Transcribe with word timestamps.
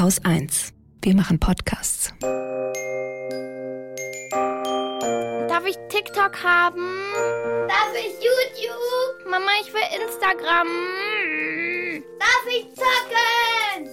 Haus 0.00 0.18
1. 0.24 0.72
Wir 1.02 1.14
machen 1.14 1.38
Podcasts. 1.38 2.12
Darf 5.48 5.64
ich 5.66 5.76
TikTok 5.88 6.42
haben? 6.42 6.88
Darf 7.68 7.92
ich 7.94 8.12
YouTube? 8.14 9.30
Mama, 9.30 9.52
ich 9.62 9.72
will 9.72 9.82
Instagram. 10.02 10.66
Darf 12.18 12.44
ich 12.48 12.66
zocken? 12.74 13.88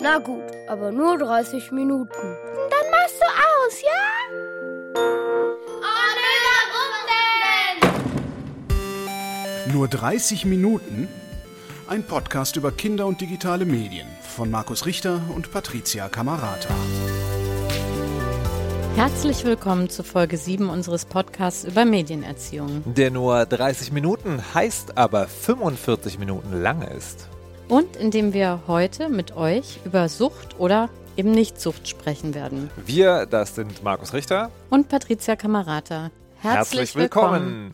Na 0.00 0.18
gut, 0.18 0.44
aber 0.68 0.92
nur 0.92 1.18
30 1.18 1.72
Minuten. 1.72 2.36
Dann 2.70 2.90
machst 2.92 3.20
du 3.20 3.26
aus, 3.26 3.82
ja? 3.82 4.04
Oh 4.94 6.10
nee, 6.14 6.38
warum 6.46 6.94
denn? 9.64 9.74
Nur 9.74 9.88
30 9.88 10.44
Minuten? 10.44 11.08
Ein 11.88 12.02
Podcast 12.02 12.56
über 12.56 12.70
Kinder 12.70 13.06
und 13.06 13.22
digitale 13.22 13.64
Medien 13.64 14.06
von 14.20 14.50
Markus 14.50 14.84
Richter 14.84 15.22
und 15.34 15.50
Patricia 15.50 16.10
Camarata. 16.10 16.68
Herzlich 18.94 19.42
willkommen 19.46 19.88
zu 19.88 20.02
Folge 20.02 20.36
7 20.36 20.68
unseres 20.68 21.06
Podcasts 21.06 21.64
über 21.64 21.86
Medienerziehung. 21.86 22.82
Der 22.84 23.10
nur 23.10 23.46
30 23.46 23.90
Minuten 23.92 24.42
heißt 24.52 24.98
aber 24.98 25.28
45 25.28 26.18
Minuten 26.18 26.60
lang 26.60 26.82
ist. 26.82 27.26
Und 27.68 27.96
in 27.96 28.10
dem 28.10 28.34
wir 28.34 28.64
heute 28.66 29.08
mit 29.08 29.34
euch 29.34 29.80
über 29.86 30.10
Sucht 30.10 30.60
oder 30.60 30.90
eben 31.16 31.30
Nichtsucht 31.30 31.88
sprechen 31.88 32.34
werden. 32.34 32.68
Wir, 32.84 33.24
das 33.24 33.54
sind 33.54 33.82
Markus 33.82 34.12
Richter 34.12 34.50
Und 34.68 34.90
Patricia 34.90 35.36
Camarata. 35.36 36.10
Herzlich, 36.42 36.94
willkommen. 36.94 37.72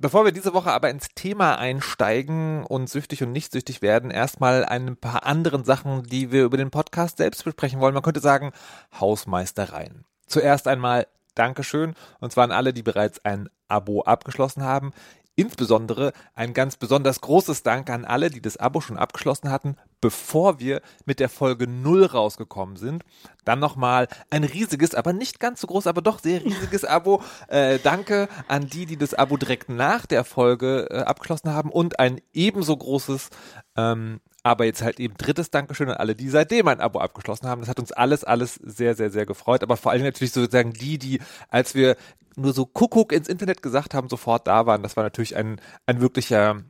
Bevor 0.00 0.24
wir 0.24 0.30
diese 0.30 0.54
Woche 0.54 0.70
aber 0.70 0.90
ins 0.90 1.08
Thema 1.16 1.58
einsteigen 1.58 2.64
und 2.64 2.88
süchtig 2.88 3.24
und 3.24 3.32
nicht 3.32 3.50
süchtig 3.50 3.82
werden, 3.82 4.12
erstmal 4.12 4.64
ein 4.64 4.96
paar 4.96 5.26
anderen 5.26 5.64
Sachen, 5.64 6.04
die 6.04 6.30
wir 6.30 6.44
über 6.44 6.56
den 6.56 6.70
Podcast 6.70 7.16
selbst 7.16 7.42
besprechen 7.42 7.80
wollen. 7.80 7.94
Man 7.94 8.04
könnte 8.04 8.20
sagen, 8.20 8.52
Hausmeistereien. 9.00 10.04
Zuerst 10.28 10.68
einmal 10.68 11.08
Dankeschön 11.34 11.94
und 12.20 12.30
zwar 12.30 12.44
an 12.44 12.52
alle, 12.52 12.72
die 12.72 12.84
bereits 12.84 13.24
ein 13.24 13.48
Abo 13.66 14.02
abgeschlossen 14.02 14.62
haben. 14.62 14.92
Insbesondere 15.38 16.14
ein 16.34 16.52
ganz 16.52 16.76
besonders 16.76 17.20
großes 17.20 17.62
Dank 17.62 17.90
an 17.90 18.04
alle, 18.04 18.28
die 18.28 18.42
das 18.42 18.56
Abo 18.56 18.80
schon 18.80 18.96
abgeschlossen 18.96 19.52
hatten, 19.52 19.76
bevor 20.00 20.58
wir 20.58 20.82
mit 21.04 21.20
der 21.20 21.28
Folge 21.28 21.68
0 21.68 22.06
rausgekommen 22.06 22.74
sind. 22.74 23.04
Dann 23.44 23.60
nochmal 23.60 24.08
ein 24.30 24.42
riesiges, 24.42 24.96
aber 24.96 25.12
nicht 25.12 25.38
ganz 25.38 25.60
so 25.60 25.68
groß, 25.68 25.86
aber 25.86 26.02
doch 26.02 26.18
sehr 26.18 26.44
riesiges 26.44 26.84
Abo. 26.84 27.22
Äh, 27.46 27.78
danke 27.78 28.28
an 28.48 28.66
die, 28.66 28.84
die 28.84 28.96
das 28.96 29.14
Abo 29.14 29.36
direkt 29.36 29.68
nach 29.68 30.06
der 30.06 30.24
Folge 30.24 30.88
äh, 30.90 31.02
abgeschlossen 31.02 31.54
haben 31.54 31.70
und 31.70 32.00
ein 32.00 32.20
ebenso 32.32 32.76
großes 32.76 33.30
ähm, 33.76 34.18
aber 34.48 34.64
jetzt 34.64 34.82
halt 34.82 34.98
eben 34.98 35.14
drittes 35.16 35.50
Dankeschön 35.50 35.90
an 35.90 35.96
alle, 35.96 36.14
die 36.14 36.30
seitdem 36.30 36.68
ein 36.68 36.80
Abo 36.80 37.00
abgeschlossen 37.00 37.46
haben. 37.46 37.60
Das 37.60 37.68
hat 37.68 37.78
uns 37.78 37.92
alles, 37.92 38.24
alles 38.24 38.54
sehr, 38.54 38.94
sehr, 38.94 39.10
sehr 39.10 39.26
gefreut. 39.26 39.62
Aber 39.62 39.76
vor 39.76 39.92
allem 39.92 40.02
natürlich 40.02 40.32
sozusagen 40.32 40.72
die, 40.72 40.98
die, 40.98 41.20
als 41.50 41.74
wir 41.74 41.96
nur 42.34 42.54
so 42.54 42.64
Kuckuck 42.64 43.12
ins 43.12 43.28
Internet 43.28 43.62
gesagt 43.62 43.92
haben, 43.92 44.08
sofort 44.08 44.46
da 44.46 44.64
waren. 44.64 44.82
Das 44.82 44.96
war 44.96 45.04
natürlich 45.04 45.36
ein, 45.36 45.60
ein 45.84 46.00
wirklicher 46.00 46.62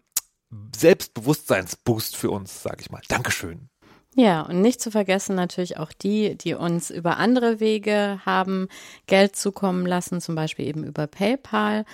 Selbstbewusstseinsboost 0.75 2.17
für 2.17 2.31
uns, 2.31 2.63
sage 2.63 2.79
ich 2.81 2.91
mal. 2.91 3.03
Dankeschön. 3.09 3.69
Ja, 4.17 4.41
und 4.43 4.63
nicht 4.63 4.81
zu 4.81 4.91
vergessen 4.91 5.37
natürlich 5.37 5.77
auch 5.77 5.93
die, 5.93 6.37
die 6.37 6.55
uns 6.55 6.91
über 6.91 7.19
andere 7.19 7.61
Wege 7.61 8.21
haben 8.27 8.67
Geld 9.07 9.37
zukommen 9.37 9.87
lassen, 9.87 10.21
zum 10.21 10.35
Beispiel 10.35 10.67
eben 10.67 10.83
über 10.83 11.07
PayPal. 11.07 11.85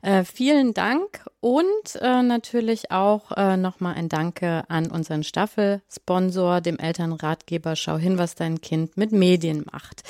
Äh, 0.00 0.24
vielen 0.24 0.72
Dank 0.72 1.26
und 1.44 2.00
äh, 2.00 2.22
natürlich 2.22 2.90
auch 2.90 3.30
äh, 3.32 3.58
nochmal 3.58 3.96
ein 3.96 4.08
Danke 4.08 4.64
an 4.68 4.90
unseren 4.90 5.22
Staffelsponsor, 5.22 6.62
dem 6.62 6.78
Elternratgeber 6.78 7.76
Schau 7.76 7.98
hin, 7.98 8.16
was 8.16 8.34
dein 8.34 8.62
Kind 8.62 8.96
mit 8.96 9.12
Medien 9.12 9.66
macht. 9.70 10.04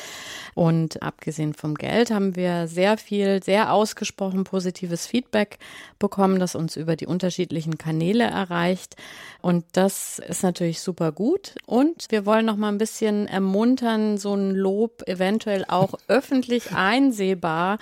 Und 0.54 1.02
abgesehen 1.02 1.52
vom 1.52 1.74
Geld 1.74 2.12
haben 2.12 2.36
wir 2.36 2.68
sehr 2.68 2.96
viel, 2.96 3.42
sehr 3.42 3.72
ausgesprochen 3.72 4.44
positives 4.44 5.08
Feedback 5.08 5.58
bekommen, 5.98 6.38
das 6.38 6.54
uns 6.54 6.76
über 6.76 6.94
die 6.94 7.08
unterschiedlichen 7.08 7.78
Kanäle 7.78 8.22
erreicht. 8.22 8.94
Und 9.42 9.64
das 9.72 10.20
ist 10.20 10.44
natürlich 10.44 10.80
super 10.80 11.10
gut. 11.10 11.56
Und 11.66 12.06
wir 12.10 12.26
wollen 12.26 12.46
noch 12.46 12.56
mal 12.56 12.68
ein 12.68 12.78
bisschen 12.78 13.26
ermuntern, 13.26 14.18
so 14.18 14.34
ein 14.34 14.52
Lob 14.52 15.02
eventuell 15.08 15.64
auch 15.66 15.94
öffentlich 16.06 16.70
einsehbar, 16.70 17.78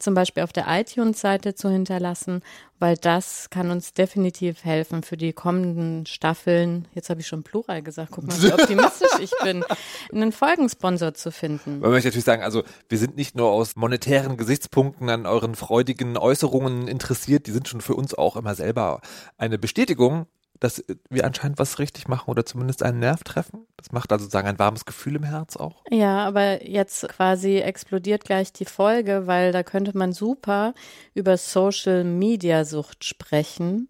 zum 0.00 0.14
Beispiel 0.14 0.42
auf 0.42 0.52
der 0.52 0.66
iTunes-Seite 0.68 1.54
zu 1.54 1.70
hinterlassen, 1.70 2.42
weil 2.78 2.96
das 2.96 3.50
kann 3.50 3.70
uns 3.70 3.92
definitiv 3.92 4.64
helfen 4.64 5.02
für 5.02 5.16
die 5.16 5.32
kommenden 5.32 6.06
Staffeln. 6.06 6.86
Jetzt 6.94 7.10
habe 7.10 7.20
ich 7.20 7.26
schon 7.26 7.42
Plural 7.42 7.82
gesagt. 7.82 8.10
Guck 8.12 8.26
mal, 8.26 8.42
wie 8.42 8.52
optimistisch 8.52 9.18
ich 9.20 9.32
bin, 9.42 9.64
einen 10.12 10.32
Folgensponsor 10.32 11.14
zu 11.14 11.32
finden. 11.32 11.80
Man 11.80 11.90
möchte 11.90 12.08
natürlich 12.08 12.24
sagen, 12.24 12.42
also 12.42 12.62
wir 12.88 12.98
sind 12.98 13.16
nicht 13.16 13.36
nur 13.36 13.50
aus 13.50 13.76
monetären 13.76 14.36
Gesichtspunkten 14.36 15.08
an 15.08 15.26
euren 15.26 15.54
freudigen 15.54 16.16
Äußerungen 16.16 16.88
interessiert, 16.88 17.46
die 17.46 17.52
sind 17.52 17.68
schon 17.68 17.80
für 17.80 17.94
uns 17.94 18.14
auch 18.14 18.36
immer 18.36 18.54
selber 18.54 19.00
eine 19.38 19.58
Bestätigung, 19.58 20.26
dass 20.60 20.84
wir 21.10 21.24
anscheinend 21.24 21.58
was 21.58 21.78
richtig 21.78 22.08
machen 22.08 22.30
oder 22.30 22.46
zumindest 22.46 22.82
einen 22.82 22.98
Nerv 22.98 23.24
treffen. 23.24 23.66
Das 23.76 23.92
macht 23.92 24.12
also 24.12 24.24
sozusagen 24.24 24.48
ein 24.48 24.58
warmes 24.58 24.84
Gefühl 24.84 25.16
im 25.16 25.24
Herz 25.24 25.56
auch. 25.56 25.82
Ja, 25.90 26.24
aber 26.24 26.66
jetzt 26.66 27.08
quasi 27.08 27.58
explodiert 27.58 28.24
gleich 28.24 28.52
die 28.52 28.64
Folge, 28.64 29.26
weil 29.26 29.52
da 29.52 29.62
könnte 29.62 29.96
man 29.96 30.12
super 30.12 30.74
über 31.14 31.36
Social 31.36 32.04
Media 32.04 32.64
Sucht 32.64 33.04
sprechen. 33.04 33.88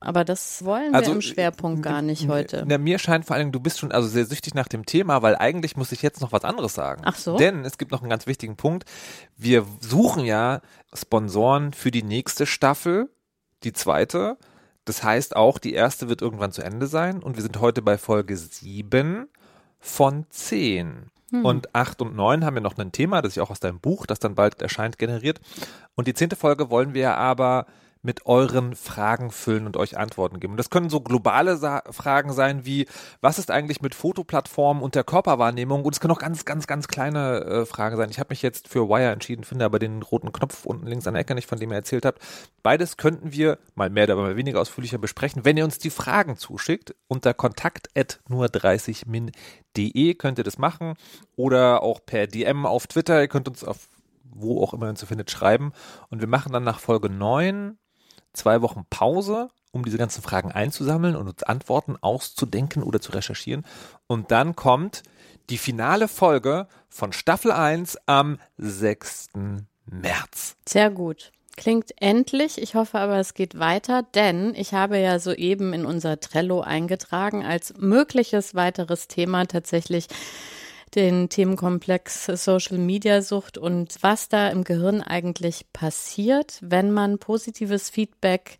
Aber 0.00 0.24
das 0.24 0.64
wollen 0.64 0.92
wir 0.92 0.98
Also, 0.98 1.12
im 1.12 1.20
Schwerpunkt 1.20 1.82
gar 1.82 2.02
nicht 2.02 2.28
heute. 2.28 2.64
Na, 2.66 2.78
mir 2.78 3.00
scheint 3.00 3.24
vor 3.24 3.34
allem, 3.34 3.50
du 3.50 3.58
bist 3.58 3.80
schon 3.80 3.90
also 3.90 4.06
sehr 4.06 4.26
süchtig 4.26 4.54
nach 4.54 4.68
dem 4.68 4.86
Thema, 4.86 5.22
weil 5.22 5.34
eigentlich 5.34 5.76
muss 5.76 5.90
ich 5.90 6.02
jetzt 6.02 6.20
noch 6.20 6.30
was 6.30 6.44
anderes 6.44 6.74
sagen. 6.74 7.02
Ach 7.04 7.16
so? 7.16 7.36
Denn 7.36 7.64
es 7.64 7.78
gibt 7.78 7.90
noch 7.90 8.02
einen 8.02 8.10
ganz 8.10 8.28
wichtigen 8.28 8.56
Punkt. 8.56 8.84
Wir 9.36 9.66
suchen 9.80 10.24
ja 10.24 10.60
Sponsoren 10.94 11.72
für 11.72 11.90
die 11.90 12.04
nächste 12.04 12.46
Staffel, 12.46 13.10
die 13.64 13.72
zweite. 13.72 14.36
Das 14.88 15.02
heißt 15.02 15.36
auch, 15.36 15.58
die 15.58 15.74
erste 15.74 16.08
wird 16.08 16.22
irgendwann 16.22 16.50
zu 16.50 16.62
Ende 16.62 16.86
sein 16.86 17.22
und 17.22 17.36
wir 17.36 17.42
sind 17.42 17.60
heute 17.60 17.82
bei 17.82 17.98
Folge 17.98 18.36
7 18.36 19.28
von 19.78 20.24
10. 20.30 21.10
Und 21.42 21.74
8 21.74 22.00
und 22.00 22.16
9 22.16 22.42
haben 22.42 22.54
wir 22.54 22.62
noch 22.62 22.78
ein 22.78 22.90
Thema, 22.90 23.20
das 23.20 23.32
ich 23.32 23.42
auch 23.42 23.50
aus 23.50 23.60
deinem 23.60 23.80
Buch, 23.80 24.06
das 24.06 24.18
dann 24.18 24.34
bald 24.34 24.62
erscheint, 24.62 24.96
generiert. 24.96 25.40
Und 25.94 26.08
die 26.08 26.14
zehnte 26.14 26.36
Folge 26.36 26.70
wollen 26.70 26.94
wir 26.94 27.18
aber 27.18 27.66
mit 28.02 28.26
euren 28.26 28.74
Fragen 28.74 29.30
füllen 29.30 29.66
und 29.66 29.76
euch 29.76 29.98
Antworten 29.98 30.40
geben. 30.40 30.54
Und 30.54 30.56
das 30.56 30.70
können 30.70 30.90
so 30.90 31.00
globale 31.00 31.56
Sa 31.56 31.82
Fragen 31.90 32.32
sein 32.32 32.64
wie, 32.64 32.86
was 33.20 33.38
ist 33.38 33.50
eigentlich 33.50 33.80
mit 33.80 33.94
Fotoplattformen 33.94 34.82
und 34.82 34.94
der 34.94 35.04
Körperwahrnehmung? 35.04 35.84
Und 35.84 35.92
es 35.92 36.00
können 36.00 36.12
auch 36.12 36.18
ganz, 36.18 36.44
ganz, 36.44 36.66
ganz 36.66 36.88
kleine 36.88 37.40
äh, 37.44 37.66
Fragen 37.66 37.96
sein. 37.96 38.10
Ich 38.10 38.18
habe 38.18 38.30
mich 38.30 38.42
jetzt 38.42 38.68
für 38.68 38.88
Wire 38.88 39.12
entschieden, 39.12 39.44
finde 39.44 39.64
aber 39.64 39.78
den 39.78 40.02
roten 40.02 40.32
Knopf 40.32 40.64
unten 40.64 40.86
links 40.86 41.06
an 41.06 41.14
der 41.14 41.22
Ecke 41.22 41.34
nicht, 41.34 41.48
von 41.48 41.58
dem 41.58 41.70
ihr 41.70 41.76
erzählt 41.76 42.04
habt. 42.04 42.20
Beides 42.62 42.96
könnten 42.96 43.32
wir 43.32 43.58
mal 43.74 43.90
mehr, 43.90 44.04
aber 44.04 44.22
mal 44.22 44.36
weniger 44.36 44.60
ausführlicher 44.60 44.98
besprechen. 44.98 45.44
Wenn 45.44 45.56
ihr 45.56 45.64
uns 45.64 45.78
die 45.78 45.90
Fragen 45.90 46.36
zuschickt, 46.36 46.94
unter 47.08 47.34
kontakt 47.34 47.88
nur 48.28 48.46
30min.de 48.46 50.14
könnt 50.14 50.38
ihr 50.38 50.44
das 50.44 50.58
machen 50.58 50.94
oder 51.36 51.82
auch 51.82 52.00
per 52.04 52.26
DM 52.26 52.66
auf 52.66 52.86
Twitter. 52.86 53.20
Ihr 53.20 53.28
könnt 53.28 53.48
uns 53.48 53.64
auf 53.64 53.88
wo 54.40 54.62
auch 54.62 54.72
immer 54.72 54.86
ihr 54.86 54.90
uns 54.90 55.04
findet, 55.04 55.30
schreiben. 55.30 55.72
Und 56.10 56.20
wir 56.20 56.28
machen 56.28 56.52
dann 56.52 56.64
nach 56.64 56.80
Folge 56.80 57.10
9 57.10 57.78
zwei 58.32 58.62
Wochen 58.62 58.84
Pause, 58.90 59.48
um 59.70 59.84
diese 59.84 59.98
ganzen 59.98 60.22
Fragen 60.22 60.52
einzusammeln 60.52 61.16
und 61.16 61.28
uns 61.28 61.42
Antworten 61.42 61.96
auszudenken 62.00 62.82
oder 62.82 63.00
zu 63.00 63.12
recherchieren. 63.12 63.64
Und 64.06 64.30
dann 64.30 64.56
kommt 64.56 65.02
die 65.50 65.58
finale 65.58 66.08
Folge 66.08 66.66
von 66.88 67.12
Staffel 67.12 67.52
1 67.52 67.98
am 68.06 68.38
6. 68.58 69.28
März. 69.86 70.56
Sehr 70.66 70.90
gut. 70.90 71.32
Klingt 71.56 71.90
endlich. 72.00 72.62
Ich 72.62 72.76
hoffe 72.76 73.00
aber, 73.00 73.16
es 73.16 73.34
geht 73.34 73.58
weiter, 73.58 74.04
denn 74.14 74.54
ich 74.54 74.74
habe 74.74 74.98
ja 74.98 75.18
soeben 75.18 75.72
in 75.72 75.86
unser 75.86 76.20
Trello 76.20 76.60
eingetragen 76.60 77.44
als 77.44 77.74
mögliches 77.78 78.54
weiteres 78.54 79.08
Thema 79.08 79.44
tatsächlich 79.46 80.06
den 80.94 81.28
Themenkomplex 81.28 82.26
Social 82.26 82.78
Media 82.78 83.22
Sucht 83.22 83.58
und 83.58 83.96
was 84.00 84.28
da 84.28 84.48
im 84.48 84.64
Gehirn 84.64 85.02
eigentlich 85.02 85.66
passiert, 85.72 86.58
wenn 86.60 86.92
man 86.92 87.18
positives 87.18 87.90
Feedback 87.90 88.58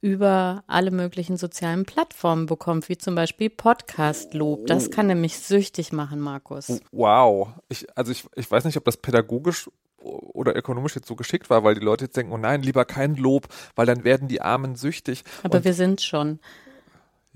über 0.00 0.64
alle 0.66 0.90
möglichen 0.90 1.36
sozialen 1.36 1.84
Plattformen 1.84 2.46
bekommt, 2.46 2.88
wie 2.88 2.96
zum 2.96 3.14
Beispiel 3.14 3.50
Podcast-Lob. 3.50 4.66
Das 4.66 4.90
kann 4.90 5.08
nämlich 5.08 5.38
süchtig 5.38 5.92
machen, 5.92 6.20
Markus. 6.20 6.80
Wow. 6.90 7.48
Ich, 7.68 7.86
also 7.96 8.10
ich, 8.10 8.24
ich 8.34 8.50
weiß 8.50 8.64
nicht, 8.64 8.78
ob 8.78 8.84
das 8.84 8.96
pädagogisch 8.96 9.68
oder 10.02 10.56
ökonomisch 10.56 10.96
jetzt 10.96 11.08
so 11.08 11.16
geschickt 11.16 11.50
war, 11.50 11.64
weil 11.64 11.74
die 11.74 11.84
Leute 11.84 12.06
jetzt 12.06 12.16
denken, 12.16 12.32
oh 12.32 12.38
nein, 12.38 12.62
lieber 12.62 12.86
kein 12.86 13.16
Lob, 13.16 13.48
weil 13.74 13.84
dann 13.84 14.04
werden 14.04 14.28
die 14.28 14.40
Armen 14.40 14.74
süchtig. 14.74 15.22
Aber 15.42 15.58
Und 15.58 15.64
wir 15.64 15.74
sind 15.74 16.00
schon. 16.00 16.40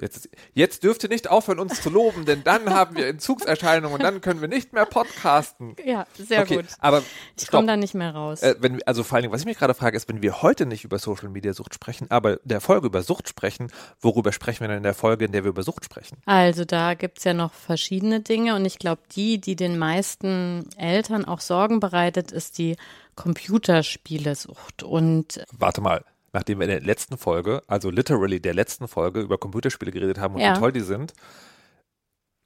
Jetzt, 0.01 0.29
jetzt 0.55 0.83
dürft 0.83 1.05
ihr 1.05 1.09
nicht 1.09 1.31
aufhören, 1.31 1.61
uns 1.61 1.81
zu 1.81 1.89
loben, 1.89 2.25
denn 2.25 2.43
dann 2.43 2.69
haben 2.71 2.97
wir 2.97 3.07
Entzugserscheinungen 3.07 3.95
und 3.95 4.03
dann 4.03 4.21
können 4.21 4.41
wir 4.41 4.49
nicht 4.49 4.73
mehr 4.73 4.87
podcasten. 4.87 5.77
Ja, 5.85 6.05
sehr 6.19 6.43
okay, 6.43 6.57
gut. 6.57 6.65
Aber 6.81 7.05
Ich 7.39 7.49
komme 7.49 7.69
da 7.69 7.77
nicht 7.77 7.95
mehr 7.95 8.13
raus. 8.13 8.43
Äh, 8.43 8.57
wenn, 8.59 8.83
also 8.83 9.05
vor 9.05 9.15
allen 9.15 9.23
Dingen, 9.23 9.33
was 9.33 9.43
ich 9.43 9.47
mich 9.47 9.57
gerade 9.57 9.75
frage, 9.75 9.97
ist, 9.97 10.09
wenn 10.09 10.21
wir 10.21 10.43
heute 10.43 10.67
nicht 10.67 10.83
über 10.83 10.99
Social 10.99 11.29
Media 11.29 11.53
Sucht 11.53 11.75
sprechen, 11.75 12.11
aber 12.11 12.41
der 12.43 12.61
Folge 12.61 12.89
über 12.89 13.03
Sucht 13.03 13.29
sprechen, 13.29 13.71
worüber 14.01 14.33
sprechen 14.33 14.63
wir 14.63 14.69
denn 14.69 14.79
in 14.79 14.83
der 14.83 14.95
Folge, 14.95 15.27
in 15.27 15.33
der 15.33 15.45
wir 15.45 15.51
über 15.51 15.63
Sucht 15.63 15.85
sprechen? 15.85 16.19
Also 16.27 16.65
da 16.65 16.95
gibt's 16.95 17.23
ja 17.23 17.33
noch 17.33 17.53
verschiedene 17.53 18.19
Dinge 18.19 18.57
und 18.57 18.65
ich 18.65 18.81
glaube, 18.81 19.03
die, 19.15 19.41
die 19.41 19.55
den 19.55 19.79
meisten 19.79 20.69
Eltern 20.77 21.25
auch 21.25 21.41
Sorgen 21.41 21.79
bereitet, 21.79 22.33
ist 22.33 22.59
die 22.59 22.77
Computerspielesucht. 23.15 24.83
Und 24.83 25.45
Warte 25.57 25.81
mal, 25.81 26.05
nachdem 26.35 26.59
wir 26.59 26.65
in 26.65 26.71
der 26.73 26.81
letzten 26.83 27.17
Folge, 27.17 27.63
also 27.69 27.89
literally 27.91 28.41
der 28.41 28.53
letzten 28.55 28.89
Folge, 28.89 29.21
über 29.21 29.39
Computerspiele 29.39 29.93
geredet 29.93 30.19
haben 30.19 30.35
und 30.35 30.41
Ja. 30.43 30.55
wie 30.55 30.59
toll 30.59 30.73
die 30.73 30.81
sind, 30.81 31.15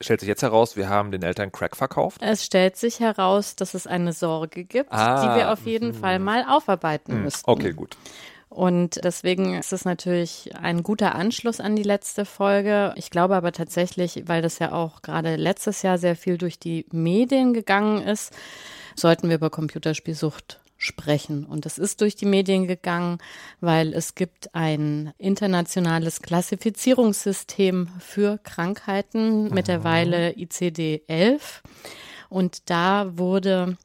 stellt 0.00 0.20
sich 0.20 0.29
jetzt 0.29 0.43
heraus, 0.43 0.76
wir 0.76 0.88
haben 0.88 1.11
den 1.11 1.23
Eltern 1.23 1.50
Crack 1.50 1.75
verkauft. 1.75 2.20
es 2.23 2.44
stellt 2.44 2.76
sich 2.76 3.00
heraus, 3.00 3.56
dass 3.56 3.75
es 3.75 3.87
eine 3.88 4.12
Sorge 4.12 4.64
gibt, 4.64 4.93
Ah, 4.93 5.23
die 5.35 5.38
wir 5.40 5.52
auf 5.52 5.67
jeden 5.67 5.93
Fall 5.94 6.19
mal 6.20 6.44
aufarbeiten 6.49 7.14
Hm, 7.14 7.23
müssen. 7.25 7.43
Okay, 7.44 7.73
gut. 7.73 7.96
Und 8.50 9.00
deswegen 9.05 9.55
ist 9.58 9.73
es 9.73 9.85
natürlich 9.85 10.50
ein 10.56 10.82
guter 10.82 11.14
Anschluss 11.14 11.61
an 11.61 11.76
die 11.76 11.82
letzte 11.82 12.25
Folge. 12.25 12.94
Ich 12.96 13.11
glaube 13.11 13.37
aber 13.37 13.52
tatsächlich, 13.52 14.23
weil 14.26 14.40
das 14.40 14.58
ja 14.58 14.73
auch 14.73 15.02
gerade 15.02 15.37
letztes 15.37 15.82
Jahr 15.82 15.99
sehr 15.99 16.17
viel 16.17 16.38
durch 16.38 16.58
die 16.58 16.87
Medien 16.90 17.52
gegangen 17.52 18.00
ist, 18.02 18.32
sollten 18.96 19.29
wir 19.29 19.37
über 19.37 19.50
Computerspielsucht 19.50 20.61
sprechen. 20.79 21.45
Und 21.45 21.67
es 21.67 21.77
ist 21.77 22.01
durch 22.01 22.17
die 22.17 22.25
Medien 22.25 22.67
gegangen, 22.67 23.19
weil 23.61 23.93
es 23.93 24.15
gibt 24.15 24.55
ein 24.55 25.13
internationales 25.19 26.23
Klassifizierungssystem 26.23 27.89
für 27.99 28.39
Krankheiten, 28.39 29.53
mittlerweile 29.53 30.31
ICD-11. 30.31 31.41
Und 32.31 32.71
da 32.71 33.19
wurde 33.19 33.77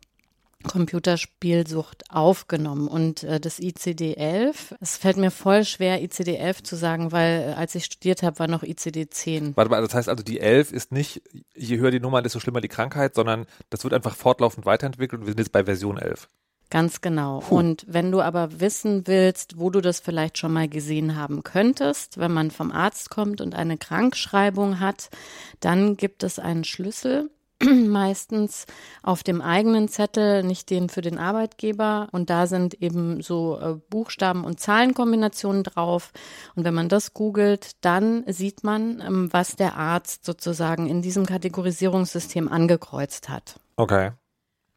Computerspielsucht 0.64 2.10
aufgenommen 2.10 2.88
und 2.88 3.24
äh, 3.24 3.40
das 3.40 3.60
ICD-11, 3.60 4.76
es 4.80 4.98
fällt 4.98 5.18
mir 5.18 5.32
voll 5.32 5.66
schwer, 5.66 6.02
ICD-11 6.02 6.64
zu 6.64 6.76
sagen, 6.76 7.12
weil 7.12 7.50
äh, 7.50 7.54
als 7.54 7.76
ich 7.76 7.86
studiert 7.86 8.24
habe, 8.24 8.40
war 8.40 8.48
noch 8.48 8.64
ICD-10. 8.64 9.56
Warte 9.56 9.70
mal, 9.70 9.82
das 9.82 9.94
heißt 9.94 10.10
also, 10.10 10.24
die 10.24 10.40
11 10.40 10.72
ist 10.72 10.92
nicht, 10.92 11.22
je 11.56 11.78
höher 11.78 11.92
die 11.92 12.00
Nummer, 12.00 12.22
desto 12.22 12.40
schlimmer 12.40 12.62
die 12.62 12.70
Krankheit, 12.70 13.14
sondern 13.14 13.46
das 13.70 13.84
wird 13.84 13.94
einfach 13.94 14.16
fortlaufend 14.16 14.66
weiterentwickelt 14.66 15.22
und 15.22 15.28
wir 15.28 15.34
sind 15.34 15.40
jetzt 15.40 15.52
bei 15.52 15.66
Version 15.66 15.98
11. 15.98 16.30
Ganz 16.74 17.02
genau. 17.02 17.44
Und 17.52 17.86
wenn 17.88 18.12
du 18.12 18.20
aber 18.20 18.60
wissen 18.60 19.06
willst, 19.06 19.60
wo 19.60 19.70
du 19.70 19.80
das 19.80 20.00
vielleicht 20.00 20.40
schon 20.40 20.52
mal 20.52 20.68
gesehen 20.68 21.16
haben 21.16 21.44
könntest, 21.44 22.18
wenn 22.18 22.34
man 22.34 22.50
vom 22.50 22.72
Arzt 22.72 23.12
kommt 23.12 23.42
und 23.42 23.54
eine 23.54 23.78
Krankschreibung 23.78 24.80
hat, 24.80 25.12
dann 25.60 25.98
gibt 25.98 26.24
es 26.24 26.40
einen 26.40 26.64
Schlüssel, 26.64 27.30
meistens 27.64 28.66
auf 29.04 29.22
dem 29.22 29.40
eigenen 29.40 29.88
Zettel, 29.88 30.42
nicht 30.42 30.72
den 30.72 30.90
für 30.90 31.02
den 31.02 31.20
Arbeitgeber. 31.20 32.08
Und 32.12 32.32
da 32.32 32.48
sind 32.48 32.74
eben 32.82 33.22
so 33.22 33.60
äh, 33.60 33.76
Buchstaben- 33.92 34.44
und 34.44 34.60
Zahlenkombinationen 34.60 35.62
drauf. 35.62 36.12
Und 36.56 36.64
wenn 36.64 36.74
man 36.74 36.90
das 36.90 37.14
googelt, 37.14 37.74
dann 37.82 38.24
sieht 38.26 38.64
man, 38.64 39.00
ähm, 39.00 39.30
was 39.32 39.56
der 39.56 39.78
Arzt 39.78 40.26
sozusagen 40.26 40.88
in 40.88 41.04
diesem 41.04 41.28
Kategorisierungssystem 41.28 42.48
angekreuzt 42.48 43.30
hat. 43.30 43.60
Okay. 43.76 44.14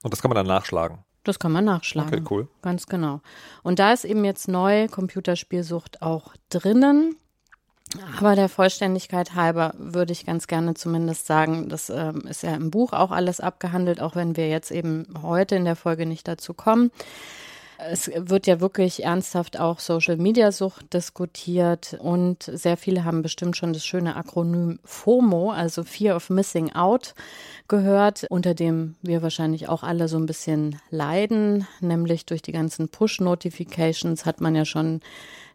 Und 0.02 0.12
das 0.12 0.20
kann 0.20 0.28
man 0.28 0.36
dann 0.36 0.46
nachschlagen. 0.46 1.05
Das 1.26 1.40
kann 1.40 1.50
man 1.50 1.64
nachschlagen. 1.64 2.14
Okay, 2.14 2.24
cool. 2.30 2.48
Ganz 2.62 2.86
genau. 2.86 3.20
Und 3.62 3.80
da 3.80 3.92
ist 3.92 4.04
eben 4.04 4.24
jetzt 4.24 4.46
neu 4.46 4.86
Computerspielsucht 4.86 6.02
auch 6.02 6.34
drinnen. 6.50 7.16
Aber 8.18 8.34
der 8.34 8.48
Vollständigkeit 8.48 9.34
halber 9.34 9.72
würde 9.78 10.12
ich 10.12 10.26
ganz 10.26 10.46
gerne 10.46 10.74
zumindest 10.74 11.26
sagen, 11.26 11.68
das 11.68 11.88
ähm, 11.88 12.22
ist 12.28 12.42
ja 12.42 12.54
im 12.54 12.70
Buch 12.70 12.92
auch 12.92 13.10
alles 13.10 13.40
abgehandelt, 13.40 14.00
auch 14.00 14.16
wenn 14.16 14.36
wir 14.36 14.48
jetzt 14.48 14.70
eben 14.70 15.06
heute 15.22 15.56
in 15.56 15.64
der 15.64 15.76
Folge 15.76 16.04
nicht 16.06 16.28
dazu 16.28 16.52
kommen. 16.52 16.90
Es 17.78 18.10
wird 18.14 18.46
ja 18.46 18.60
wirklich 18.60 19.04
ernsthaft 19.04 19.60
auch 19.60 19.80
Social 19.80 20.16
Media 20.16 20.50
Sucht 20.50 20.94
diskutiert 20.94 21.96
und 22.00 22.42
sehr 22.42 22.76
viele 22.76 23.04
haben 23.04 23.20
bestimmt 23.22 23.56
schon 23.56 23.74
das 23.74 23.84
schöne 23.84 24.16
Akronym 24.16 24.78
FOMO, 24.84 25.50
also 25.50 25.84
Fear 25.84 26.16
of 26.16 26.30
Missing 26.30 26.72
Out, 26.72 27.14
gehört, 27.68 28.26
unter 28.30 28.54
dem 28.54 28.96
wir 29.02 29.22
wahrscheinlich 29.22 29.68
auch 29.68 29.82
alle 29.82 30.08
so 30.08 30.16
ein 30.16 30.26
bisschen 30.26 30.80
leiden, 30.90 31.66
nämlich 31.80 32.24
durch 32.24 32.40
die 32.40 32.52
ganzen 32.52 32.88
Push-Notifications 32.88 34.24
hat 34.24 34.40
man 34.40 34.54
ja 34.54 34.64
schon 34.64 35.00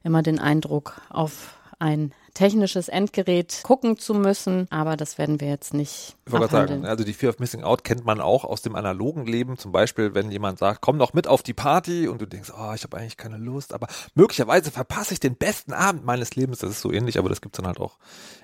immer 0.04 0.22
den 0.22 0.38
Eindruck, 0.40 1.02
auf 1.10 1.58
ein 1.80 2.14
technisches 2.34 2.90
Endgerät 2.90 3.62
gucken 3.64 3.98
zu 3.98 4.14
müssen, 4.14 4.68
aber 4.70 4.98
das 4.98 5.18
werden 5.18 5.40
wir 5.40 5.50
jetzt 5.50 5.74
nicht 5.74 6.16
Ich 6.26 6.32
wollte 6.32 6.50
sagen, 6.50 6.86
also 6.86 7.04
die 7.04 7.14
Fear 7.14 7.32
of 7.32 7.40
Missing 7.40 7.64
Out 7.64 7.84
kennt 7.84 8.06
man 8.06 8.22
auch 8.22 8.44
aus 8.44 8.62
dem 8.62 8.76
analogen 8.76 9.26
Leben. 9.26 9.58
Zum 9.58 9.72
Beispiel, 9.72 10.14
wenn 10.14 10.32
jemand 10.32 10.60
sagt, 10.60 10.82
komm 10.82 11.00
doch 11.00 11.14
mit 11.14 11.28
auf 11.28 11.44
die 11.44 11.54
Party 11.54 12.08
und 12.08 12.22
du 12.22 12.26
denkst, 12.26 12.52
oh, 12.58 12.74
ich 12.74 12.84
habe 12.84 12.98
eigentlich 12.98 13.18
keine 13.18 13.38
Lust, 13.38 13.74
aber 13.74 13.88
möglicherweise 14.16 14.72
verpasse 14.72 15.14
ich 15.14 15.20
den 15.20 15.36
besten 15.36 15.74
Abend 15.74 16.06
meines 16.06 16.36
Lebens. 16.36 16.60
Das 16.60 16.72
ist 16.72 16.82
so 16.82 16.92
ähnlich, 16.92 17.18
aber 17.18 17.30
das 17.30 17.42
gibt's 17.42 17.58
dann 17.58 17.68
halt 17.68 17.80
auch 17.80 17.98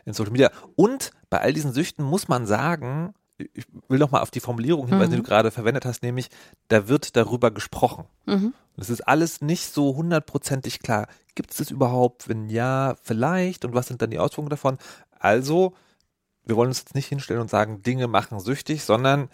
in 0.05 0.13
Social 0.13 0.31
Media. 0.31 0.51
Und 0.75 1.11
bei 1.29 1.39
all 1.39 1.53
diesen 1.53 1.73
Süchten 1.73 2.03
muss 2.03 2.27
man 2.27 2.45
sagen, 2.45 3.13
ich 3.37 3.65
will 3.87 3.99
noch 3.99 4.11
mal 4.11 4.21
auf 4.21 4.31
die 4.31 4.39
Formulierung 4.39 4.87
hinweisen, 4.87 5.11
die 5.11 5.17
du 5.17 5.23
gerade 5.23 5.51
verwendet 5.51 5.85
hast, 5.85 6.01
nämlich, 6.01 6.29
da 6.69 6.87
wird 6.87 7.15
darüber 7.15 7.51
gesprochen. 7.51 8.05
Mhm. 8.25 8.53
Das 8.75 8.89
ist 8.89 9.01
alles 9.01 9.41
nicht 9.41 9.73
so 9.73 9.95
hundertprozentig 9.95 10.79
klar. 10.79 11.07
Gibt 11.35 11.51
es 11.51 11.57
das 11.57 11.71
überhaupt? 11.71 12.27
Wenn 12.27 12.49
ja, 12.49 12.95
vielleicht. 13.03 13.65
Und 13.65 13.73
was 13.73 13.87
sind 13.87 14.01
dann 14.01 14.11
die 14.11 14.19
Auswirkungen 14.19 14.49
davon? 14.49 14.77
Also, 15.19 15.73
wir 16.45 16.55
wollen 16.55 16.69
uns 16.69 16.79
jetzt 16.79 16.95
nicht 16.95 17.07
hinstellen 17.07 17.41
und 17.41 17.49
sagen, 17.49 17.81
Dinge 17.81 18.07
machen 18.07 18.39
süchtig, 18.39 18.83
sondern 18.83 19.29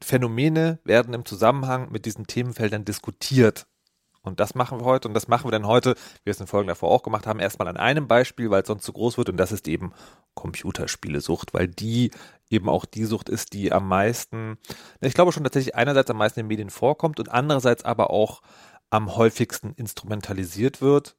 Phänomene 0.00 0.78
werden 0.84 1.14
im 1.14 1.24
Zusammenhang 1.24 1.90
mit 1.90 2.06
diesen 2.06 2.26
Themenfeldern 2.26 2.84
diskutiert. 2.84 3.66
Und 4.22 4.38
das 4.38 4.54
machen 4.54 4.78
wir 4.78 4.84
heute 4.84 5.08
und 5.08 5.14
das 5.14 5.26
machen 5.26 5.46
wir 5.46 5.50
dann 5.50 5.66
heute, 5.66 5.94
wie 5.94 6.26
wir 6.26 6.30
es 6.30 6.40
in 6.40 6.46
Folgen 6.46 6.68
davor 6.68 6.90
auch 6.90 7.02
gemacht 7.02 7.26
haben, 7.26 7.40
erstmal 7.40 7.66
an 7.66 7.76
einem 7.76 8.06
Beispiel, 8.06 8.50
weil 8.50 8.62
es 8.62 8.68
sonst 8.68 8.84
zu 8.84 8.92
groß 8.92 9.18
wird 9.18 9.28
und 9.28 9.36
das 9.36 9.50
ist 9.50 9.66
eben 9.66 9.92
Computerspielesucht, 10.34 11.52
weil 11.54 11.66
die 11.66 12.12
eben 12.52 12.68
auch 12.68 12.84
die 12.84 13.04
Sucht 13.04 13.28
ist, 13.28 13.52
die 13.52 13.72
am 13.72 13.88
meisten, 13.88 14.58
ich 15.00 15.14
glaube 15.14 15.32
schon 15.32 15.44
tatsächlich 15.44 15.74
einerseits 15.74 16.10
am 16.10 16.18
meisten 16.18 16.40
in 16.40 16.44
den 16.44 16.48
Medien 16.48 16.70
vorkommt 16.70 17.18
und 17.18 17.30
andererseits 17.30 17.84
aber 17.84 18.10
auch 18.10 18.42
am 18.90 19.16
häufigsten 19.16 19.72
instrumentalisiert 19.72 20.80
wird, 20.82 21.16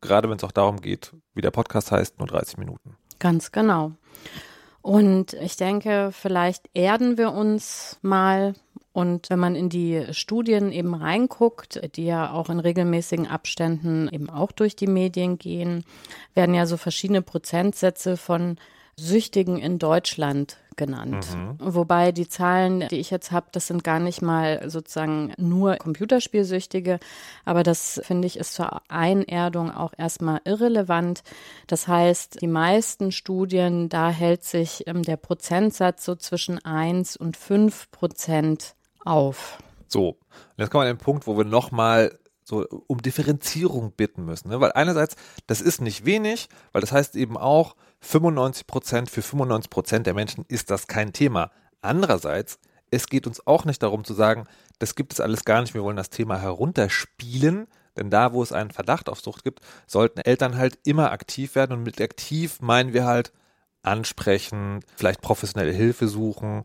gerade 0.00 0.28
wenn 0.28 0.36
es 0.36 0.44
auch 0.44 0.52
darum 0.52 0.80
geht, 0.80 1.14
wie 1.34 1.40
der 1.40 1.52
Podcast 1.52 1.92
heißt, 1.92 2.18
nur 2.18 2.26
30 2.26 2.58
Minuten. 2.58 2.96
Ganz 3.18 3.52
genau. 3.52 3.92
Und 4.82 5.34
ich 5.34 5.56
denke, 5.56 6.10
vielleicht 6.12 6.68
erden 6.74 7.16
wir 7.16 7.32
uns 7.32 7.98
mal. 8.02 8.54
Und 8.92 9.30
wenn 9.30 9.38
man 9.38 9.54
in 9.54 9.70
die 9.70 10.04
Studien 10.10 10.70
eben 10.70 10.94
reinguckt, 10.94 11.80
die 11.96 12.04
ja 12.04 12.32
auch 12.32 12.50
in 12.50 12.60
regelmäßigen 12.60 13.26
Abständen 13.26 14.08
eben 14.12 14.28
auch 14.28 14.52
durch 14.52 14.76
die 14.76 14.88
Medien 14.88 15.38
gehen, 15.38 15.84
werden 16.34 16.54
ja 16.54 16.66
so 16.66 16.76
verschiedene 16.76 17.22
Prozentsätze 17.22 18.18
von 18.18 18.58
Süchtigen 18.96 19.58
in 19.58 19.78
Deutschland 19.78 20.58
genannt. 20.76 21.26
Wobei 21.58 22.12
die 22.12 22.28
Zahlen, 22.28 22.86
die 22.88 22.98
ich 22.98 23.10
jetzt 23.10 23.32
habe, 23.32 23.46
das 23.52 23.66
sind 23.66 23.84
gar 23.84 23.98
nicht 23.98 24.22
mal 24.22 24.68
sozusagen 24.70 25.32
nur 25.36 25.76
Computerspielsüchtige, 25.76 26.98
aber 27.44 27.62
das 27.62 28.00
finde 28.04 28.26
ich 28.26 28.38
ist 28.38 28.54
zur 28.54 28.82
Einerdung 28.88 29.70
auch 29.70 29.92
erstmal 29.96 30.40
irrelevant. 30.44 31.22
Das 31.66 31.88
heißt, 31.88 32.40
die 32.40 32.46
meisten 32.46 33.12
Studien, 33.12 33.88
da 33.88 34.10
hält 34.10 34.44
sich 34.44 34.86
ähm, 34.86 35.02
der 35.02 35.16
Prozentsatz 35.16 36.04
so 36.04 36.14
zwischen 36.14 36.64
1 36.64 37.16
und 37.16 37.36
5 37.36 37.90
Prozent 37.90 38.74
auf. 39.04 39.58
So, 39.88 40.08
und 40.08 40.16
jetzt 40.56 40.70
kommen 40.70 40.84
wir 40.84 40.90
an 40.90 40.96
den 40.96 41.04
Punkt, 41.04 41.26
wo 41.26 41.36
wir 41.36 41.44
nochmal 41.44 42.18
so 42.44 42.66
um 42.86 43.00
Differenzierung 43.00 43.92
bitten 43.92 44.24
müssen. 44.24 44.48
Ne? 44.48 44.60
Weil 44.60 44.72
einerseits, 44.72 45.16
das 45.46 45.60
ist 45.60 45.80
nicht 45.80 46.04
wenig, 46.04 46.48
weil 46.72 46.80
das 46.80 46.92
heißt 46.92 47.16
eben 47.16 47.36
auch, 47.36 47.76
95 48.02 48.66
Prozent 48.66 49.10
für 49.10 49.22
95 49.22 49.70
Prozent 49.70 50.06
der 50.06 50.14
Menschen 50.14 50.44
ist 50.48 50.70
das 50.70 50.86
kein 50.86 51.12
Thema. 51.12 51.50
Andererseits, 51.80 52.58
es 52.90 53.06
geht 53.06 53.26
uns 53.26 53.46
auch 53.46 53.64
nicht 53.64 53.82
darum 53.82 54.04
zu 54.04 54.12
sagen, 54.12 54.44
das 54.78 54.94
gibt 54.94 55.12
es 55.12 55.20
alles 55.20 55.44
gar 55.44 55.60
nicht, 55.60 55.74
wir 55.74 55.82
wollen 55.82 55.96
das 55.96 56.10
Thema 56.10 56.38
herunterspielen, 56.38 57.66
denn 57.96 58.10
da, 58.10 58.32
wo 58.32 58.42
es 58.42 58.52
einen 58.52 58.70
Verdacht 58.70 59.08
auf 59.08 59.20
Sucht 59.20 59.44
gibt, 59.44 59.60
sollten 59.86 60.20
Eltern 60.20 60.56
halt 60.56 60.78
immer 60.84 61.12
aktiv 61.12 61.54
werden 61.54 61.72
und 61.72 61.82
mit 61.82 62.00
aktiv 62.00 62.60
meinen 62.60 62.92
wir 62.92 63.04
halt 63.04 63.32
ansprechen, 63.82 64.80
vielleicht 64.96 65.20
professionelle 65.20 65.72
Hilfe 65.72 66.08
suchen 66.08 66.64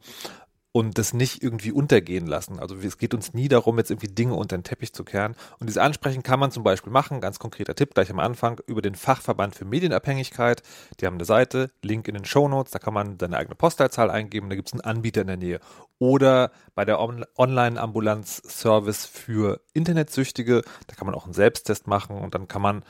und 0.72 0.98
das 0.98 1.14
nicht 1.14 1.42
irgendwie 1.42 1.72
untergehen 1.72 2.28
lassen. 2.28 2.60
Also 2.60 2.76
es 2.76 2.98
geht 2.98 3.14
uns 3.14 3.34
nie 3.34 3.48
darum, 3.48 3.78
jetzt 3.78 3.90
irgendwie 3.90 4.14
Dinge 4.14 4.36
unter 4.36 4.58
den 4.58 4.64
Teppich 4.64 4.94
zu 4.94 5.04
kehren. 5.04 5.36
Und 5.60 5.68
diese 5.68 5.82
Ansprechen 5.82 6.24
kann 6.24 6.40
man 6.40 6.52
zum 6.52 6.64
Beispiel 6.64 6.92
machen, 6.92 7.22
ganz 7.22 7.40
konkreter 7.40 7.74
Tipp 7.74 7.96
gleich 7.96 8.12
am 8.12 8.20
Anfang, 8.20 8.60
über 8.68 8.82
den 8.82 8.96
Fachverband 8.96 9.56
für 9.56 9.66
Medienabhängigkeit. 9.66 10.62
Die 11.00 11.06
haben 11.06 11.16
eine 11.16 11.26
Seite, 11.26 11.72
Link 11.82 12.08
in 12.08 12.14
den 12.14 12.26
Show 12.26 12.48
Notes, 12.48 12.72
da 12.72 12.80
kann 12.80 12.94
man 12.94 13.18
seine 13.20 13.38
eigene 13.38 13.56
Postleitzahl 13.56 14.12
eingeben, 14.12 14.50
da 14.50 14.56
gibt 14.56 14.68
es 14.68 14.74
einen 14.74 14.82
Anbieter 14.82 15.22
in 15.22 15.28
der 15.28 15.38
Nähe. 15.38 15.60
Oder 16.00 16.52
bei 16.76 16.86
der 16.86 17.00
On 17.00 17.26
Online-Ambulanz-Service 17.36 19.06
für 19.06 19.62
Internetsüchtige, 19.74 20.62
da 20.86 20.96
kann 20.96 21.08
man 21.08 21.16
auch 21.16 21.26
einen 21.26 21.34
Selbsttest 21.34 21.88
machen 21.88 22.18
und 22.18 22.36
dann 22.36 22.48
kann 22.48 22.62
man 22.62 22.84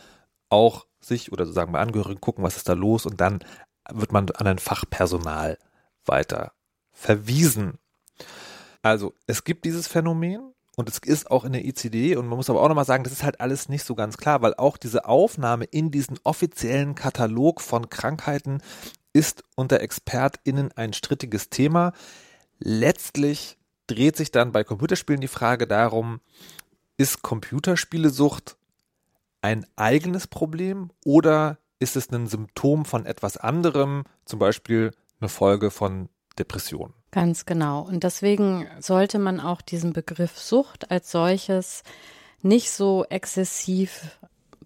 auch 0.50 0.88
sich 1.00 1.32
oder 1.32 1.46
sozusagen 1.46 1.72
bei 1.72 1.80
Angehörigen 1.80 2.20
gucken, 2.20 2.44
was 2.44 2.58
ist 2.58 2.68
da 2.68 2.74
los 2.74 3.06
und 3.06 3.22
dann 3.22 3.40
wird 3.90 4.12
man 4.12 4.30
an 4.32 4.48
ein 4.48 4.60
Fachpersonal 4.60 5.58
weiter 6.06 6.52
verwiesen. 6.98 7.78
Also 8.82 9.14
es 9.28 9.44
gibt 9.44 9.66
dieses 9.66 9.88
Phänomen 9.88 10.54
und 10.76 10.90
es 10.90 10.98
ist 10.98 11.30
auch 11.30 11.46
in 11.46 11.54
der 11.54 11.64
ICD 11.64 12.16
und 12.16 12.28
man 12.28 12.38
muss 12.38 12.50
aber 12.50 12.62
auch 12.62 12.68
nochmal 12.68 12.86
sagen, 12.86 13.04
das 13.04 13.14
ist 13.14 13.24
halt 13.24 13.40
alles 13.40 13.70
nicht 13.70 13.84
so 13.84 13.96
ganz 13.96 14.18
klar, 14.18 14.42
weil 14.42 14.56
auch 14.56 14.78
diese 14.78 15.06
Aufnahme 15.06 15.66
in 15.66 15.92
diesen 15.92 16.20
offiziellen 16.24 16.96
Katalog 16.96 17.62
von 17.62 17.90
Krankheiten 17.90 18.62
ist 19.14 19.44
unter 19.56 19.82
ExpertInnen 19.82 20.72
ein 20.76 20.94
strittiges 20.94 21.50
Thema. 21.50 21.94
Letztlich 22.60 23.58
dreht 23.86 24.18
sich 24.18 24.32
dann 24.32 24.52
bei 24.52 24.64
Computerspielen 24.64 25.22
die 25.22 25.28
Frage 25.28 25.68
darum, 25.68 26.20
ist 26.98 27.22
Computerspielesucht 27.22 28.58
ein 29.42 29.66
eigenes 29.76 30.28
Problem 30.28 30.92
oder 31.06 31.60
ist 31.80 31.96
es 31.96 32.10
ein 32.12 32.26
Symptom 32.28 32.86
von 32.86 33.06
etwas 33.06 33.38
anderem, 33.38 34.04
zum 34.26 34.40
Beispiel 34.40 34.92
eine 35.20 35.30
Folge 35.30 35.70
von 35.70 36.10
Depression? 36.40 36.94
Ganz 37.12 37.46
genau. 37.46 37.82
Und 37.82 38.04
deswegen 38.04 38.68
sollte 38.80 39.20
man 39.20 39.40
auch 39.40 39.62
diesen 39.62 39.94
Begriff 39.94 40.38
Sucht 40.38 40.92
als 40.92 41.12
solches 41.12 41.84
nicht 42.42 42.72
so 42.72 43.06
exzessiv 43.10 44.20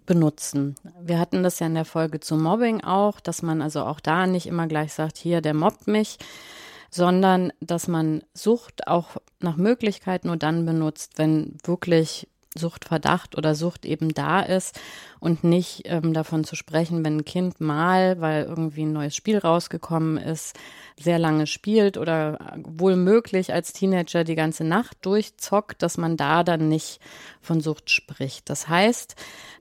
benutzen. 0.06 0.76
Wir 1.00 1.20
hatten 1.20 1.44
das 1.44 1.60
ja 1.60 1.68
in 1.68 1.76
der 1.76 1.86
Folge 1.86 2.20
zu 2.20 2.36
Mobbing 2.36 2.84
auch, 2.84 3.20
dass 3.20 3.42
man 3.42 3.62
also 3.62 3.84
auch 3.84 4.00
da 4.00 4.28
nicht 4.28 4.48
immer 4.48 4.68
gleich 4.68 4.94
sagt, 4.94 5.18
hier, 5.18 5.42
der 5.42 5.54
mobbt 5.54 5.88
mich, 5.88 6.18
sondern 6.90 7.54
dass 7.62 7.88
man 7.88 8.24
Sucht 8.34 8.88
auch 8.88 9.18
nach 9.40 9.56
Möglichkeit 9.56 10.26
nur 10.26 10.38
dann 10.38 10.66
benutzt, 10.66 11.14
wenn 11.18 11.58
wirklich 11.64 12.28
Suchtverdacht 12.58 13.38
oder 13.38 13.56
Sucht 13.56 13.86
eben 13.86 14.14
da 14.14 14.42
ist 14.42 14.80
und 15.22 15.44
nicht 15.44 15.84
ähm, 15.86 16.14
davon 16.14 16.44
zu 16.44 16.56
sprechen, 16.56 17.06
wenn 17.06 17.18
ein 17.18 17.26
Kind 17.26 17.62
mal, 17.62 18.20
weil 18.20 18.44
irgendwie 18.44 18.84
ein 18.84 18.92
neues 18.92 19.16
Spiel 19.16 19.38
rausgekommen 19.38 20.18
ist, 20.18 20.58
sehr 21.00 21.18
lange 21.18 21.48
spielt 21.48 21.98
oder 21.98 22.40
wohl 22.64 22.96
möglich 22.96 23.54
als 23.54 23.72
Teenager 23.72 24.24
die 24.24 24.36
ganze 24.36 24.64
Nacht 24.64 24.98
durchzockt, 25.02 25.82
dass 25.82 25.98
man 25.98 26.18
da 26.18 26.44
dann 26.44 26.68
nicht 26.68 27.00
von 27.40 27.62
Sucht 27.62 27.90
spricht. 27.90 28.50
Das 28.50 28.68
heißt, 28.68 29.16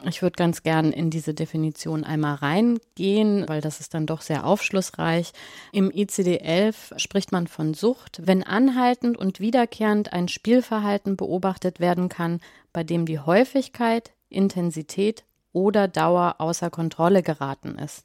ich 0.09 0.23
würde 0.23 0.37
ganz 0.37 0.63
gern 0.63 0.93
in 0.93 1.11
diese 1.11 1.35
Definition 1.35 2.05
einmal 2.05 2.37
reingehen, 2.37 3.45
weil 3.47 3.61
das 3.61 3.81
ist 3.81 3.95
dann 3.95 4.07
doch 4.07 4.23
sehr 4.23 4.45
aufschlussreich. 4.45 5.33
Im 5.73 5.91
ICD-11 5.91 6.99
spricht 6.99 7.33
man 7.33 7.47
von 7.47 7.75
Sucht, 7.75 8.21
wenn 8.25 8.43
anhaltend 8.43 9.17
und 9.17 9.41
wiederkehrend 9.41 10.13
ein 10.13 10.29
Spielverhalten 10.29 11.17
beobachtet 11.17 11.81
werden 11.81 12.09
kann, 12.09 12.41
bei 12.73 12.85
dem 12.85 13.07
die 13.07 13.19
Häufigkeit, 13.19 14.13
Intensität 14.29 15.25
oder 15.53 15.89
Dauer 15.89 16.37
außer 16.39 16.71
Kontrolle 16.71 17.23
geraten 17.23 17.77
ist. 17.77 18.05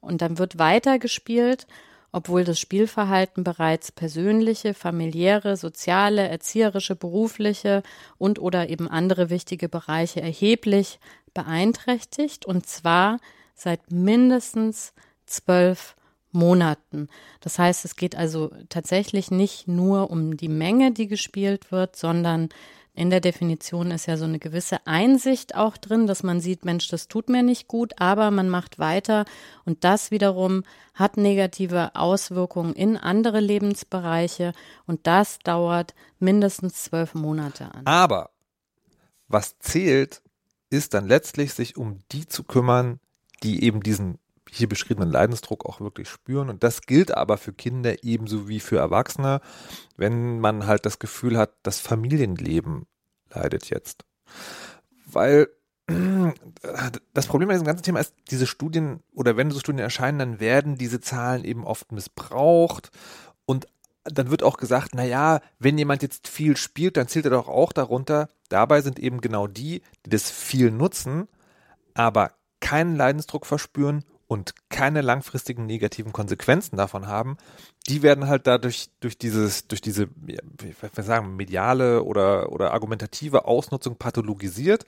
Und 0.00 0.22
dann 0.22 0.38
wird 0.38 0.58
weiter 0.58 0.98
gespielt 0.98 1.66
obwohl 2.14 2.44
das 2.44 2.60
Spielverhalten 2.60 3.42
bereits 3.42 3.90
persönliche, 3.90 4.72
familiäre, 4.72 5.56
soziale, 5.56 6.28
erzieherische, 6.28 6.94
berufliche 6.94 7.82
und 8.18 8.38
oder 8.38 8.68
eben 8.68 8.86
andere 8.86 9.30
wichtige 9.30 9.68
Bereiche 9.68 10.22
erheblich 10.22 11.00
beeinträchtigt 11.34 12.46
und 12.46 12.68
zwar 12.68 13.18
seit 13.56 13.90
mindestens 13.90 14.94
zwölf 15.26 15.96
Monaten. 16.30 17.08
Das 17.40 17.58
heißt, 17.58 17.84
es 17.84 17.96
geht 17.96 18.14
also 18.14 18.52
tatsächlich 18.68 19.32
nicht 19.32 19.66
nur 19.66 20.08
um 20.08 20.36
die 20.36 20.48
Menge, 20.48 20.92
die 20.92 21.08
gespielt 21.08 21.72
wird, 21.72 21.96
sondern 21.96 22.48
in 22.94 23.10
der 23.10 23.20
Definition 23.20 23.90
ist 23.90 24.06
ja 24.06 24.16
so 24.16 24.24
eine 24.24 24.38
gewisse 24.38 24.86
Einsicht 24.86 25.56
auch 25.56 25.76
drin, 25.76 26.06
dass 26.06 26.22
man 26.22 26.40
sieht, 26.40 26.64
Mensch, 26.64 26.88
das 26.88 27.08
tut 27.08 27.28
mir 27.28 27.42
nicht 27.42 27.66
gut, 27.66 27.92
aber 27.98 28.30
man 28.30 28.48
macht 28.48 28.78
weiter 28.78 29.24
und 29.64 29.82
das 29.82 30.12
wiederum 30.12 30.62
hat 30.94 31.16
negative 31.16 31.96
Auswirkungen 31.96 32.72
in 32.72 32.96
andere 32.96 33.40
Lebensbereiche 33.40 34.52
und 34.86 35.06
das 35.08 35.40
dauert 35.40 35.94
mindestens 36.20 36.84
zwölf 36.84 37.14
Monate 37.14 37.74
an. 37.74 37.84
Aber 37.84 38.30
was 39.26 39.58
zählt, 39.58 40.22
ist 40.70 40.94
dann 40.94 41.08
letztlich, 41.08 41.52
sich 41.52 41.76
um 41.76 41.98
die 42.12 42.26
zu 42.26 42.44
kümmern, 42.44 43.00
die 43.42 43.64
eben 43.64 43.82
diesen 43.82 44.18
hier 44.50 44.68
beschriebenen 44.68 45.10
Leidensdruck 45.10 45.66
auch 45.66 45.80
wirklich 45.80 46.08
spüren. 46.08 46.48
Und 46.48 46.62
das 46.62 46.82
gilt 46.82 47.16
aber 47.16 47.38
für 47.38 47.52
Kinder 47.52 48.02
ebenso 48.02 48.48
wie 48.48 48.60
für 48.60 48.78
Erwachsene, 48.78 49.40
wenn 49.96 50.40
man 50.40 50.66
halt 50.66 50.86
das 50.86 50.98
Gefühl 50.98 51.36
hat, 51.38 51.52
das 51.62 51.80
Familienleben 51.80 52.86
leidet 53.30 53.70
jetzt. 53.70 54.04
Weil 55.06 55.48
das 57.14 57.26
Problem 57.26 57.48
bei 57.48 57.54
diesem 57.54 57.66
ganzen 57.66 57.82
Thema 57.82 58.00
ist, 58.00 58.14
diese 58.30 58.46
Studien 58.46 59.02
oder 59.12 59.36
wenn 59.36 59.50
so 59.50 59.60
Studien 59.60 59.80
erscheinen, 59.80 60.18
dann 60.18 60.40
werden 60.40 60.76
diese 60.76 61.00
Zahlen 61.00 61.44
eben 61.44 61.64
oft 61.64 61.92
missbraucht 61.92 62.90
und 63.44 63.66
dann 64.04 64.30
wird 64.30 64.42
auch 64.42 64.58
gesagt, 64.58 64.90
na 64.94 65.04
ja, 65.04 65.40
wenn 65.58 65.78
jemand 65.78 66.02
jetzt 66.02 66.28
viel 66.28 66.56
spielt, 66.56 66.96
dann 66.96 67.08
zählt 67.08 67.24
er 67.24 67.30
doch 67.30 67.48
auch 67.48 67.72
darunter. 67.72 68.28
Dabei 68.50 68.82
sind 68.82 68.98
eben 68.98 69.22
genau 69.22 69.46
die, 69.46 69.80
die 70.04 70.10
das 70.10 70.30
viel 70.30 70.70
nutzen, 70.70 71.26
aber 71.94 72.32
keinen 72.60 72.96
Leidensdruck 72.96 73.46
verspüren 73.46 74.04
und 74.34 74.52
keine 74.68 75.00
langfristigen 75.00 75.64
negativen 75.64 76.12
Konsequenzen 76.12 76.76
davon 76.76 77.06
haben, 77.06 77.36
die 77.86 78.02
werden 78.02 78.26
halt 78.26 78.48
dadurch 78.48 78.88
durch 78.98 79.16
dieses, 79.16 79.68
durch 79.68 79.80
diese, 79.80 80.08
wie 80.26 80.74
sagen, 81.02 81.36
mediale 81.36 82.02
oder, 82.02 82.50
oder 82.50 82.72
argumentative 82.72 83.44
Ausnutzung 83.44 83.96
pathologisiert. 83.96 84.86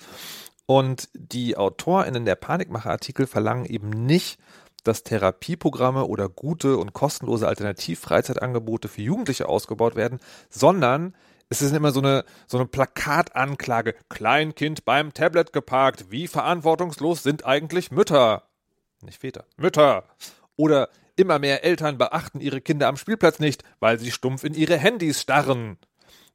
Und 0.67 1.09
die 1.15 1.57
AutorInnen 1.57 2.25
der 2.25 2.35
Panikmacher-Artikel 2.35 3.29
verlangen 3.29 3.67
eben 3.67 3.89
nicht, 3.91 4.41
dass 4.83 5.05
Therapieprogramme 5.05 6.07
oder 6.07 6.29
gute 6.29 6.77
und 6.77 6.93
kostenlose 6.93 7.47
Alternativ-Freizeitangebote 7.47 8.89
für 8.89 9.03
Jugendliche 9.03 9.49
ausgebaut 9.49 9.95
werden, 9.95 10.19
sondern 10.51 11.15
es 11.49 11.63
ist 11.63 11.73
immer 11.73 11.93
so 11.93 12.01
eine, 12.01 12.25
so 12.49 12.59
eine 12.59 12.67
Plakatanklage. 12.67 13.95
Kleinkind 14.09 14.85
beim 14.85 15.15
Tablet 15.15 15.53
geparkt. 15.53 16.11
Wie 16.11 16.27
verantwortungslos 16.27 17.23
sind 17.23 17.47
eigentlich 17.47 17.93
Mütter? 17.93 18.43
Nicht 19.07 19.21
Väter, 19.21 19.45
Mütter. 19.57 20.05
Oder 20.57 20.89
immer 21.17 21.39
mehr 21.39 21.65
Eltern 21.65 21.99
beachten 21.99 22.41
ihre 22.41 22.61
Kinder 22.61 22.89
am 22.89 22.97
Spielplatz 22.97 23.39
nicht, 23.39 23.65
weil 23.81 23.99
sie 23.99 24.11
stumpf 24.11 24.45
in 24.45 24.55
ihre 24.55 24.77
Handys 24.77 25.23
starren. 25.23 25.79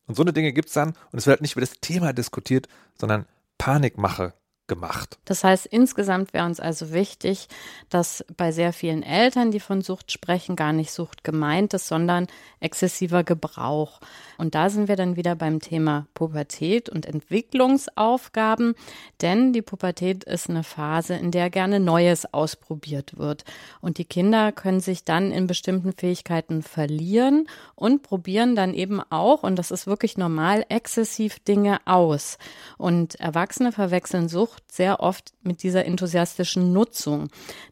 Und 0.08 0.16
so 0.16 0.24
eine 0.24 0.34
Dinge 0.34 0.54
gibt's 0.54 0.74
dann 0.74 0.90
und 1.12 1.20
es 1.20 1.26
wird 1.26 1.36
halt 1.36 1.42
nicht 1.42 1.54
über 1.54 1.62
das 1.62 1.80
Thema 1.80 2.14
diskutiert, 2.14 2.68
sondern 2.96 3.28
Panikmache 3.58 4.34
gemacht. 4.72 5.20
Das 5.26 5.44
heißt, 5.44 5.66
insgesamt 5.66 6.32
wäre 6.32 6.46
uns 6.46 6.62
also 6.62 6.94
wichtig, 6.94 7.50
dass 7.90 8.24
bei 8.38 8.54
sehr 8.54 8.72
vielen 8.72 9.04
Eltern, 9.04 9.52
die 9.52 9.60
von 9.60 9.82
Sucht 9.82 10.14
sprechen, 10.14 10.56
gar 10.56 10.72
nicht 10.72 10.94
Sucht 10.94 11.26
gemeint 11.26 11.74
ist, 11.74 11.90
sondern 11.90 12.28
exzessiver 12.62 13.26
Gebrauch. 13.26 14.00
Und 14.38 14.56
da 14.56 14.70
sind 14.70 14.88
wir 14.88 14.96
dann 14.96 15.18
wieder 15.18 15.36
beim 15.36 15.60
Thema 15.60 16.08
Pubertät 16.14 16.88
und 16.88 17.06
Entwicklungsaufgaben, 17.06 18.76
denn 19.20 19.52
die 19.52 19.62
Pubertät 19.62 20.24
ist 20.24 20.50
eine 20.50 20.64
Phase, 20.64 21.16
in 21.16 21.32
der 21.32 21.50
gerne 21.50 21.82
Neues 21.82 22.34
ausprobiert 22.34 23.18
wird. 23.18 23.44
Und 23.82 23.98
die 23.98 24.06
Kinder 24.06 24.54
können 24.54 24.80
sich 24.80 25.04
dann 25.04 25.32
in 25.32 25.48
bestimmten 25.48 25.92
Fähigkeiten 25.92 26.62
verlieren 26.62 27.46
und 27.76 28.04
probieren 28.04 28.56
dann 28.56 28.74
eben 28.74 29.02
auch, 29.10 29.44
und 29.44 29.58
das 29.58 29.70
ist 29.70 29.86
wirklich 29.86 30.18
normal, 30.18 30.66
exzessiv 30.70 31.40
Dinge 31.40 31.80
aus. 31.84 32.38
Und 32.78 33.16
Erwachsene 33.16 33.74
verwechseln 33.74 34.30
Sucht 34.30 34.61
Sucht 34.62 34.72
sehr 34.72 35.00
oft 35.02 35.34
mit 35.44 35.64
dieser 35.64 35.86
enthusiastischen 35.86 36.74
Nutzung. 36.74 37.28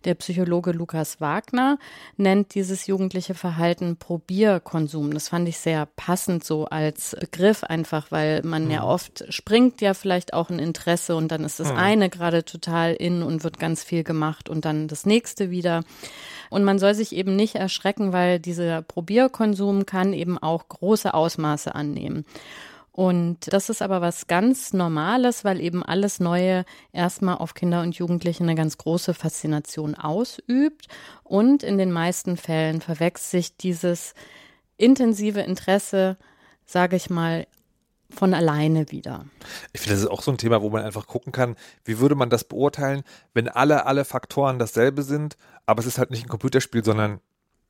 Der 0.05 0.15
Psychologe 0.15 0.71
Lukas 0.71 1.21
Wagner 1.21 1.77
nennt 2.17 2.55
dieses 2.55 2.87
jugendliche 2.87 3.33
Verhalten 3.33 3.97
Probierkonsum. 3.97 5.13
Das 5.13 5.29
fand 5.29 5.47
ich 5.47 5.57
sehr 5.57 5.85
passend 5.85 6.43
so 6.43 6.65
als 6.65 7.15
Begriff 7.19 7.63
einfach, 7.63 8.11
weil 8.11 8.41
man 8.43 8.65
mhm. 8.65 8.71
ja 8.71 8.83
oft 8.83 9.25
springt 9.29 9.81
ja 9.81 9.93
vielleicht 9.93 10.33
auch 10.33 10.49
ein 10.49 10.59
Interesse 10.59 11.15
und 11.15 11.31
dann 11.31 11.43
ist 11.43 11.59
das 11.59 11.71
mhm. 11.71 11.77
eine 11.77 12.09
gerade 12.09 12.43
total 12.43 12.93
in 12.93 13.23
und 13.23 13.43
wird 13.43 13.59
ganz 13.59 13.83
viel 13.83 14.03
gemacht 14.03 14.49
und 14.49 14.65
dann 14.65 14.87
das 14.87 15.05
nächste 15.05 15.49
wieder. 15.49 15.83
Und 16.49 16.63
man 16.63 16.79
soll 16.79 16.95
sich 16.95 17.15
eben 17.15 17.35
nicht 17.35 17.55
erschrecken, 17.55 18.11
weil 18.11 18.39
dieser 18.39 18.81
Probierkonsum 18.81 19.85
kann 19.85 20.13
eben 20.13 20.37
auch 20.37 20.67
große 20.67 21.13
Ausmaße 21.13 21.75
annehmen. 21.75 22.25
Und 22.99 23.53
das 23.53 23.69
ist 23.69 23.81
aber 23.81 24.01
was 24.01 24.27
ganz 24.27 24.73
Normales, 24.73 25.45
weil 25.45 25.61
eben 25.61 25.83
alles 25.83 26.19
Neue 26.19 26.65
erstmal 26.91 27.37
auf 27.37 27.53
Kinder 27.53 27.81
und 27.81 27.95
Jugendliche 27.95 28.43
eine 28.43 28.55
ganz 28.55 28.77
große 28.77 29.13
Faszination 29.13 29.95
ausübt. 29.95 30.89
Und 31.23 31.63
in 31.63 31.77
den 31.77 31.93
meisten 31.93 32.35
Fällen 32.35 32.81
verwechselt 32.81 33.31
sich 33.31 33.55
dieses 33.55 34.15
intensive 34.75 35.39
Interesse, 35.39 36.17
sage 36.65 36.97
ich 36.97 37.09
mal, 37.09 37.47
von 38.09 38.33
alleine 38.33 38.91
wieder. 38.91 39.23
Ich 39.71 39.79
finde, 39.79 39.95
das 39.95 40.03
ist 40.03 40.11
auch 40.11 40.21
so 40.21 40.31
ein 40.31 40.37
Thema, 40.37 40.61
wo 40.61 40.69
man 40.69 40.83
einfach 40.83 41.07
gucken 41.07 41.31
kann, 41.31 41.55
wie 41.85 41.99
würde 41.99 42.15
man 42.15 42.29
das 42.29 42.43
beurteilen, 42.43 43.03
wenn 43.33 43.47
alle, 43.47 43.85
alle 43.85 44.03
Faktoren 44.03 44.59
dasselbe 44.59 45.03
sind, 45.03 45.37
aber 45.65 45.79
es 45.79 45.85
ist 45.85 45.99
halt 45.99 46.11
nicht 46.11 46.25
ein 46.25 46.29
Computerspiel, 46.29 46.83
sondern 46.83 47.21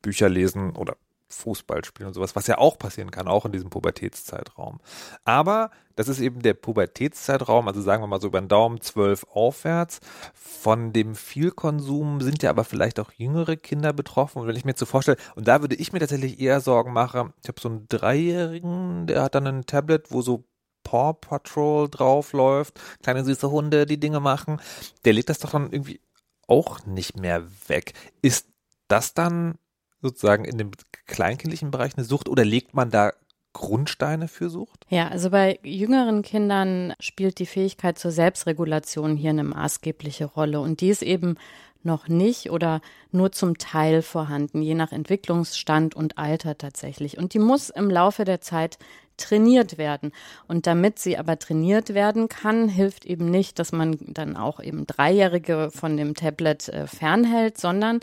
Bücher 0.02 0.28
lesen 0.28 0.74
oder 0.74 0.96
Fußball 1.30 1.84
spielen 1.84 2.08
und 2.08 2.14
sowas, 2.14 2.36
was 2.36 2.46
ja 2.46 2.58
auch 2.58 2.78
passieren 2.78 3.10
kann, 3.10 3.28
auch 3.28 3.46
in 3.46 3.52
diesem 3.52 3.70
Pubertätszeitraum. 3.70 4.80
Aber 5.24 5.70
das 5.96 6.08
ist 6.08 6.20
eben 6.20 6.42
der 6.42 6.54
Pubertätszeitraum, 6.54 7.68
also 7.68 7.80
sagen 7.80 8.02
wir 8.02 8.06
mal 8.06 8.20
so 8.20 8.28
über 8.28 8.40
den 8.40 8.48
Daumen 8.48 8.80
zwölf 8.80 9.24
aufwärts. 9.32 10.00
Von 10.34 10.92
dem 10.92 11.14
Vielkonsum 11.14 12.20
sind 12.20 12.42
ja 12.42 12.50
aber 12.50 12.64
vielleicht 12.64 12.98
auch 13.00 13.12
jüngere 13.12 13.56
Kinder 13.56 13.92
betroffen. 13.92 14.40
Und 14.40 14.48
wenn 14.48 14.56
ich 14.56 14.64
mir 14.64 14.72
jetzt 14.72 14.80
so 14.80 14.86
vorstelle, 14.86 15.18
und 15.34 15.46
da 15.46 15.60
würde 15.60 15.76
ich 15.76 15.92
mir 15.92 16.00
tatsächlich 16.00 16.40
eher 16.40 16.60
Sorgen 16.60 16.92
machen, 16.92 17.32
ich 17.42 17.48
habe 17.48 17.60
so 17.60 17.68
einen 17.68 17.86
Dreijährigen, 17.88 19.06
der 19.06 19.22
hat 19.22 19.34
dann 19.34 19.46
ein 19.46 19.66
Tablet, 19.66 20.10
wo 20.10 20.22
so 20.22 20.44
Paw 20.82 21.12
Patrol 21.12 21.88
draufläuft, 21.88 22.80
kleine 23.02 23.24
süße 23.24 23.50
Hunde, 23.50 23.86
die 23.86 24.00
Dinge 24.00 24.20
machen, 24.20 24.60
der 25.04 25.12
legt 25.12 25.28
das 25.28 25.38
doch 25.38 25.50
dann 25.50 25.72
irgendwie 25.72 26.00
auch 26.46 26.84
nicht 26.86 27.16
mehr 27.16 27.46
weg. 27.68 27.92
Ist 28.22 28.48
das 28.88 29.14
dann 29.14 29.56
sozusagen 30.00 30.44
in 30.44 30.58
dem 30.58 30.70
kleinkindlichen 31.06 31.70
Bereich 31.70 31.96
eine 31.96 32.04
Sucht 32.04 32.28
oder 32.28 32.44
legt 32.44 32.74
man 32.74 32.90
da 32.90 33.12
Grundsteine 33.52 34.28
für 34.28 34.48
Sucht? 34.48 34.86
Ja, 34.88 35.08
also 35.08 35.30
bei 35.30 35.58
jüngeren 35.62 36.22
Kindern 36.22 36.94
spielt 37.00 37.38
die 37.38 37.46
Fähigkeit 37.46 37.98
zur 37.98 38.12
Selbstregulation 38.12 39.16
hier 39.16 39.30
eine 39.30 39.44
maßgebliche 39.44 40.24
Rolle 40.26 40.60
und 40.60 40.80
die 40.80 40.88
ist 40.88 41.02
eben 41.02 41.36
noch 41.82 42.08
nicht 42.08 42.50
oder 42.50 42.80
nur 43.10 43.32
zum 43.32 43.58
Teil 43.58 44.02
vorhanden, 44.02 44.62
je 44.62 44.74
nach 44.74 44.92
Entwicklungsstand 44.92 45.94
und 45.94 46.18
Alter 46.18 46.58
tatsächlich. 46.58 47.18
Und 47.18 47.34
die 47.34 47.38
muss 47.38 47.70
im 47.70 47.90
Laufe 47.90 48.24
der 48.24 48.40
Zeit 48.40 48.78
trainiert 49.20 49.78
werden. 49.78 50.12
Und 50.48 50.66
damit 50.66 50.98
sie 50.98 51.16
aber 51.18 51.38
trainiert 51.38 51.94
werden 51.94 52.28
kann, 52.28 52.68
hilft 52.68 53.06
eben 53.06 53.30
nicht, 53.30 53.58
dass 53.58 53.72
man 53.72 53.96
dann 54.00 54.36
auch 54.36 54.60
eben 54.60 54.86
Dreijährige 54.86 55.70
von 55.72 55.96
dem 55.96 56.14
Tablet 56.14 56.68
äh, 56.68 56.86
fernhält, 56.86 57.58
sondern 57.58 58.00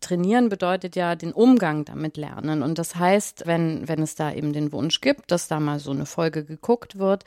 trainieren 0.00 0.48
bedeutet 0.48 0.96
ja 0.96 1.14
den 1.14 1.32
Umgang 1.32 1.84
damit 1.84 2.16
lernen. 2.16 2.62
Und 2.62 2.78
das 2.78 2.96
heißt, 2.96 3.44
wenn, 3.46 3.86
wenn 3.88 4.02
es 4.02 4.14
da 4.14 4.32
eben 4.32 4.52
den 4.52 4.72
Wunsch 4.72 5.00
gibt, 5.00 5.30
dass 5.30 5.48
da 5.48 5.60
mal 5.60 5.78
so 5.78 5.90
eine 5.90 6.06
Folge 6.06 6.44
geguckt 6.44 6.98
wird, 6.98 7.24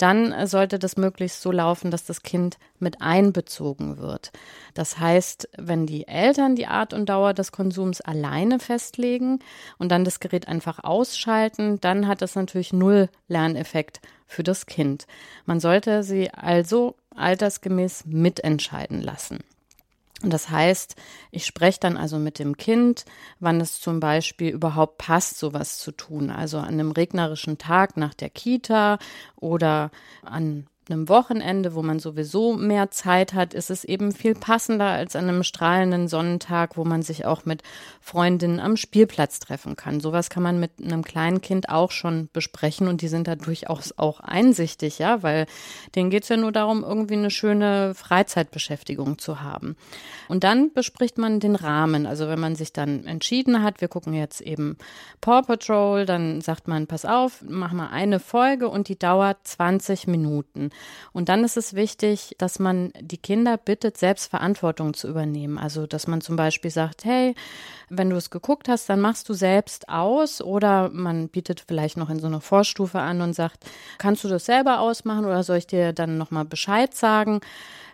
dann 0.00 0.46
sollte 0.46 0.78
das 0.78 0.96
möglichst 0.96 1.42
so 1.42 1.52
laufen, 1.52 1.90
dass 1.90 2.06
das 2.06 2.22
Kind 2.22 2.58
mit 2.78 3.02
einbezogen 3.02 3.98
wird. 3.98 4.32
Das 4.72 4.98
heißt, 4.98 5.50
wenn 5.58 5.84
die 5.84 6.08
Eltern 6.08 6.56
die 6.56 6.66
Art 6.66 6.94
und 6.94 7.08
Dauer 7.08 7.34
des 7.34 7.52
Konsums 7.52 8.00
alleine 8.00 8.58
festlegen 8.58 9.40
und 9.78 9.90
dann 9.90 10.04
das 10.04 10.18
Gerät 10.18 10.48
einfach 10.48 10.82
ausschalten, 10.82 11.80
dann 11.80 12.06
hat 12.08 12.22
das 12.22 12.34
natürlich 12.34 12.69
null 12.72 13.08
Lerneffekt 13.28 14.00
für 14.26 14.42
das 14.42 14.66
Kind. 14.66 15.06
Man 15.46 15.60
sollte 15.60 16.02
sie 16.02 16.30
also 16.30 16.96
altersgemäß 17.14 18.04
mitentscheiden 18.06 19.00
lassen. 19.00 19.40
Und 20.22 20.32
das 20.32 20.50
heißt, 20.50 20.96
ich 21.30 21.46
spreche 21.46 21.80
dann 21.80 21.96
also 21.96 22.18
mit 22.18 22.38
dem 22.38 22.56
Kind, 22.56 23.06
wann 23.38 23.60
es 23.60 23.80
zum 23.80 24.00
Beispiel 24.00 24.50
überhaupt 24.50 24.98
passt, 24.98 25.38
sowas 25.38 25.78
zu 25.78 25.92
tun. 25.92 26.30
Also 26.30 26.58
an 26.58 26.68
einem 26.68 26.90
regnerischen 26.90 27.56
Tag 27.56 27.96
nach 27.96 28.12
der 28.12 28.28
Kita 28.28 28.98
oder 29.36 29.90
an 30.22 30.66
einem 30.90 31.08
Wochenende, 31.08 31.74
wo 31.74 31.82
man 31.82 31.98
sowieso 31.98 32.54
mehr 32.54 32.90
Zeit 32.90 33.34
hat, 33.34 33.54
ist 33.54 33.70
es 33.70 33.84
eben 33.84 34.12
viel 34.12 34.34
passender 34.34 34.86
als 34.86 35.16
an 35.16 35.28
einem 35.28 35.42
strahlenden 35.42 36.08
Sonnentag, 36.08 36.76
wo 36.76 36.84
man 36.84 37.02
sich 37.02 37.24
auch 37.26 37.44
mit 37.44 37.62
Freundinnen 38.00 38.60
am 38.60 38.76
Spielplatz 38.76 39.38
treffen 39.38 39.76
kann. 39.76 40.00
Sowas 40.00 40.30
kann 40.30 40.42
man 40.42 40.58
mit 40.58 40.72
einem 40.82 41.04
kleinen 41.04 41.40
Kind 41.40 41.68
auch 41.68 41.90
schon 41.90 42.28
besprechen 42.32 42.88
und 42.88 43.02
die 43.02 43.08
sind 43.08 43.28
da 43.28 43.36
durchaus 43.36 43.96
auch 43.96 44.20
einsichtig, 44.20 44.98
ja, 44.98 45.22
weil 45.22 45.46
denen 45.94 46.10
geht 46.10 46.24
es 46.24 46.28
ja 46.28 46.36
nur 46.36 46.52
darum, 46.52 46.82
irgendwie 46.82 47.14
eine 47.14 47.30
schöne 47.30 47.94
Freizeitbeschäftigung 47.94 49.18
zu 49.18 49.40
haben. 49.40 49.76
Und 50.28 50.44
dann 50.44 50.72
bespricht 50.72 51.18
man 51.18 51.40
den 51.40 51.56
Rahmen. 51.56 52.06
Also 52.06 52.28
wenn 52.28 52.40
man 52.40 52.56
sich 52.56 52.72
dann 52.72 53.04
entschieden 53.04 53.62
hat, 53.62 53.80
wir 53.80 53.88
gucken 53.88 54.14
jetzt 54.14 54.40
eben 54.40 54.76
Paw 55.20 55.42
Patrol, 55.42 56.06
dann 56.06 56.40
sagt 56.40 56.68
man, 56.68 56.86
pass 56.86 57.04
auf, 57.04 57.44
mach 57.46 57.72
mal 57.72 57.88
eine 57.88 58.20
Folge 58.20 58.68
und 58.68 58.88
die 58.88 58.98
dauert 58.98 59.38
20 59.44 60.06
Minuten. 60.06 60.70
Und 61.12 61.28
dann 61.28 61.44
ist 61.44 61.56
es 61.56 61.74
wichtig, 61.74 62.34
dass 62.38 62.58
man 62.58 62.92
die 63.00 63.18
Kinder 63.18 63.56
bittet, 63.56 63.96
selbst 63.96 64.30
Verantwortung 64.30 64.94
zu 64.94 65.08
übernehmen. 65.08 65.58
Also, 65.58 65.86
dass 65.86 66.06
man 66.06 66.20
zum 66.20 66.36
Beispiel 66.36 66.70
sagt, 66.70 67.04
hey, 67.04 67.34
wenn 67.88 68.10
du 68.10 68.16
es 68.16 68.30
geguckt 68.30 68.68
hast, 68.68 68.88
dann 68.88 69.00
machst 69.00 69.28
du 69.28 69.34
selbst 69.34 69.88
aus 69.88 70.40
oder 70.40 70.90
man 70.90 71.28
bietet 71.28 71.64
vielleicht 71.66 71.96
noch 71.96 72.10
in 72.10 72.20
so 72.20 72.26
einer 72.26 72.40
Vorstufe 72.40 73.00
an 73.00 73.20
und 73.20 73.34
sagt, 73.34 73.64
kannst 73.98 74.24
du 74.24 74.28
das 74.28 74.44
selber 74.44 74.80
ausmachen 74.80 75.24
oder 75.24 75.42
soll 75.42 75.56
ich 75.56 75.66
dir 75.66 75.92
dann 75.92 76.18
nochmal 76.18 76.44
Bescheid 76.44 76.94
sagen? 76.94 77.40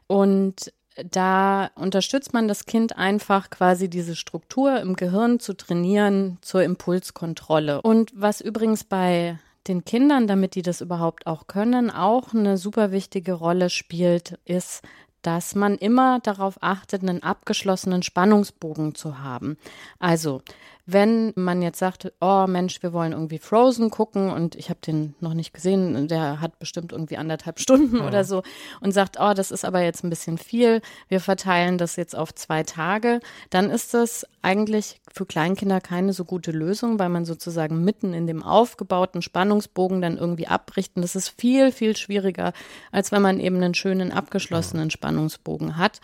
Und 0.07 0.73
da 1.11 1.71
unterstützt 1.75 2.33
man 2.33 2.49
das 2.49 2.65
Kind 2.65 2.97
einfach 2.97 3.51
quasi 3.51 3.89
diese 3.89 4.17
Struktur 4.17 4.81
im 4.81 4.97
Gehirn 4.97 5.41
zu 5.41 5.55
trainieren 5.55 6.39
zur 6.41 6.63
Impulskontrolle. 6.63 7.83
Und 7.83 8.13
was 8.15 8.41
übrigens 8.41 8.85
bei 8.85 9.39
den 9.69 9.85
Kindern, 9.85 10.27
damit 10.27 10.55
die 10.55 10.63
das 10.63 10.81
überhaupt 10.81 11.27
auch 11.27 11.47
können, 11.47 11.91
auch 11.91 12.35
eine 12.35 12.57
super 12.57 12.93
wichtige 12.93 13.33
Rolle 13.33 13.71
spielt, 13.71 14.39
ist, 14.45 14.83
dass 15.23 15.55
man 15.55 15.77
immer 15.77 16.21
darauf 16.21 16.57
achtet, 16.61 17.03
einen 17.03 17.23
abgeschlossenen 17.23 18.03
Spannungsbogen 18.03 18.95
zu 18.95 19.19
haben. 19.19 19.57
Also 19.99 20.43
wenn 20.87 21.33
man 21.35 21.63
jetzt 21.63 21.81
sagt, 21.81 22.13
oh 22.21 22.47
Mensch, 22.47 22.81
wir 22.83 22.93
wollen 22.93 23.13
irgendwie 23.13 23.39
Frozen 23.39 23.91
gucken 23.91 24.31
und 24.31 24.55
ich 24.55 24.71
habe 24.71 24.79
den 24.87 25.17
noch 25.19 25.35
nicht 25.35 25.53
gesehen, 25.53 26.07
der 26.07 26.41
hat 26.41 26.61
bestimmt 26.61 26.93
irgendwie 26.93 27.17
anderthalb 27.17 27.59
Stunden 27.67 27.97
ja. 27.97 28.07
oder 28.07 28.25
so 28.25 28.43
und 28.81 28.93
sagt, 28.93 29.17
oh, 29.21 29.33
das 29.35 29.51
ist 29.51 29.65
aber 29.65 29.83
jetzt 29.83 30.05
ein 30.05 30.11
bisschen 30.11 30.39
viel, 30.39 30.81
wir 31.09 31.21
verteilen 31.21 31.77
das 31.77 31.97
jetzt 31.97 32.17
auf 32.17 32.33
zwei 32.35 32.63
Tage, 32.63 33.21
dann 33.51 33.69
ist 33.71 33.95
das 33.95 34.27
eigentlich 34.43 35.01
für 35.13 35.27
Kleinkinder 35.27 35.81
keine 35.81 36.13
so 36.13 36.25
gute 36.25 36.53
Lösung, 36.53 36.99
weil 37.01 37.09
man 37.09 37.25
sozusagen 37.25 37.83
mitten 37.83 38.15
in 38.15 38.29
dem 38.29 38.45
aufgebauten 38.45 39.23
Spannungsbogen 39.23 40.01
dann 40.01 40.19
irgendwie 40.19 40.47
abbricht. 40.47 40.93
Und 40.95 41.03
das 41.03 41.17
ist 41.17 41.31
viel, 41.41 41.73
viel 41.73 41.97
schwieriger, 41.97 42.53
als 42.93 43.11
wenn 43.11 43.23
man 43.23 43.41
eben 43.41 43.57
einen 43.57 43.75
schönen 43.75 44.13
abgeschlossenen 44.13 44.91
Spannungsbogen 44.91 45.79
hat. 45.79 46.01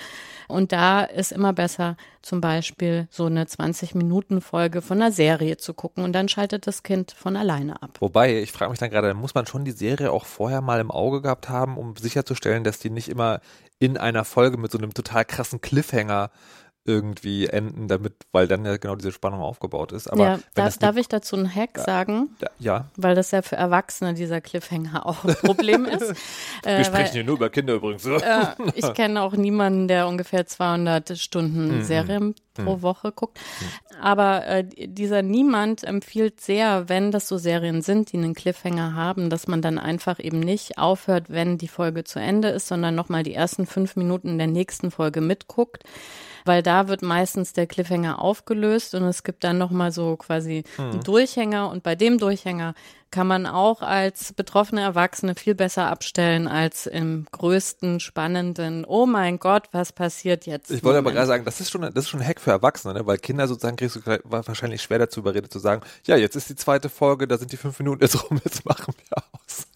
Und 0.49 0.73
da 0.73 1.05
ist 1.05 1.31
immer 1.31 1.53
besser, 1.53 1.97
zum 2.23 2.40
Beispiel 2.40 3.07
so 3.11 3.27
eine 3.27 3.45
20-Minuten-Folge 3.45 4.72
von 4.81 5.03
einer 5.03 5.13
Serie 5.13 5.59
zu 5.59 5.75
gucken 5.75 6.05
und 6.05 6.13
dann 6.13 6.29
schaltet 6.29 6.67
das 6.67 6.83
Kind 6.83 7.13
von 7.13 7.37
alleine 7.37 7.83
ab. 7.83 7.99
Wobei, 8.01 8.41
ich 8.41 8.53
frage 8.53 8.71
mich 8.71 8.79
dann 8.79 8.91
gerade, 8.91 9.13
muss 9.13 9.35
man 9.35 9.47
schon 9.47 9.65
die 9.65 9.73
Serie 9.73 10.13
auch 10.13 10.25
vorher 10.25 10.63
mal 10.63 10.81
im 10.81 10.91
Auge 10.91 11.21
gehabt 11.21 11.49
haben, 11.49 11.77
um 11.77 11.97
sicherzustellen, 11.97 12.65
dass 12.65 12.79
die 12.79 12.91
nicht 12.91 13.09
immer 13.09 13.41
in 13.79 13.99
einer 13.99 14.25
Folge 14.25 14.57
mit 14.57 14.71
so 14.71 14.79
einem 14.79 14.95
total 14.95 15.25
krassen 15.25 15.61
Cliffhanger 15.61 16.31
irgendwie 16.85 17.47
enden, 17.47 17.87
damit, 17.87 18.14
weil 18.33 18.49
dann 18.49 18.64
ja 18.64 18.77
genau 18.77 18.97
diese 18.97 19.12
Spannung 19.12 19.40
aufgebaut 19.40 19.92
ist. 19.92 20.09
Aber 20.09 20.25
ja, 20.25 20.38
darf, 20.55 20.79
darf 20.79 20.97
ich 20.97 21.07
dazu 21.07 21.37
einen 21.37 21.53
Hack 21.53 21.79
sagen? 21.79 22.31
Ja. 22.59 22.87
Weil 22.97 23.14
das 23.14 23.31
ja 23.31 23.42
für 23.42 23.55
Erwachsene 23.55 24.14
dieser 24.14 24.40
Cliffhanger 24.40 25.07
auch 25.07 25.25
ein 25.25 25.35
Problem 25.37 25.85
ist. 25.85 26.14
Wir 26.64 26.73
äh, 26.73 26.85
sprechen 26.85 27.12
hier 27.12 27.25
nur 27.25 27.37
über 27.37 27.51
Kinder 27.51 27.75
übrigens. 27.75 28.05
Äh, 28.05 28.47
ich 28.75 28.92
kenne 28.95 29.23
auch 29.23 29.35
niemanden, 29.35 29.87
der 29.87 30.09
ungefähr 30.09 30.47
200 30.47 31.16
Stunden 31.18 31.79
mhm. 31.79 31.83
Serien 31.83 32.35
pro 32.55 32.77
mhm. 32.77 32.83
Woche 32.83 33.12
guckt. 33.12 33.38
Mhm. 33.38 33.97
Aber 34.03 34.47
äh, 34.47 34.64
dieser 34.64 35.23
Niemand 35.23 35.85
empfiehlt 35.85 36.40
sehr, 36.40 36.88
wenn 36.88 37.12
das 37.12 37.29
so 37.29 37.38
Serien 37.38 37.83
sind, 37.83 38.11
die 38.11 38.16
einen 38.16 38.35
Cliffhanger 38.35 38.97
haben, 38.97 39.31
dass 39.31 39.47
man 39.47 39.62
dann 39.62 39.79
einfach 39.79 40.18
eben 40.18 40.40
nicht 40.40 40.79
aufhört, 40.79 41.27
wenn 41.29 41.59
die 41.59 41.68
Folge 41.68 42.03
zu 42.03 42.18
Ende 42.18 42.49
ist, 42.49 42.66
sondern 42.66 42.97
nochmal 42.97 43.23
die 43.23 43.35
ersten 43.35 43.66
fünf 43.66 43.95
Minuten 43.95 44.37
der 44.38 44.49
nächsten 44.49 44.90
Folge 44.90 45.21
mitguckt 45.21 45.85
weil 46.45 46.63
da 46.63 46.89
wird 46.89 47.03
meistens 47.03 47.53
der 47.53 47.67
Cliffhanger 47.67 48.21
aufgelöst 48.21 48.95
und 48.95 49.05
es 49.05 49.23
gibt 49.23 49.45
dann 49.45 49.59
nochmal 49.59 49.93
so 49.93 50.17
quasi 50.17 50.65
mhm. 50.77 50.85
einen 50.85 51.01
Durchhänger 51.03 51.71
und 51.71 51.83
bei 51.83 51.95
dem 51.95 52.19
Durchhänger 52.19 52.75
kann 53.13 53.27
man 53.27 53.47
auch 53.47 53.83
als 53.83 54.33
betroffene 54.33 54.81
Erwachsene 54.81 55.35
viel 55.35 55.55
besser 55.55 55.87
abstellen 55.87 56.49
als 56.49 56.87
im 56.87 57.27
größten 57.31 58.01
spannenden, 58.01 58.85
oh 58.85 59.07
mein 59.07 59.39
Gott, 59.39 59.69
was 59.71 59.93
passiert 59.93 60.47
jetzt? 60.47 60.71
Ich 60.71 60.83
wollte 60.83 60.99
aber 60.99 61.13
gerade 61.13 61.27
sagen, 61.27 61.45
das 61.45 61.61
ist 61.61 61.71
schon, 61.71 61.83
das 61.83 61.95
ist 61.95 62.09
schon 62.09 62.21
ein 62.21 62.27
Hack 62.27 62.41
für 62.41 62.51
Erwachsene, 62.51 62.95
ne? 62.95 63.07
weil 63.07 63.19
Kinder 63.19 63.47
sozusagen 63.47 63.77
kriegst 63.77 63.97
du 63.97 64.01
wahrscheinlich 64.25 64.83
schwer 64.83 64.99
dazu 64.99 65.21
überredet 65.21 65.53
zu 65.53 65.59
sagen, 65.59 65.83
ja, 66.07 66.17
jetzt 66.17 66.37
ist 66.37 66.49
die 66.49 66.57
zweite 66.57 66.89
Folge, 66.89 67.29
da 67.29 67.37
sind 67.37 67.53
die 67.53 67.59
fünf 67.59 67.79
Minuten 67.79 68.03
jetzt 68.03 68.31
rum, 68.31 68.41
jetzt 68.45 68.65
machen 68.65 68.95
wir 68.97 69.23
aus. 69.33 69.67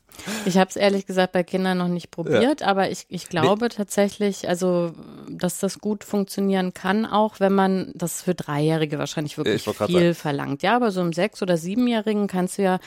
Ich 0.44 0.58
habe 0.58 0.68
es 0.68 0.76
ehrlich 0.76 1.06
gesagt 1.06 1.32
bei 1.32 1.42
Kindern 1.42 1.78
noch 1.78 1.88
nicht 1.88 2.10
probiert, 2.10 2.60
ja. 2.60 2.66
aber 2.66 2.90
ich, 2.90 3.06
ich 3.08 3.28
glaube 3.28 3.66
nee. 3.66 3.74
tatsächlich, 3.74 4.48
also, 4.48 4.92
dass 5.28 5.58
das 5.58 5.78
gut 5.78 6.04
funktionieren 6.04 6.74
kann, 6.74 7.06
auch 7.06 7.40
wenn 7.40 7.52
man 7.52 7.92
das 7.94 8.22
für 8.22 8.34
Dreijährige 8.34 8.98
wahrscheinlich 8.98 9.38
wirklich 9.38 9.62
viel 9.86 10.14
verlangt. 10.14 10.62
Ja, 10.62 10.76
aber 10.76 10.90
so 10.90 11.00
im 11.00 11.12
Sechs- 11.12 11.42
oder 11.42 11.56
Siebenjährigen 11.56 12.26
kannst 12.26 12.58
du 12.58 12.62
ja 12.62 12.78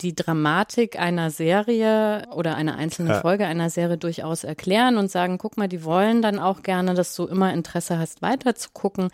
die 0.00 0.14
Dramatik 0.14 0.98
einer 0.98 1.30
Serie 1.30 2.26
oder 2.32 2.56
einer 2.56 2.76
einzelnen 2.76 3.12
ja. 3.12 3.20
Folge 3.20 3.46
einer 3.46 3.70
Serie 3.70 3.98
durchaus 3.98 4.44
erklären 4.44 4.96
und 4.96 5.10
sagen, 5.10 5.38
guck 5.38 5.56
mal, 5.56 5.68
die 5.68 5.84
wollen 5.84 6.22
dann 6.22 6.38
auch 6.38 6.62
gerne, 6.62 6.94
dass 6.94 7.14
du 7.14 7.26
immer 7.26 7.52
Interesse 7.52 7.98
hast, 7.98 8.22
weiter 8.22 8.54
zu 8.54 8.70
gucken. 8.72 9.10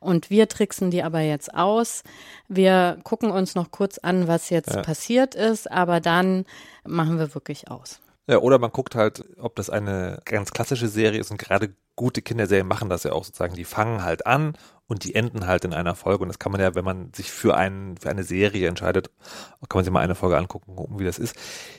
Und 0.00 0.30
wir 0.30 0.48
tricksen 0.48 0.90
die 0.90 1.02
aber 1.02 1.20
jetzt 1.20 1.54
aus. 1.54 2.02
Wir 2.48 2.98
gucken 3.04 3.30
uns 3.30 3.54
noch 3.54 3.70
kurz 3.70 3.98
an, 3.98 4.28
was 4.28 4.50
jetzt 4.50 4.74
ja. 4.74 4.82
passiert 4.82 5.34
ist, 5.34 5.70
aber 5.70 6.00
dann 6.00 6.44
machen 6.84 7.18
wir 7.18 7.34
wirklich 7.34 7.70
aus. 7.70 8.00
Ja, 8.26 8.38
oder 8.38 8.58
man 8.58 8.70
guckt 8.70 8.94
halt, 8.94 9.24
ob 9.38 9.54
das 9.56 9.68
eine 9.68 10.20
ganz 10.24 10.52
klassische 10.52 10.88
Serie 10.88 11.20
ist 11.20 11.30
und 11.30 11.38
gerade 11.38 11.74
gute 11.96 12.22
Kinderserien 12.22 12.66
machen 12.66 12.88
das 12.88 13.04
ja 13.04 13.12
auch 13.12 13.24
sozusagen. 13.24 13.54
Die 13.54 13.64
fangen 13.64 14.02
halt 14.02 14.26
an 14.26 14.56
und 14.86 15.04
die 15.04 15.14
enden 15.14 15.46
halt 15.46 15.64
in 15.64 15.72
einer 15.72 15.94
Folge. 15.94 16.22
Und 16.22 16.28
das 16.28 16.38
kann 16.38 16.52
man 16.52 16.60
ja, 16.60 16.74
wenn 16.74 16.84
man 16.84 17.12
sich 17.14 17.30
für, 17.30 17.56
einen, 17.56 17.96
für 17.96 18.10
eine 18.10 18.24
Serie 18.24 18.68
entscheidet, 18.68 19.10
kann 19.68 19.78
man 19.78 19.84
sich 19.84 19.92
mal 19.92 20.00
eine 20.00 20.14
Folge 20.14 20.36
angucken, 20.36 20.76
gucken, 20.76 20.98
wie 20.98 21.04
das 21.04 21.18
ist. 21.18 21.36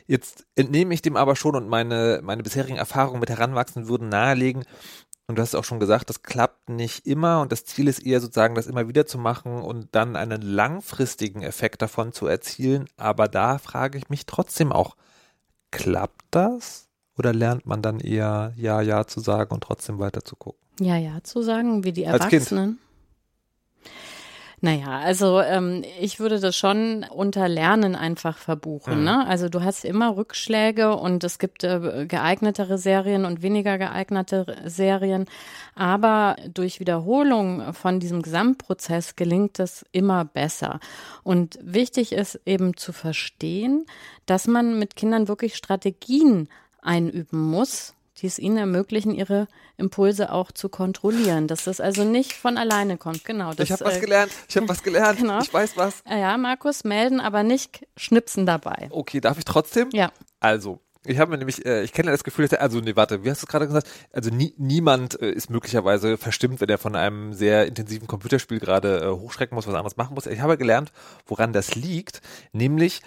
Jetzt 0.08 0.46
entnehme 0.56 0.94
ich 0.94 1.02
dem 1.02 1.16
aber 1.16 1.36
schon 1.36 1.56
und 1.56 1.68
meine, 1.68 2.22
meine 2.24 2.44
bisherigen 2.44 2.78
Erfahrungen 2.78 3.20
mit 3.20 3.30
Heranwachsenden 3.30 3.90
würden 3.90 4.10
nahelegen, 4.10 4.64
und 5.28 5.38
du 5.38 5.42
hast 5.42 5.56
auch 5.56 5.64
schon 5.64 5.80
gesagt, 5.80 6.10
das 6.10 6.22
klappt 6.22 6.70
nicht 6.70 7.08
immer 7.08 7.42
und 7.42 7.52
das 7.52 7.66
Ziel 7.66 7.88
ist 7.88 8.00
eher 8.00 8.22
sozusagen, 8.22 8.54
das 8.54 8.68
immer 8.68 8.88
wieder 8.88 9.08
zu 9.08 9.18
machen 9.18 9.60
und 9.60 9.88
dann 9.94 10.16
einen 10.16 10.42
langfristigen 10.42 11.42
Effekt 11.42 11.82
davon 11.82 12.12
zu 12.12 12.28
erzielen. 12.28 12.88
Aber 12.96 13.28
da 13.28 13.58
frage 13.58 13.98
ich 13.98 14.10
mich 14.10 14.28
trotzdem 14.28 14.72
auch, 14.72 14.96
klappt 15.72 16.26
das? 16.30 16.90
Oder 17.18 17.34
lernt 17.34 17.66
man 17.66 17.82
dann 17.82 18.00
eher 18.00 18.54
Ja, 18.56 18.82
Ja 18.82 19.08
zu 19.08 19.20
sagen 19.20 19.54
und 19.54 19.64
trotzdem 19.64 20.00
weiter 20.00 20.24
zu 20.24 20.36
gucken? 20.36 20.60
Ja, 20.80 20.98
ja 20.98 21.24
zu 21.24 21.42
sagen, 21.42 21.84
wie 21.84 21.94
die. 21.94 22.04
Erwachsenen. 22.04 22.78
Naja, 24.66 24.98
also 24.98 25.42
ähm, 25.42 25.84
ich 26.02 26.20
würde 26.20 26.40
das 26.40 26.58
schon 26.58 27.06
unter 27.14 27.48
Lernen 27.48 27.96
einfach 27.96 28.40
verbuchen. 28.40 28.98
Mhm. 28.98 29.04
Ne? 29.04 29.28
Also 29.28 29.48
du 29.48 29.64
hast 29.64 29.86
immer 29.86 30.18
Rückschläge 30.18 30.96
und 30.96 31.24
es 31.24 31.38
gibt 31.38 31.64
äh, 31.64 32.08
geeignetere 32.08 32.80
Serien 32.80 33.26
und 33.26 33.44
weniger 33.44 33.78
geeignete 33.78 34.58
Serien. 34.66 35.28
Aber 35.76 36.36
durch 36.52 36.80
Wiederholung 36.80 37.76
von 37.76 38.00
diesem 38.00 38.24
Gesamtprozess 38.24 39.16
gelingt 39.16 39.60
es 39.60 39.86
immer 39.92 40.26
besser. 40.26 40.80
Und 41.22 41.60
wichtig 41.62 42.12
ist 42.12 42.40
eben 42.48 42.76
zu 42.76 42.92
verstehen, 42.92 43.86
dass 44.26 44.48
man 44.48 44.80
mit 44.80 44.96
Kindern 44.96 45.28
wirklich 45.28 45.58
Strategien 45.58 46.50
einüben 46.82 47.40
muss, 47.40 47.95
die 48.18 48.28
es 48.28 48.40
ihnen 48.40 48.58
ermöglichen, 48.58 49.14
ihre 49.14 49.48
Impulse 49.78 50.32
auch 50.32 50.52
zu 50.52 50.70
kontrollieren. 50.70 51.48
Dass 51.48 51.66
das 51.66 51.80
also 51.80 52.04
nicht 52.04 52.34
von 52.34 52.58
alleine 52.58 52.98
kommt. 52.98 53.26
Genau. 53.26 53.54
Das, 53.54 53.66
ich 53.66 53.72
habe 53.72 53.86
was 53.86 53.98
äh, 53.98 54.02
gelernt, 54.02 54.32
ich 54.48 54.58
habe 54.58 54.70
was 54.70 54.84
gelernt, 54.84 55.20
genau. 55.20 55.40
ich 55.42 55.54
weiß 55.54 55.78
was. 55.78 56.02
äh, 56.10 56.20
Ja, 56.20 56.38
Markus, 56.38 56.84
melden, 56.84 57.20
aber 57.20 57.44
nicht 57.44 57.86
schnipsen 57.98 58.46
dabei. 58.46 58.88
Okay, 58.92 59.20
darf 59.22 59.38
ich 59.38 59.46
trotzdem? 59.46 59.90
Ja. 59.92 60.12
Also, 60.40 60.80
ich 61.06 61.20
habe 61.20 61.32
mir 61.32 61.38
nämlich, 61.38 61.66
äh, 61.66 61.84
ich 61.84 61.94
kenne 61.94 62.08
ja 62.08 62.12
das 62.12 62.24
Gefühl, 62.24 62.48
dass 62.48 62.60
also 62.60 62.80
nee, 62.80 62.96
warte, 62.96 63.24
wie 63.24 63.30
hast 63.30 63.42
du 63.42 63.46
es 63.46 63.52
gerade 63.52 63.68
gesagt? 63.68 63.88
Also 64.12 64.32
nie, 64.32 64.54
niemand 64.58 65.20
äh, 65.22 65.30
ist 65.32 65.50
möglicherweise 65.50 66.18
verstimmt, 66.18 66.62
wenn 66.62 66.70
er 66.70 66.78
von 66.78 66.96
einem 66.96 67.34
sehr 67.34 67.68
intensiven 67.68 68.08
Computerspiel 68.08 68.60
gerade 68.60 69.02
äh, 69.02 69.10
hochschrecken 69.10 69.56
muss, 69.56 69.68
was 69.68 69.76
anderes 69.76 69.98
machen 69.98 70.16
muss. 70.16 70.26
Ich 70.26 70.40
habe 70.42 70.58
gelernt, 70.58 70.92
woran 71.28 71.54
das 71.54 71.76
liegt, 71.76 72.22
nämlich 72.54 73.02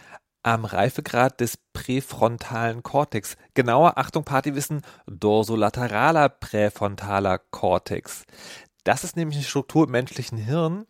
am 0.54 0.64
Reifegrad 0.64 1.40
des 1.40 1.58
präfrontalen 1.72 2.82
Kortex. 2.82 3.36
Genauer, 3.54 3.98
Achtung, 3.98 4.24
Partywissen, 4.24 4.82
dorsolateraler 5.06 6.28
präfrontaler 6.28 7.38
Kortex. 7.38 8.24
Das 8.84 9.04
ist 9.04 9.16
nämlich 9.16 9.36
eine 9.36 9.44
Struktur 9.44 9.84
im 9.84 9.90
menschlichen 9.90 10.38
Hirn, 10.38 10.86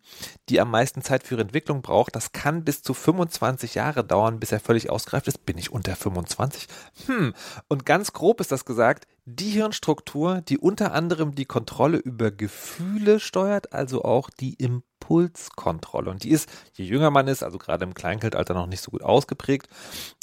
die 0.47 0.61
am 0.61 0.71
meisten 0.71 1.01
Zeit 1.01 1.23
für 1.23 1.35
ihre 1.35 1.41
Entwicklung 1.41 1.81
braucht. 1.81 2.15
Das 2.15 2.31
kann 2.31 2.63
bis 2.63 2.81
zu 2.81 2.93
25 2.93 3.75
Jahre 3.75 4.05
dauern, 4.05 4.39
bis 4.39 4.53
er 4.53 4.61
völlig 4.61 4.89
ausgereift 4.89 5.27
ist. 5.27 5.45
Bin 5.45 5.57
ich 5.57 5.73
unter 5.73 5.97
25? 5.97 6.67
Hm. 7.07 7.33
Und 7.67 7.85
ganz 7.85 8.13
grob 8.13 8.39
ist 8.39 8.53
das 8.53 8.63
gesagt, 8.63 9.05
die 9.25 9.49
Hirnstruktur, 9.49 10.39
die 10.39 10.57
unter 10.57 10.93
anderem 10.93 11.35
die 11.35 11.43
Kontrolle 11.43 11.97
über 11.97 12.31
Gefühle 12.31 13.19
steuert, 13.19 13.73
also 13.73 14.05
auch 14.05 14.29
die 14.29 14.55
Impulskontrolle. 15.09 16.11
Und 16.11 16.23
die 16.23 16.29
ist, 16.29 16.49
je 16.73 16.85
jünger 16.85 17.09
man 17.09 17.27
ist, 17.27 17.43
also 17.43 17.57
gerade 17.57 17.83
im 17.83 17.93
Kleinkindalter 17.93 18.53
noch 18.53 18.67
nicht 18.67 18.83
so 18.83 18.91
gut 18.91 19.01
ausgeprägt. 19.01 19.67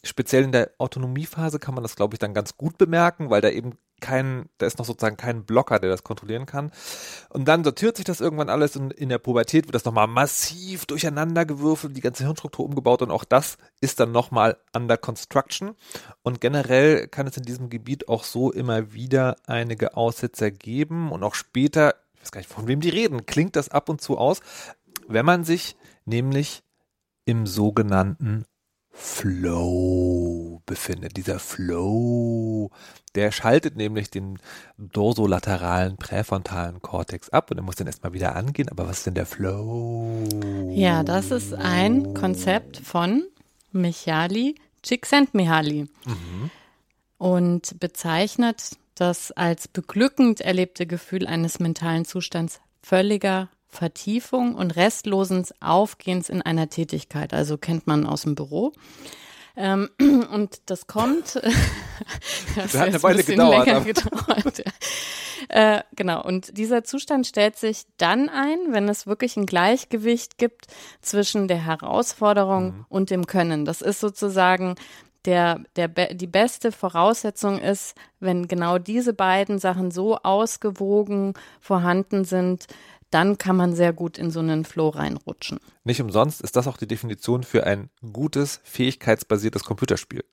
Speziell 0.05 0.45
in 0.45 0.53
der 0.53 0.71
Autonomiephase 0.79 1.59
kann 1.59 1.75
man 1.75 1.83
das, 1.83 1.97
glaube 1.97 2.15
ich, 2.15 2.19
dann 2.19 2.35
ganz 2.35 2.57
gut 2.57 2.79
bemerken, 2.79 3.31
weil 3.31 3.41
da 3.41 3.51
eben 3.51 3.73
kein, 4.01 4.51
da 4.59 4.67
ist 4.67 4.79
noch 4.79 4.85
sozusagen 4.85 5.17
kein 5.17 5.45
Blocker, 5.45 5.79
der 5.79 5.89
das 5.89 6.05
kontrollieren 6.05 6.45
kann. 6.45 6.71
Und 7.31 7.49
dann 7.49 7.65
sortiert 7.65 7.97
sich 7.97 8.05
das 8.05 8.21
irgendwann 8.21 8.51
alles 8.51 8.77
und 8.77 8.93
in 8.93 9.09
der 9.09 9.19
Pubertät 9.19 9.67
wird 9.67 9.75
das 9.75 9.87
nochmal 9.87 10.07
massiv 10.07 10.85
durcheinander 10.85 11.47
gewürfelt, 11.47 11.97
die 11.97 12.03
ganze 12.03 12.25
Hirnstruktur 12.25 12.67
umgebaut 12.67 13.01
und 13.01 13.11
auch 13.11 13.25
das 13.25 13.57
ist 13.81 13.99
dann 13.99 14.13
nochmal 14.13 14.59
under 14.75 14.99
construction. 14.99 15.75
Und 16.23 16.43
generell 16.43 17.09
kann 17.09 17.27
es 17.27 17.39
in 17.39 17.45
diesem 17.45 17.71
Gebiet 17.71 18.09
auch 18.09 18.25
so 18.25 18.53
immer 18.53 18.93
wieder 18.93 19.37
einige 19.47 19.97
Aussetzer 19.97 20.51
geben 20.51 21.11
und 21.11 21.25
auch 21.25 21.35
später, 21.35 21.95
weiß 22.27 22.33
gar 22.33 22.41
nicht, 22.41 22.51
von 22.51 22.67
wem 22.67 22.81
die 22.81 22.89
reden, 22.89 23.27
klingt 23.27 23.57
das 23.57 23.69
ab 23.69 23.89
und 23.89 24.01
zu 24.01 24.19
aus, 24.19 24.41
wenn 25.09 25.25
man 25.25 25.45
sich 25.45 25.77
nämlich 26.05 26.63
im 27.25 27.47
sogenannten 27.47 28.45
Flow 28.91 30.63
befindet. 30.65 31.17
Dieser 31.17 31.39
Flow, 31.39 32.71
der 33.15 33.31
schaltet 33.31 33.77
nämlich 33.77 34.11
den 34.11 34.39
dorsolateralen 34.79 35.99
präfrontalen 35.99 36.81
Kortex 36.81 37.29
ab 37.29 37.51
und 37.51 37.59
er 37.59 37.63
muss 37.63 37.77
dann 37.77 37.87
erstmal 37.87 38.15
wieder 38.15 38.35
angehen. 38.35 38.71
Aber 38.71 38.89
was 38.89 38.99
ist 38.99 39.07
denn 39.07 39.15
der 39.15 39.27
Flow? 39.27 40.25
Ja, 40.71 41.03
das 41.05 41.31
ist 41.31 41.53
ein 41.53 42.15
Konzept 42.15 42.79
von 42.79 43.25
Michali 43.71 44.55
Csikszentmihalyi 44.83 45.89
und 47.19 47.79
bezeichnet 47.79 48.79
das 48.97 49.31
als 49.33 49.69
beglückend 49.69 50.41
erlebte 50.41 50.87
Gefühl 50.87 51.27
eines 51.27 51.61
mentalen 51.61 52.05
Zustands 52.05 52.61
völliger 52.83 53.49
Vertiefung 53.69 54.55
und 54.55 54.75
restlosen 54.75 55.45
Aufgehens 55.61 56.29
in 56.29 56.43
einer 56.43 56.69
Tätigkeit. 56.69 57.35
Also 57.35 57.59
kennt 57.59 57.87
man 57.87 58.07
aus 58.07 58.23
dem 58.23 58.35
Büro. 58.35 58.73
Ähm, 59.57 59.91
und 60.33 60.61
das 60.67 60.87
kommt. 60.87 61.37
das 62.57 62.75
hat 62.75 62.89
eine 62.89 63.03
Weile 63.03 63.19
bisschen 63.19 63.37
gedauert, 63.37 63.85
gedauert, 63.85 64.63
äh, 65.49 65.81
genau. 65.95 66.23
Und 66.23 66.57
dieser 66.57 66.85
Zustand 66.85 67.27
stellt 67.27 67.57
sich 67.57 67.85
dann 67.97 68.29
ein, 68.29 68.59
wenn 68.71 68.89
es 68.89 69.07
wirklich 69.07 69.37
ein 69.37 69.47
Gleichgewicht 69.47 70.39
gibt 70.39 70.67
zwischen 71.01 71.49
der 71.49 71.65
Herausforderung 71.65 72.87
und 72.89 73.11
dem 73.11 73.27
Können. 73.27 73.65
Das 73.65 73.81
ist 73.81 74.01
sozusagen 74.01 74.77
der, 75.27 75.61
der, 75.77 75.89
die 75.89 76.27
beste 76.27 76.73
Voraussetzung 76.73 77.59
ist, 77.59 77.95
wenn 78.21 78.49
genau 78.49 78.79
diese 78.79 79.13
beiden 79.13 79.59
Sachen 79.59 79.91
so 79.91 80.17
ausgewogen 80.19 81.35
vorhanden 81.61 82.25
sind, 82.25 82.67
dann 83.11 83.39
kann 83.39 83.57
man 83.57 83.75
sehr 83.75 83.93
gut 83.93 84.19
in 84.19 84.31
so 84.31 84.41
einen 84.41 84.65
Flow 84.65 84.89
reinrutschen. 84.89 85.59
Nicht 85.85 86.01
umsonst 86.01 86.41
ist 86.41 86.57
das 86.57 86.67
auch 86.67 86.77
die 86.77 86.89
Definition 86.89 87.45
für 87.45 87.65
ein 87.65 87.91
gutes, 88.13 88.61
fähigkeitsbasiertes 88.65 89.65
Computerspiel. 89.65 90.25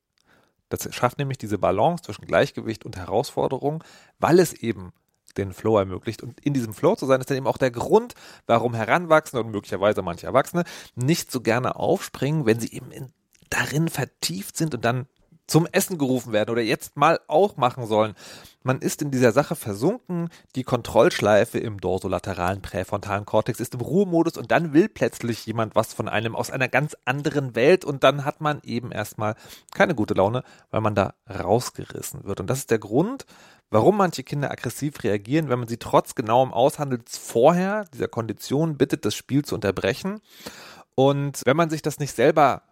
Das 0.70 0.94
schafft 0.94 1.20
nämlich 1.20 1.38
diese 1.38 1.60
Balance 1.60 2.04
zwischen 2.04 2.26
Gleichgewicht 2.26 2.86
und 2.86 2.98
Herausforderung, 2.98 3.84
weil 4.20 4.40
es 4.40 4.54
eben 4.54 4.92
den 5.38 5.54
Flow 5.54 5.78
ermöglicht. 5.78 6.24
Und 6.24 6.40
in 6.42 6.54
diesem 6.54 6.74
Flow 6.74 6.96
zu 6.96 7.06
sein, 7.06 7.20
ist 7.20 7.30
dann 7.30 7.38
eben 7.38 7.48
auch 7.48 7.58
der 7.58 7.72
Grund, 7.72 8.16
warum 8.46 8.74
Heranwachsende 8.74 9.44
und 9.44 9.52
möglicherweise 9.52 10.02
manche 10.02 10.28
Erwachsene 10.28 10.64
nicht 10.96 11.32
so 11.32 11.42
gerne 11.42 11.76
aufspringen, 11.76 12.46
wenn 12.46 12.60
sie 12.60 12.72
eben 12.72 12.92
in, 12.92 13.12
darin 13.54 13.88
vertieft 13.90 14.58
sind 14.58 14.76
und 14.76 14.84
dann 14.84 15.08
zum 15.46 15.68
Essen 15.72 15.98
gerufen 15.98 16.32
werden 16.32 16.52
oder 16.52 16.62
jetzt 16.62 16.96
mal 16.96 17.20
auch 17.28 17.58
machen 17.58 17.86
sollen. 17.86 18.16
Man 18.64 18.80
ist 18.80 19.02
in 19.02 19.12
dieser 19.12 19.34
Sache 19.34 19.56
versunken, 19.56 20.30
die 20.56 20.64
Kontrollschleife 20.64 21.60
im 21.60 21.82
dorsolateralen 21.82 22.62
präfrontalen 22.62 23.26
Kortex 23.26 23.60
ist 23.60 23.74
im 23.74 23.82
Ruhemodus 23.82 24.38
und 24.38 24.52
dann 24.52 24.74
will 24.74 24.88
plötzlich 24.88 25.46
jemand 25.46 25.76
was 25.76 25.94
von 25.94 26.08
einem 26.08 26.36
aus 26.36 26.50
einer 26.50 26.70
ganz 26.70 26.96
anderen 27.04 27.56
Welt 27.56 27.84
und 27.84 28.06
dann 28.06 28.24
hat 28.24 28.40
man 28.40 28.62
eben 28.64 28.92
erstmal 28.92 29.36
keine 29.74 29.96
gute 29.96 30.14
Laune, 30.14 30.44
weil 30.72 30.82
man 30.82 30.96
da 30.96 31.14
rausgerissen 31.30 32.24
wird. 32.24 32.40
Und 32.40 32.50
das 32.50 32.60
ist 32.60 32.72
der 32.72 32.80
Grund, 32.80 33.26
warum 33.70 33.98
manche 33.98 34.24
Kinder 34.24 34.50
aggressiv 34.50 35.04
reagieren, 35.04 35.50
wenn 35.50 35.60
man 35.60 35.68
sie 35.68 35.78
trotz 35.78 36.16
genauem 36.16 36.54
Aushandels 36.54 37.18
vorher 37.18 37.86
dieser 37.94 38.08
Kondition 38.08 38.78
bittet, 38.78 39.04
das 39.04 39.14
Spiel 39.14 39.44
zu 39.44 39.56
unterbrechen. 39.56 40.22
Und 40.96 41.42
wenn 41.46 41.58
man 41.58 41.70
sich 41.70 41.82
das 41.82 42.00
nicht 42.00 42.16
selber 42.16 42.64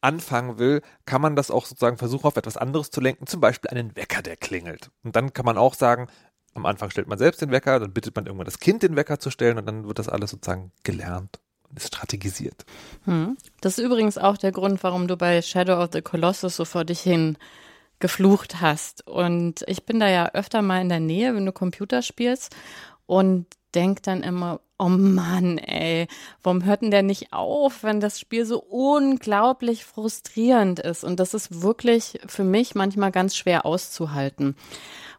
anfangen 0.00 0.58
will, 0.58 0.82
kann 1.04 1.20
man 1.20 1.36
das 1.36 1.50
auch 1.50 1.66
sozusagen 1.66 1.98
versuchen, 1.98 2.26
auf 2.26 2.36
etwas 2.36 2.56
anderes 2.56 2.90
zu 2.90 3.00
lenken, 3.00 3.26
zum 3.26 3.40
Beispiel 3.40 3.70
einen 3.70 3.96
Wecker, 3.96 4.22
der 4.22 4.36
klingelt. 4.36 4.90
Und 5.02 5.16
dann 5.16 5.32
kann 5.32 5.44
man 5.44 5.58
auch 5.58 5.74
sagen, 5.74 6.08
am 6.54 6.66
Anfang 6.66 6.90
stellt 6.90 7.08
man 7.08 7.18
selbst 7.18 7.42
den 7.42 7.50
Wecker, 7.50 7.78
dann 7.80 7.92
bittet 7.92 8.16
man 8.16 8.26
irgendwann 8.26 8.46
das 8.46 8.60
Kind, 8.60 8.82
den 8.82 8.96
Wecker 8.96 9.18
zu 9.18 9.30
stellen 9.30 9.58
und 9.58 9.66
dann 9.66 9.86
wird 9.86 9.98
das 9.98 10.08
alles 10.08 10.30
sozusagen 10.30 10.72
gelernt 10.82 11.40
und 11.68 11.76
ist 11.78 11.88
strategisiert. 11.88 12.64
Hm. 13.04 13.36
Das 13.60 13.78
ist 13.78 13.84
übrigens 13.84 14.18
auch 14.18 14.36
der 14.36 14.52
Grund, 14.52 14.82
warum 14.82 15.08
du 15.08 15.16
bei 15.16 15.42
Shadow 15.42 15.82
of 15.82 15.90
the 15.92 16.02
Colossus 16.02 16.56
so 16.56 16.64
vor 16.64 16.84
dich 16.84 17.00
hin 17.00 17.36
geflucht 17.98 18.60
hast. 18.60 19.06
Und 19.06 19.64
ich 19.66 19.84
bin 19.84 20.00
da 20.00 20.08
ja 20.08 20.30
öfter 20.32 20.62
mal 20.62 20.80
in 20.80 20.88
der 20.88 21.00
Nähe, 21.00 21.34
wenn 21.34 21.46
du 21.46 21.52
Computer 21.52 22.02
spielst 22.02 22.54
und 23.06 23.46
denk 23.76 24.02
dann 24.02 24.22
immer, 24.22 24.60
oh 24.78 24.88
Mann, 24.88 25.58
ey, 25.58 26.08
warum 26.42 26.64
hört 26.64 26.82
denn 26.82 26.90
der 26.90 27.02
nicht 27.02 27.32
auf, 27.32 27.82
wenn 27.82 28.00
das 28.00 28.18
Spiel 28.18 28.44
so 28.44 28.58
unglaublich 28.58 29.84
frustrierend 29.84 30.80
ist? 30.80 31.04
Und 31.04 31.20
das 31.20 31.34
ist 31.34 31.62
wirklich 31.62 32.18
für 32.26 32.44
mich 32.44 32.74
manchmal 32.74 33.12
ganz 33.12 33.36
schwer 33.36 33.64
auszuhalten. 33.64 34.56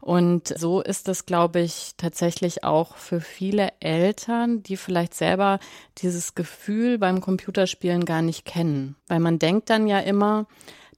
Und 0.02 0.54
so 0.58 0.82
ist 0.82 1.08
es, 1.10 1.26
glaube 1.26 1.60
ich, 1.60 1.94
tatsächlich 1.98 2.64
auch 2.64 2.96
für 2.96 3.20
viele 3.20 3.70
Eltern, 3.80 4.64
die 4.64 4.78
vielleicht 4.78 5.14
selber 5.14 5.60
dieses 5.98 6.36
Gefühl 6.36 6.98
beim 6.98 7.20
Computerspielen 7.22 8.06
gar 8.06 8.22
nicht 8.22 8.46
kennen. 8.46 8.96
Weil 9.08 9.20
man 9.20 9.40
denkt 9.40 9.70
dann 9.70 9.88
ja 9.88 10.00
immer, 10.00 10.46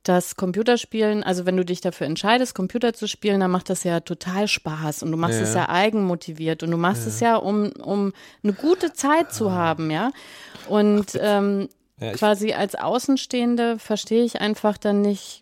das 0.04 0.36
Computerspielen, 0.38 1.24
also 1.24 1.46
wenn 1.46 1.58
du 1.58 1.66
dich 1.66 1.82
dafür 1.82 2.08
entscheidest, 2.08 2.56
Computer 2.56 2.94
zu 2.94 3.08
spielen, 3.08 3.42
dann 3.42 3.52
macht 3.52 3.70
das 3.70 3.84
ja 3.84 4.00
total 4.00 4.48
Spaß 4.48 5.04
und 5.04 5.12
du 5.12 5.18
machst 5.18 5.38
Ja. 5.40 5.44
es 5.44 5.54
ja 5.54 5.70
eigenmotiviert 5.70 6.64
und 6.64 6.72
du 6.72 6.78
machst 6.78 7.06
es 7.06 7.20
ja, 7.20 7.36
um, 7.36 7.72
um 7.74 8.14
eine 8.44 8.54
gute 8.54 8.94
Zeit 8.94 9.34
zu 9.34 9.52
haben, 9.52 9.92
ja. 9.92 10.12
Und 10.70 11.18
ähm, 11.22 11.68
Ja, 12.00 12.12
ich, 12.14 12.18
quasi 12.18 12.54
als 12.54 12.76
Außenstehende 12.76 13.78
verstehe 13.78 14.24
ich 14.24 14.40
einfach 14.40 14.78
dann 14.78 15.02
nicht, 15.02 15.42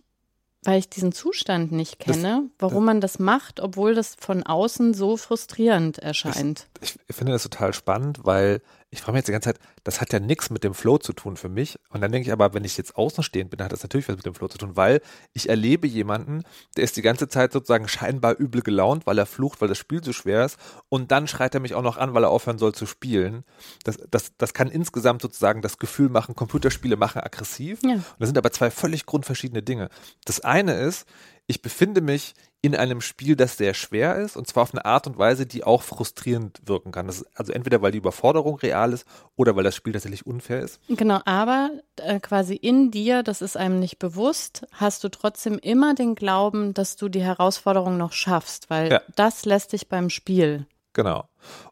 weil 0.63 0.79
ich 0.79 0.89
diesen 0.89 1.11
Zustand 1.11 1.71
nicht 1.71 1.99
Das- 2.07 2.15
kenne, 2.15 2.49
warum 2.57 2.83
man 2.85 2.99
das 2.99 3.19
macht, 3.19 3.59
obwohl 3.59 3.93
das 3.93 4.15
von 4.19 4.41
außen 4.43 4.95
so 4.95 5.17
frustrierend 5.17 5.99
erscheint. 5.99 6.65
ich 6.81 6.95
finde 7.15 7.31
das 7.33 7.43
total 7.43 7.73
spannend, 7.73 8.21
weil 8.23 8.61
ich 8.89 9.01
frage 9.01 9.13
mich 9.13 9.19
jetzt 9.19 9.27
die 9.27 9.33
ganze 9.33 9.49
Zeit, 9.49 9.59
das 9.83 9.99
hat 9.99 10.13
ja 10.13 10.19
nichts 10.19 10.49
mit 10.49 10.63
dem 10.63 10.73
Flow 10.73 10.97
zu 10.97 11.11
tun 11.11 11.35
für 11.35 11.49
mich. 11.49 11.77
Und 11.89 11.99
dann 11.99 12.11
denke 12.11 12.27
ich 12.27 12.31
aber, 12.31 12.53
wenn 12.53 12.63
ich 12.63 12.77
jetzt 12.77 12.95
außenstehend 12.95 13.49
bin, 13.49 13.57
dann 13.57 13.65
hat 13.65 13.73
das 13.73 13.83
natürlich 13.83 14.07
was 14.07 14.15
mit 14.15 14.25
dem 14.25 14.33
Flow 14.33 14.47
zu 14.47 14.57
tun, 14.57 14.77
weil 14.77 15.01
ich 15.33 15.49
erlebe 15.49 15.87
jemanden, 15.87 16.43
der 16.77 16.85
ist 16.85 16.95
die 16.95 17.01
ganze 17.01 17.27
Zeit 17.27 17.51
sozusagen 17.51 17.89
scheinbar 17.89 18.37
übel 18.37 18.61
gelaunt, 18.61 19.05
weil 19.05 19.17
er 19.17 19.25
flucht, 19.25 19.59
weil 19.59 19.67
das 19.67 19.77
Spiel 19.77 20.01
so 20.01 20.13
schwer 20.13 20.45
ist. 20.45 20.57
Und 20.87 21.11
dann 21.11 21.27
schreit 21.27 21.53
er 21.53 21.59
mich 21.59 21.75
auch 21.75 21.81
noch 21.81 21.97
an, 21.97 22.13
weil 22.13 22.23
er 22.23 22.29
aufhören 22.29 22.59
soll 22.59 22.73
zu 22.73 22.85
spielen. 22.85 23.43
Das, 23.83 23.97
das, 24.09 24.31
das 24.37 24.53
kann 24.53 24.69
insgesamt 24.69 25.21
sozusagen 25.21 25.61
das 25.61 25.79
Gefühl 25.79 26.07
machen, 26.07 26.35
Computerspiele 26.35 26.95
machen 26.95 27.21
aggressiv. 27.21 27.79
Ja. 27.83 27.95
Und 27.95 28.03
das 28.19 28.29
sind 28.29 28.37
aber 28.37 28.51
zwei 28.51 28.71
völlig 28.71 29.05
grundverschiedene 29.05 29.63
Dinge. 29.63 29.89
Das 30.23 30.39
eine 30.39 30.75
ist, 30.75 31.05
ich 31.45 31.61
befinde 31.61 31.99
mich 31.99 32.35
in 32.73 32.79
einem 32.79 33.01
Spiel, 33.01 33.35
das 33.35 33.57
sehr 33.57 33.73
schwer 33.73 34.15
ist, 34.15 34.37
und 34.37 34.47
zwar 34.47 34.63
auf 34.63 34.73
eine 34.73 34.85
Art 34.85 35.07
und 35.07 35.17
Weise, 35.17 35.45
die 35.45 35.63
auch 35.63 35.81
frustrierend 35.81 36.61
wirken 36.65 36.91
kann. 36.91 37.07
Das 37.07 37.21
ist 37.21 37.27
also 37.35 37.51
entweder, 37.53 37.81
weil 37.81 37.91
die 37.91 37.97
Überforderung 37.97 38.55
real 38.59 38.93
ist 38.93 39.05
oder 39.35 39.55
weil 39.55 39.63
das 39.63 39.75
Spiel 39.75 39.93
tatsächlich 39.93 40.25
unfair 40.25 40.61
ist. 40.61 40.79
Genau, 40.89 41.19
aber 41.25 41.71
äh, 41.97 42.19
quasi 42.19 42.55
in 42.55 42.91
dir, 42.91 43.23
das 43.23 43.41
ist 43.41 43.57
einem 43.57 43.79
nicht 43.79 43.99
bewusst, 43.99 44.65
hast 44.71 45.03
du 45.03 45.09
trotzdem 45.09 45.57
immer 45.59 45.95
den 45.95 46.15
Glauben, 46.15 46.73
dass 46.73 46.95
du 46.95 47.09
die 47.09 47.21
Herausforderung 47.23 47.97
noch 47.97 48.11
schaffst, 48.13 48.69
weil 48.69 48.91
Ja. 48.91 49.01
das 49.15 49.45
lässt 49.45 49.73
dich 49.73 49.87
beim 49.89 50.09
Spiel. 50.09 50.65
Genau. 50.93 51.27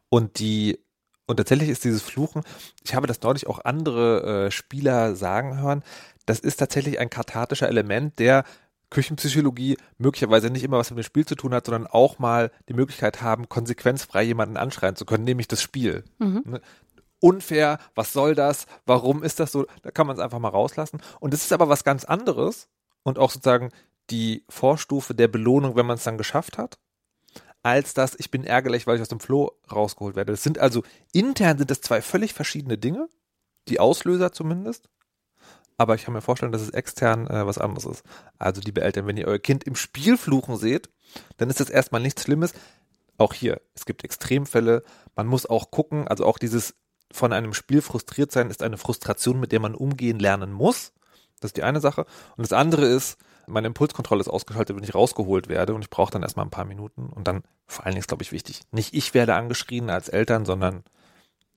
Und 0.08 0.38
die, 0.38 0.78
und 1.26 1.36
tatsächlich 1.36 1.68
ist 1.68 1.84
dieses 1.84 2.02
Fluchen, 2.02 2.42
ich 2.84 2.94
habe 2.94 3.06
das 3.06 3.20
neulich 3.22 3.46
auch 3.46 3.60
andere 3.64 4.46
äh, 4.46 4.50
Spieler 4.50 5.16
sagen 5.16 5.60
hören, 5.60 5.82
das 6.26 6.40
ist 6.40 6.56
tatsächlich 6.56 6.98
ein 6.98 7.10
kathartischer 7.10 7.68
Element, 7.68 8.18
der 8.18 8.44
Küchenpsychologie 8.96 9.76
möglicherweise 9.98 10.48
nicht 10.48 10.64
immer 10.64 10.78
was 10.78 10.90
mit 10.90 10.98
dem 10.98 11.04
Spiel 11.04 11.26
zu 11.26 11.34
tun 11.34 11.52
hat, 11.52 11.66
sondern 11.66 11.86
auch 11.86 12.18
mal 12.18 12.50
die 12.70 12.72
Möglichkeit 12.72 13.20
haben, 13.20 13.46
konsequenzfrei 13.50 14.22
jemanden 14.22 14.56
anschreien 14.56 14.96
zu 14.96 15.04
können, 15.04 15.24
nämlich 15.24 15.48
das 15.48 15.60
Spiel. 15.60 16.02
Ne? 16.44 16.62
Unfair, 17.20 17.78
was 17.94 18.14
soll 18.14 18.34
das? 18.34 18.66
Warum 18.86 19.22
ist 19.22 19.38
das 19.38 19.52
so? 19.52 19.66
Da 19.82 19.90
kann 19.90 20.06
man 20.06 20.16
es 20.16 20.22
einfach 20.22 20.38
mal 20.38 20.48
rauslassen. 20.48 21.02
Und 21.20 21.34
es 21.34 21.44
ist 21.44 21.52
aber 21.52 21.68
was 21.68 21.84
ganz 21.84 22.06
anderes 22.06 22.68
und 23.02 23.18
auch 23.18 23.30
sozusagen 23.30 23.68
die 24.08 24.44
Vorstufe 24.48 25.14
der 25.14 25.28
Belohnung, 25.28 25.76
wenn 25.76 25.84
man 25.84 25.96
es 25.96 26.04
dann 26.04 26.16
geschafft 26.16 26.56
hat 26.56 26.78
als 27.62 27.94
das, 27.94 28.14
ich 28.18 28.30
bin 28.30 28.44
ärgerlich, 28.44 28.86
weil 28.86 28.96
ich 28.96 29.02
aus 29.02 29.08
dem 29.08 29.18
Floh 29.18 29.58
rausgeholt 29.70 30.14
werde. 30.14 30.32
Das 30.32 30.44
sind 30.44 30.58
also, 30.58 30.84
intern 31.12 31.58
sind 31.58 31.70
das 31.70 31.80
zwei 31.80 32.00
völlig 32.00 32.32
verschiedene 32.32 32.78
Dinge, 32.78 33.08
die 33.68 33.80
Auslöser 33.80 34.30
zumindest. 34.32 34.88
Aber 35.78 35.94
ich 35.94 36.04
kann 36.04 36.14
mir 36.14 36.22
vorstellen, 36.22 36.52
dass 36.52 36.62
es 36.62 36.70
extern 36.70 37.26
äh, 37.26 37.46
was 37.46 37.58
anderes 37.58 37.84
ist. 37.84 38.02
Also, 38.38 38.60
liebe 38.62 38.80
Eltern, 38.80 39.06
wenn 39.06 39.16
ihr 39.16 39.26
euer 39.26 39.38
Kind 39.38 39.64
im 39.64 39.76
Spiel 39.76 40.16
fluchen 40.16 40.56
seht, 40.56 40.88
dann 41.36 41.50
ist 41.50 41.60
das 41.60 41.70
erstmal 41.70 42.00
nichts 42.00 42.22
Schlimmes. 42.22 42.54
Auch 43.18 43.32
hier, 43.32 43.60
es 43.74 43.86
gibt 43.86 44.04
Extremfälle. 44.04 44.82
Man 45.14 45.26
muss 45.26 45.46
auch 45.46 45.70
gucken, 45.70 46.08
also 46.08 46.24
auch 46.24 46.38
dieses 46.38 46.74
von 47.12 47.32
einem 47.32 47.54
Spiel 47.54 47.82
frustriert 47.82 48.32
sein 48.32 48.50
ist 48.50 48.62
eine 48.62 48.78
Frustration, 48.78 49.38
mit 49.38 49.52
der 49.52 49.60
man 49.60 49.74
umgehen 49.74 50.18
lernen 50.18 50.52
muss. 50.52 50.92
Das 51.40 51.50
ist 51.50 51.56
die 51.56 51.62
eine 51.62 51.80
Sache. 51.80 52.06
Und 52.36 52.42
das 52.42 52.52
andere 52.52 52.86
ist, 52.86 53.18
meine 53.46 53.68
Impulskontrolle 53.68 54.20
ist 54.20 54.28
ausgeschaltet, 54.28 54.76
wenn 54.76 54.82
ich 54.82 54.94
rausgeholt 54.94 55.48
werde 55.48 55.74
und 55.74 55.82
ich 55.82 55.90
brauche 55.90 56.10
dann 56.10 56.22
erstmal 56.22 56.46
ein 56.46 56.50
paar 56.50 56.64
Minuten. 56.64 57.06
Und 57.06 57.28
dann, 57.28 57.42
vor 57.66 57.84
allen 57.84 57.92
Dingen 57.92 58.00
ist, 58.00 58.08
glaube 58.08 58.22
ich, 58.22 58.32
wichtig, 58.32 58.62
nicht 58.72 58.94
ich 58.94 59.14
werde 59.14 59.34
angeschrien 59.34 59.90
als 59.90 60.08
Eltern, 60.08 60.44
sondern 60.44 60.82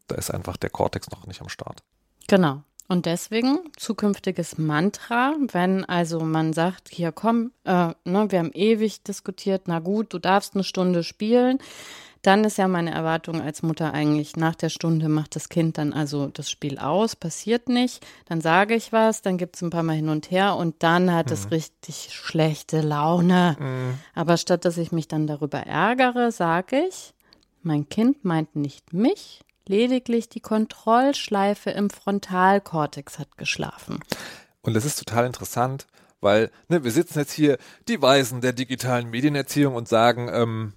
da 0.07 0.15
ist 0.15 0.31
einfach 0.31 0.57
der 0.57 0.69
Kortex 0.69 1.09
noch 1.09 1.25
nicht 1.25 1.41
am 1.41 1.49
Start. 1.49 1.83
Genau. 2.27 2.63
Und 2.91 3.05
deswegen 3.05 3.59
zukünftiges 3.77 4.57
Mantra, 4.57 5.35
wenn 5.51 5.85
also 5.85 6.21
man 6.21 6.53
sagt, 6.53 6.89
hier 6.89 7.11
komm, 7.11 7.51
äh, 7.63 7.93
ne, 8.03 8.31
wir 8.31 8.39
haben 8.39 8.51
ewig 8.51 9.03
diskutiert, 9.03 9.63
na 9.67 9.77
gut, 9.77 10.11
du 10.11 10.17
darfst 10.17 10.55
eine 10.55 10.63
Stunde 10.63 11.03
spielen, 11.03 11.59
dann 12.23 12.43
ist 12.43 12.57
ja 12.57 12.67
meine 12.67 12.91
Erwartung 12.91 13.41
als 13.41 13.61
Mutter 13.61 13.93
eigentlich, 13.93 14.35
nach 14.35 14.55
der 14.55 14.69
Stunde 14.69 15.07
macht 15.07 15.35
das 15.35 15.49
Kind 15.49 15.77
dann 15.77 15.93
also 15.93 16.27
das 16.27 16.49
Spiel 16.49 16.79
aus, 16.79 17.15
passiert 17.15 17.69
nicht, 17.69 18.03
dann 18.27 18.41
sage 18.41 18.73
ich 18.73 18.91
was, 18.91 19.21
dann 19.21 19.37
gibt 19.37 19.55
es 19.55 19.61
ein 19.61 19.69
paar 19.69 19.83
Mal 19.83 19.95
hin 19.95 20.09
und 20.09 20.31
her 20.31 20.55
und 20.55 20.81
dann 20.81 21.13
hat 21.13 21.29
es 21.29 21.51
richtig 21.51 22.09
schlechte 22.11 22.81
Laune. 22.81 23.55
Aber 24.15 24.35
statt 24.35 24.65
dass 24.65 24.79
ich 24.79 24.91
mich 24.91 25.07
dann 25.07 25.27
darüber 25.27 25.59
ärgere, 25.59 26.31
sage 26.31 26.87
ich, 26.89 27.13
mein 27.61 27.87
Kind 27.87 28.25
meint 28.25 28.55
nicht 28.55 28.93
mich, 28.93 29.41
lediglich 29.69 30.27
die 30.27 30.41
Kontrollschleife 30.41 31.69
im 31.69 31.89
Frontalkortex 31.89 33.19
hat 33.19 33.37
geschlafen. 33.37 33.99
Und 34.61 34.73
das 34.73 34.83
ist 34.83 34.99
total 34.99 35.25
interessant, 35.25 35.87
weil 36.19 36.51
ne, 36.67 36.83
wir 36.83 36.91
sitzen 36.91 37.19
jetzt 37.19 37.31
hier, 37.31 37.57
die 37.87 38.01
Weisen 38.01 38.41
der 38.41 38.51
digitalen 38.51 39.09
Medienerziehung 39.09 39.75
und 39.75 39.87
sagen, 39.87 40.29
ähm, 40.33 40.73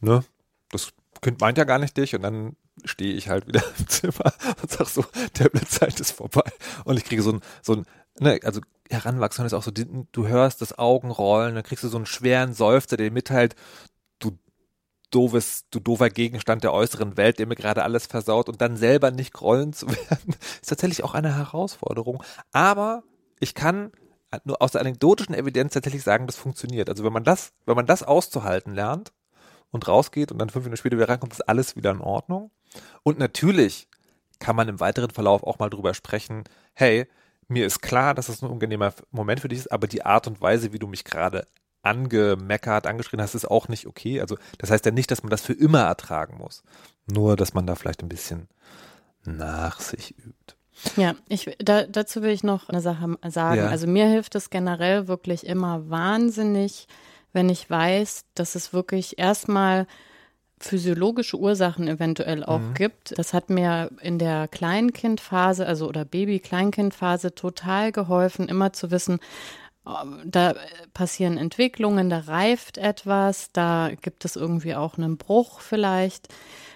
ne, 0.00 0.22
das 0.70 0.92
Kind 1.22 1.40
meint 1.40 1.58
ja 1.58 1.64
gar 1.64 1.78
nicht 1.78 1.96
dich 1.96 2.14
und 2.14 2.22
dann 2.22 2.56
stehe 2.84 3.14
ich 3.14 3.28
halt 3.28 3.48
wieder 3.48 3.62
im 3.78 3.88
Zimmer 3.88 4.32
und 4.62 4.70
sag 4.70 4.86
so, 4.86 5.04
Tabletzeit 5.32 5.98
ist 5.98 6.12
vorbei 6.12 6.48
und 6.84 6.98
ich 6.98 7.04
kriege 7.04 7.22
so 7.22 7.32
ein, 7.32 7.40
so 7.62 7.74
ein, 7.74 7.86
ne, 8.20 8.38
also 8.44 8.60
Heranwachsende 8.90 9.46
ist 9.46 9.54
auch 9.54 9.62
so, 9.62 9.70
du 9.70 10.26
hörst 10.26 10.60
das 10.60 10.78
Augenrollen, 10.78 11.54
dann 11.54 11.64
kriegst 11.64 11.84
du 11.84 11.88
so 11.88 11.96
einen 11.96 12.06
schweren 12.06 12.54
Seufzer, 12.54 12.96
der 12.96 13.10
mitteilt, 13.10 13.54
doofes, 15.10 15.64
du 15.70 15.80
doofer 15.80 16.10
Gegenstand 16.10 16.64
der 16.64 16.72
äußeren 16.72 17.16
Welt, 17.16 17.38
der 17.38 17.46
mir 17.46 17.56
gerade 17.56 17.82
alles 17.82 18.06
versaut 18.06 18.48
und 18.48 18.60
dann 18.60 18.76
selber 18.76 19.10
nicht 19.10 19.32
grollen 19.32 19.72
zu 19.72 19.88
werden, 20.10 20.34
ist 20.60 20.68
tatsächlich 20.68 21.04
auch 21.04 21.14
eine 21.14 21.36
Herausforderung. 21.36 22.22
Aber 22.52 23.02
ich 23.38 23.54
kann 23.54 23.92
nur 24.44 24.62
aus 24.62 24.72
der 24.72 24.80
anekdotischen 24.80 25.34
Evidenz 25.34 25.72
tatsächlich 25.74 26.02
sagen, 26.02 26.26
das 26.26 26.36
funktioniert. 26.36 26.88
Also 26.88 27.04
wenn 27.04 27.12
man 27.12 27.24
das, 27.24 27.52
wenn 27.66 27.76
man 27.76 27.86
das 27.86 28.02
auszuhalten 28.02 28.74
lernt 28.74 29.12
und 29.70 29.88
rausgeht 29.88 30.30
und 30.30 30.38
dann 30.38 30.50
fünf 30.50 30.64
Minuten 30.64 30.78
später 30.78 30.96
wieder 30.96 31.08
reinkommt, 31.08 31.32
ist 31.32 31.48
alles 31.48 31.76
wieder 31.76 31.90
in 31.90 32.00
Ordnung. 32.00 32.50
Und 33.02 33.18
natürlich 33.18 33.88
kann 34.38 34.56
man 34.56 34.68
im 34.68 34.80
weiteren 34.80 35.10
Verlauf 35.10 35.42
auch 35.42 35.58
mal 35.58 35.70
drüber 35.70 35.94
sprechen, 35.94 36.44
hey, 36.74 37.06
mir 37.48 37.66
ist 37.66 37.82
klar, 37.82 38.14
dass 38.14 38.26
das 38.26 38.42
ein 38.42 38.46
unangenehmer 38.46 38.94
Moment 39.10 39.40
für 39.40 39.48
dich 39.48 39.58
ist, 39.58 39.72
aber 39.72 39.88
die 39.88 40.04
Art 40.04 40.28
und 40.28 40.40
Weise, 40.40 40.72
wie 40.72 40.78
du 40.78 40.86
mich 40.86 41.04
gerade 41.04 41.46
angemeckert, 41.82 42.86
angeschrien 42.86 43.20
hast, 43.22 43.34
ist 43.34 43.50
auch 43.50 43.68
nicht 43.68 43.86
okay. 43.86 44.20
Also 44.20 44.36
das 44.58 44.70
heißt 44.70 44.84
ja 44.84 44.90
nicht, 44.92 45.10
dass 45.10 45.22
man 45.22 45.30
das 45.30 45.42
für 45.42 45.52
immer 45.52 45.80
ertragen 45.82 46.38
muss. 46.38 46.62
Nur, 47.06 47.36
dass 47.36 47.54
man 47.54 47.66
da 47.66 47.74
vielleicht 47.74 48.02
ein 48.02 48.08
bisschen 48.08 48.48
nach 49.24 49.80
sich 49.80 50.14
übt. 50.18 50.54
Ja, 50.96 51.14
ich, 51.28 51.56
da, 51.58 51.82
dazu 51.84 52.22
will 52.22 52.30
ich 52.30 52.42
noch 52.42 52.68
eine 52.68 52.80
Sache 52.80 53.16
sagen. 53.28 53.60
Ja. 53.60 53.68
Also 53.68 53.86
mir 53.86 54.06
hilft 54.06 54.34
es 54.34 54.48
generell 54.50 55.08
wirklich 55.08 55.46
immer 55.46 55.90
wahnsinnig, 55.90 56.86
wenn 57.32 57.48
ich 57.48 57.68
weiß, 57.68 58.24
dass 58.34 58.54
es 58.54 58.72
wirklich 58.72 59.18
erstmal 59.18 59.86
physiologische 60.58 61.38
Ursachen 61.38 61.88
eventuell 61.88 62.44
auch 62.44 62.58
Mhm. 62.60 62.74
gibt. 62.74 63.18
Das 63.18 63.32
hat 63.32 63.48
mir 63.50 63.90
in 64.02 64.18
der 64.18 64.46
Kleinkindphase, 64.48 65.66
also 65.66 65.88
oder 65.88 66.04
Baby-Kleinkindphase 66.04 67.34
total 67.34 67.92
geholfen, 67.92 68.48
immer 68.48 68.72
zu 68.72 68.90
wissen, 68.90 69.20
da 70.24 70.54
passieren 70.94 71.38
Entwicklungen, 71.38 72.10
da 72.10 72.18
reift 72.20 72.78
etwas, 72.78 73.50
da 73.52 73.90
gibt 74.00 74.24
es 74.24 74.36
irgendwie 74.36 74.74
auch 74.74 74.98
einen 74.98 75.16
Bruch 75.16 75.60
vielleicht. 75.60 76.28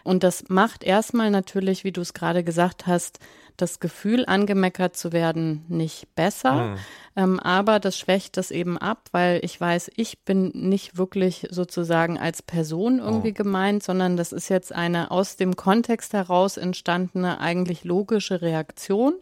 Und 0.02 0.22
das 0.22 0.44
macht 0.48 0.84
erstmal 0.84 1.30
natürlich, 1.30 1.84
wie 1.84 1.92
du 1.92 2.00
es 2.00 2.14
gerade 2.14 2.44
gesagt 2.44 2.86
hast, 2.86 3.18
das 3.56 3.78
Gefühl, 3.78 4.24
angemeckert 4.26 4.96
zu 4.96 5.12
werden, 5.12 5.64
nicht 5.68 6.12
besser. 6.16 6.76
Ähm, 7.16 7.38
aber 7.38 7.78
das 7.78 7.96
schwächt 7.96 8.36
das 8.36 8.50
eben 8.50 8.76
ab, 8.76 9.08
weil 9.12 9.40
ich 9.44 9.60
weiß, 9.60 9.92
ich 9.94 10.24
bin 10.24 10.50
nicht 10.54 10.98
wirklich 10.98 11.46
sozusagen 11.50 12.18
als 12.18 12.42
Person 12.42 12.98
irgendwie 12.98 13.32
gemeint, 13.32 13.84
sondern 13.84 14.16
das 14.16 14.32
ist 14.32 14.48
jetzt 14.48 14.72
eine 14.72 15.12
aus 15.12 15.36
dem 15.36 15.54
Kontext 15.54 16.12
heraus 16.14 16.56
entstandene, 16.56 17.38
eigentlich 17.40 17.84
logische 17.84 18.42
Reaktion. 18.42 19.14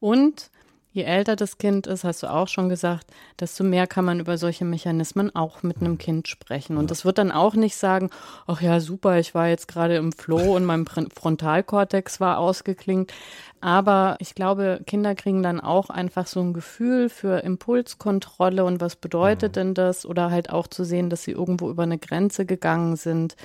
Und 0.00 0.50
je 0.92 1.04
älter 1.04 1.36
das 1.36 1.58
Kind 1.58 1.86
ist, 1.86 2.04
hast 2.04 2.22
du 2.22 2.26
auch 2.26 2.48
schon 2.48 2.68
gesagt, 2.68 3.06
desto 3.38 3.62
mehr 3.62 3.86
kann 3.86 4.04
man 4.04 4.20
über 4.20 4.38
solche 4.38 4.64
Mechanismen 4.64 5.34
auch 5.34 5.62
mit 5.62 5.80
einem 5.80 5.98
Kind 5.98 6.26
sprechen. 6.28 6.76
Und 6.76 6.90
das 6.90 7.04
wird 7.04 7.18
dann 7.18 7.30
auch 7.30 7.54
nicht 7.54 7.76
sagen, 7.76 8.10
ach 8.46 8.60
ja, 8.60 8.80
super, 8.80 9.18
ich 9.18 9.34
war 9.34 9.48
jetzt 9.48 9.68
gerade 9.68 9.96
im 9.96 10.12
Flow 10.12 10.56
und 10.56 10.64
mein 10.64 10.86
Frontalkortex 10.86 12.20
war 12.20 12.38
ausgeklingt. 12.38 13.12
Aber 13.60 14.16
ich 14.18 14.34
glaube, 14.34 14.80
Kinder 14.86 15.14
kriegen 15.14 15.42
dann 15.42 15.60
auch 15.60 15.90
einfach 15.90 16.26
so 16.26 16.40
ein 16.40 16.54
Gefühl 16.54 17.08
für 17.08 17.42
Impulskontrolle 17.44 18.64
und 18.64 18.80
was 18.80 18.96
bedeutet 18.96 19.56
denn 19.56 19.74
das? 19.74 20.06
Oder 20.06 20.30
halt 20.30 20.50
auch 20.50 20.66
zu 20.66 20.84
sehen, 20.84 21.10
dass 21.10 21.22
sie 21.22 21.32
irgendwo 21.32 21.70
über 21.70 21.84
eine 21.84 21.98
Grenze 21.98 22.46
gegangen 22.46 22.96
sind. 22.96 23.36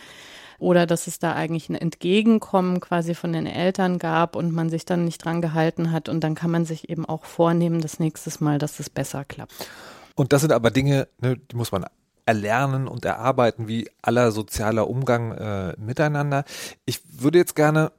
Oder 0.59 0.85
dass 0.85 1.07
es 1.07 1.19
da 1.19 1.33
eigentlich 1.33 1.69
ein 1.69 1.75
Entgegenkommen 1.75 2.79
quasi 2.79 3.15
von 3.15 3.33
den 3.33 3.45
Eltern 3.45 3.99
gab 3.99 4.35
und 4.35 4.53
man 4.53 4.69
sich 4.69 4.85
dann 4.85 5.05
nicht 5.05 5.23
dran 5.23 5.41
gehalten 5.41 5.91
hat 5.91 6.09
und 6.09 6.23
dann 6.23 6.35
kann 6.35 6.51
man 6.51 6.65
sich 6.65 6.89
eben 6.89 7.05
auch 7.05 7.25
vornehmen, 7.25 7.81
das 7.81 7.99
nächste 7.99 8.31
Mal, 8.43 8.57
dass 8.57 8.79
es 8.79 8.89
besser 8.89 9.25
klappt. 9.25 9.69
Und 10.15 10.33
das 10.33 10.41
sind 10.41 10.51
aber 10.51 10.71
Dinge, 10.71 11.07
ne, 11.19 11.37
die 11.37 11.55
muss 11.55 11.71
man 11.71 11.85
erlernen 12.25 12.87
und 12.87 13.05
erarbeiten, 13.05 13.67
wie 13.67 13.89
aller 14.01 14.31
sozialer 14.31 14.89
Umgang 14.89 15.31
äh, 15.33 15.73
miteinander. 15.77 16.43
Ich 16.85 17.01
würde 17.21 17.37
jetzt 17.37 17.55
gerne 17.55 17.91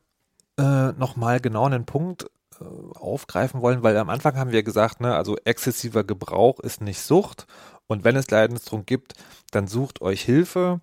äh, 0.58 0.92
nochmal 0.92 1.40
genau 1.40 1.66
einen 1.66 1.84
Punkt 1.84 2.26
äh, 2.60 2.64
aufgreifen 2.98 3.60
wollen, 3.60 3.82
weil 3.82 3.96
am 3.96 4.10
Anfang 4.10 4.36
haben 4.36 4.50
wir 4.50 4.62
gesagt, 4.62 5.00
ne, 5.00 5.14
also 5.14 5.36
exzessiver 5.44 6.02
Gebrauch 6.04 6.58
ist 6.60 6.80
nicht 6.80 7.00
Sucht 7.00 7.46
und 7.86 8.04
wenn 8.04 8.16
es 8.16 8.30
Leidensdruck 8.30 8.86
gibt, 8.86 9.14
dann 9.52 9.68
sucht 9.68 10.00
euch 10.00 10.22
Hilfe 10.22 10.80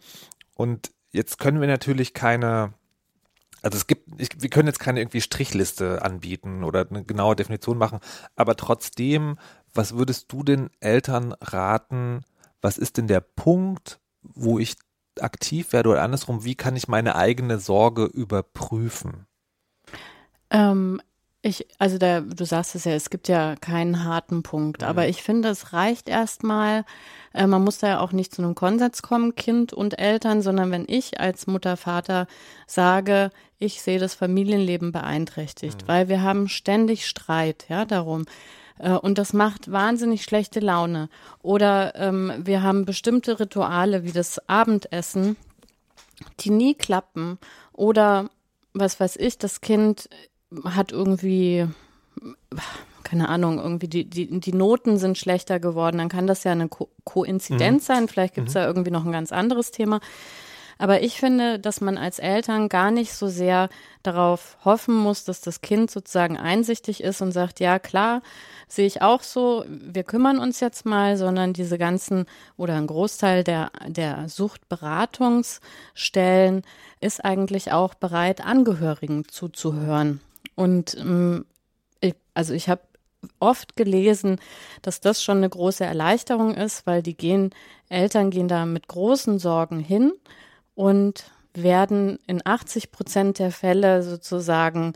und 0.56 0.92
jetzt 1.14 1.40
können 1.40 1.62
wir 1.62 1.68
natürlich 1.68 2.14
keine 2.14 2.74
also 3.64 3.78
es 3.78 3.88
gibt, 3.88 4.22
ich, 4.22 4.30
wir 4.42 4.50
können 4.50 4.68
jetzt 4.68 4.80
keine 4.80 5.00
irgendwie 5.00 5.22
Strichliste 5.22 6.02
anbieten 6.02 6.66
oder 6.66 6.86
eine 6.88 7.06
genaue 7.06 7.36
Definition 7.38 7.78
machen, 7.78 8.00
aber 8.36 8.58
trotzdem, 8.58 9.38
was 9.74 9.96
würdest 9.96 10.32
du 10.34 10.44
den 10.44 10.70
Eltern 10.82 11.34
raten, 11.40 12.26
was 12.62 12.78
ist 12.78 12.98
denn 12.98 13.08
der 13.08 13.22
Punkt, 13.22 14.02
wo 14.22 14.60
ich 14.60 14.76
aktiv 15.20 15.72
werde 15.72 15.90
oder 15.90 16.04
andersrum, 16.04 16.44
wie 16.44 16.56
kann 16.56 16.76
ich 16.76 16.90
meine 16.90 17.16
eigene 17.16 17.58
Sorge 17.58 18.04
überprüfen? 18.04 19.28
Ähm, 20.50 21.02
ich, 21.46 21.68
also 21.78 21.98
da, 21.98 22.22
du 22.22 22.46
sagst 22.46 22.74
es 22.74 22.86
ja, 22.86 22.94
es 22.94 23.10
gibt 23.10 23.28
ja 23.28 23.56
keinen 23.58 24.06
harten 24.06 24.44
Punkt, 24.44 24.82
mhm. 24.82 24.88
aber 24.88 25.10
ich 25.10 25.22
finde, 25.22 25.50
es 25.50 25.74
reicht 25.74 26.08
erstmal, 26.08 26.86
äh, 27.34 27.46
man 27.46 27.64
muss 27.64 27.80
da 27.80 27.88
ja 27.88 28.00
auch 28.00 28.14
nicht 28.14 28.34
zu 28.34 28.42
einem 28.42 28.56
Konsens 28.56 29.02
kommen, 29.02 29.36
Kind 29.36 29.74
und 29.74 30.00
Eltern, 30.00 30.42
sondern 30.42 30.72
wenn 30.72 30.86
ich 30.88 31.20
als 31.20 31.46
Mutter, 31.46 31.76
Vater 31.76 32.28
sage, 32.66 33.30
ich 33.60 33.82
sehe 33.82 34.00
das 34.00 34.16
Familienleben 34.16 34.94
beeinträchtigt, 34.94 35.84
mhm. 35.84 35.88
weil 35.88 36.08
wir 36.08 36.22
haben 36.22 36.48
ständig 36.48 37.06
Streit, 37.06 37.66
ja, 37.68 37.84
darum. 37.84 38.24
Äh, 38.80 38.92
und 38.92 39.18
das 39.18 39.34
macht 39.34 39.70
wahnsinnig 39.70 40.24
schlechte 40.24 40.62
Laune. 40.62 41.10
Oder 41.42 41.94
ähm, 41.96 42.32
wir 42.38 42.64
haben 42.64 42.86
bestimmte 42.86 43.42
Rituale 43.42 44.06
wie 44.06 44.14
das 44.14 44.40
Abendessen, 44.48 45.36
die 46.40 46.52
nie 46.52 46.74
klappen. 46.74 47.38
Oder 47.74 48.30
was 48.74 48.98
weiß 49.02 49.18
ich, 49.18 49.38
das 49.38 49.60
Kind 49.60 50.08
hat 50.66 50.92
irgendwie 50.92 51.68
keine 53.04 53.30
Ahnung, 53.30 53.60
irgendwie 53.60 53.88
die, 53.88 54.10
die, 54.10 54.40
die 54.40 54.54
Noten 54.54 54.98
sind 54.98 55.20
schlechter 55.20 55.60
geworden, 55.60 56.00
dann 56.00 56.10
kann 56.10 56.26
das 56.26 56.44
ja 56.46 56.52
eine 56.52 56.68
Ko 56.68 56.90
Koinzidenz 57.04 57.84
mhm. 57.84 57.86
sein. 57.86 58.08
Vielleicht 58.08 58.34
gibt 58.34 58.48
es 58.48 58.56
mhm. 58.56 58.60
da 58.60 58.66
irgendwie 58.66 58.92
noch 58.92 59.06
ein 59.06 59.12
ganz 59.12 59.32
anderes 59.32 59.70
Thema. 59.70 60.00
Aber 60.80 61.04
ich 61.04 61.20
finde, 61.20 61.60
dass 61.60 61.82
man 61.82 62.00
als 62.00 62.18
Eltern 62.18 62.70
gar 62.70 62.90
nicht 62.90 63.14
so 63.14 63.28
sehr 63.28 63.70
darauf 64.02 64.58
hoffen 64.66 64.96
muss, 64.96 65.26
dass 65.26 65.42
das 65.42 65.62
Kind 65.62 65.92
sozusagen 65.92 66.38
einsichtig 66.38 67.04
ist 67.04 67.22
und 67.22 67.32
sagt, 67.32 67.60
ja 67.60 67.78
klar, 67.78 68.24
sehe 68.68 68.88
ich 68.88 69.04
auch 69.04 69.22
so, 69.22 69.64
wir 69.68 70.04
kümmern 70.04 70.40
uns 70.40 70.60
jetzt 70.60 70.84
mal, 70.86 71.16
sondern 71.16 71.54
diese 71.54 71.78
ganzen 71.78 72.26
oder 72.58 72.76
ein 72.76 72.88
Großteil 72.88 73.44
der, 73.44 73.70
der 73.86 74.28
Suchtberatungsstellen 74.28 76.64
ist 77.00 77.24
eigentlich 77.24 77.72
auch 77.72 77.94
bereit, 77.94 78.44
Angehörigen 78.44 79.28
zuzuhören. 79.28 80.20
Und 80.56 80.96
ähm, 81.00 81.46
ich, 82.00 82.16
also 82.34 82.54
ich 82.54 82.70
habe 82.70 82.82
oft 83.40 83.76
gelesen, 83.76 84.40
dass 84.82 85.00
das 85.00 85.24
schon 85.24 85.38
eine 85.38 85.50
große 85.50 85.84
Erleichterung 85.84 86.56
ist, 86.56 86.86
weil 86.86 87.02
die 87.02 87.16
gehen, 87.16 87.52
Eltern 87.90 88.30
gehen 88.32 88.48
da 88.48 88.66
mit 88.66 88.88
großen 88.88 89.40
Sorgen 89.40 89.80
hin 89.80 90.14
und 90.76 91.32
werden 91.54 92.20
in 92.28 92.42
80 92.44 92.92
Prozent 92.92 93.40
der 93.40 93.52
Fälle 93.52 94.04
sozusagen 94.04 94.94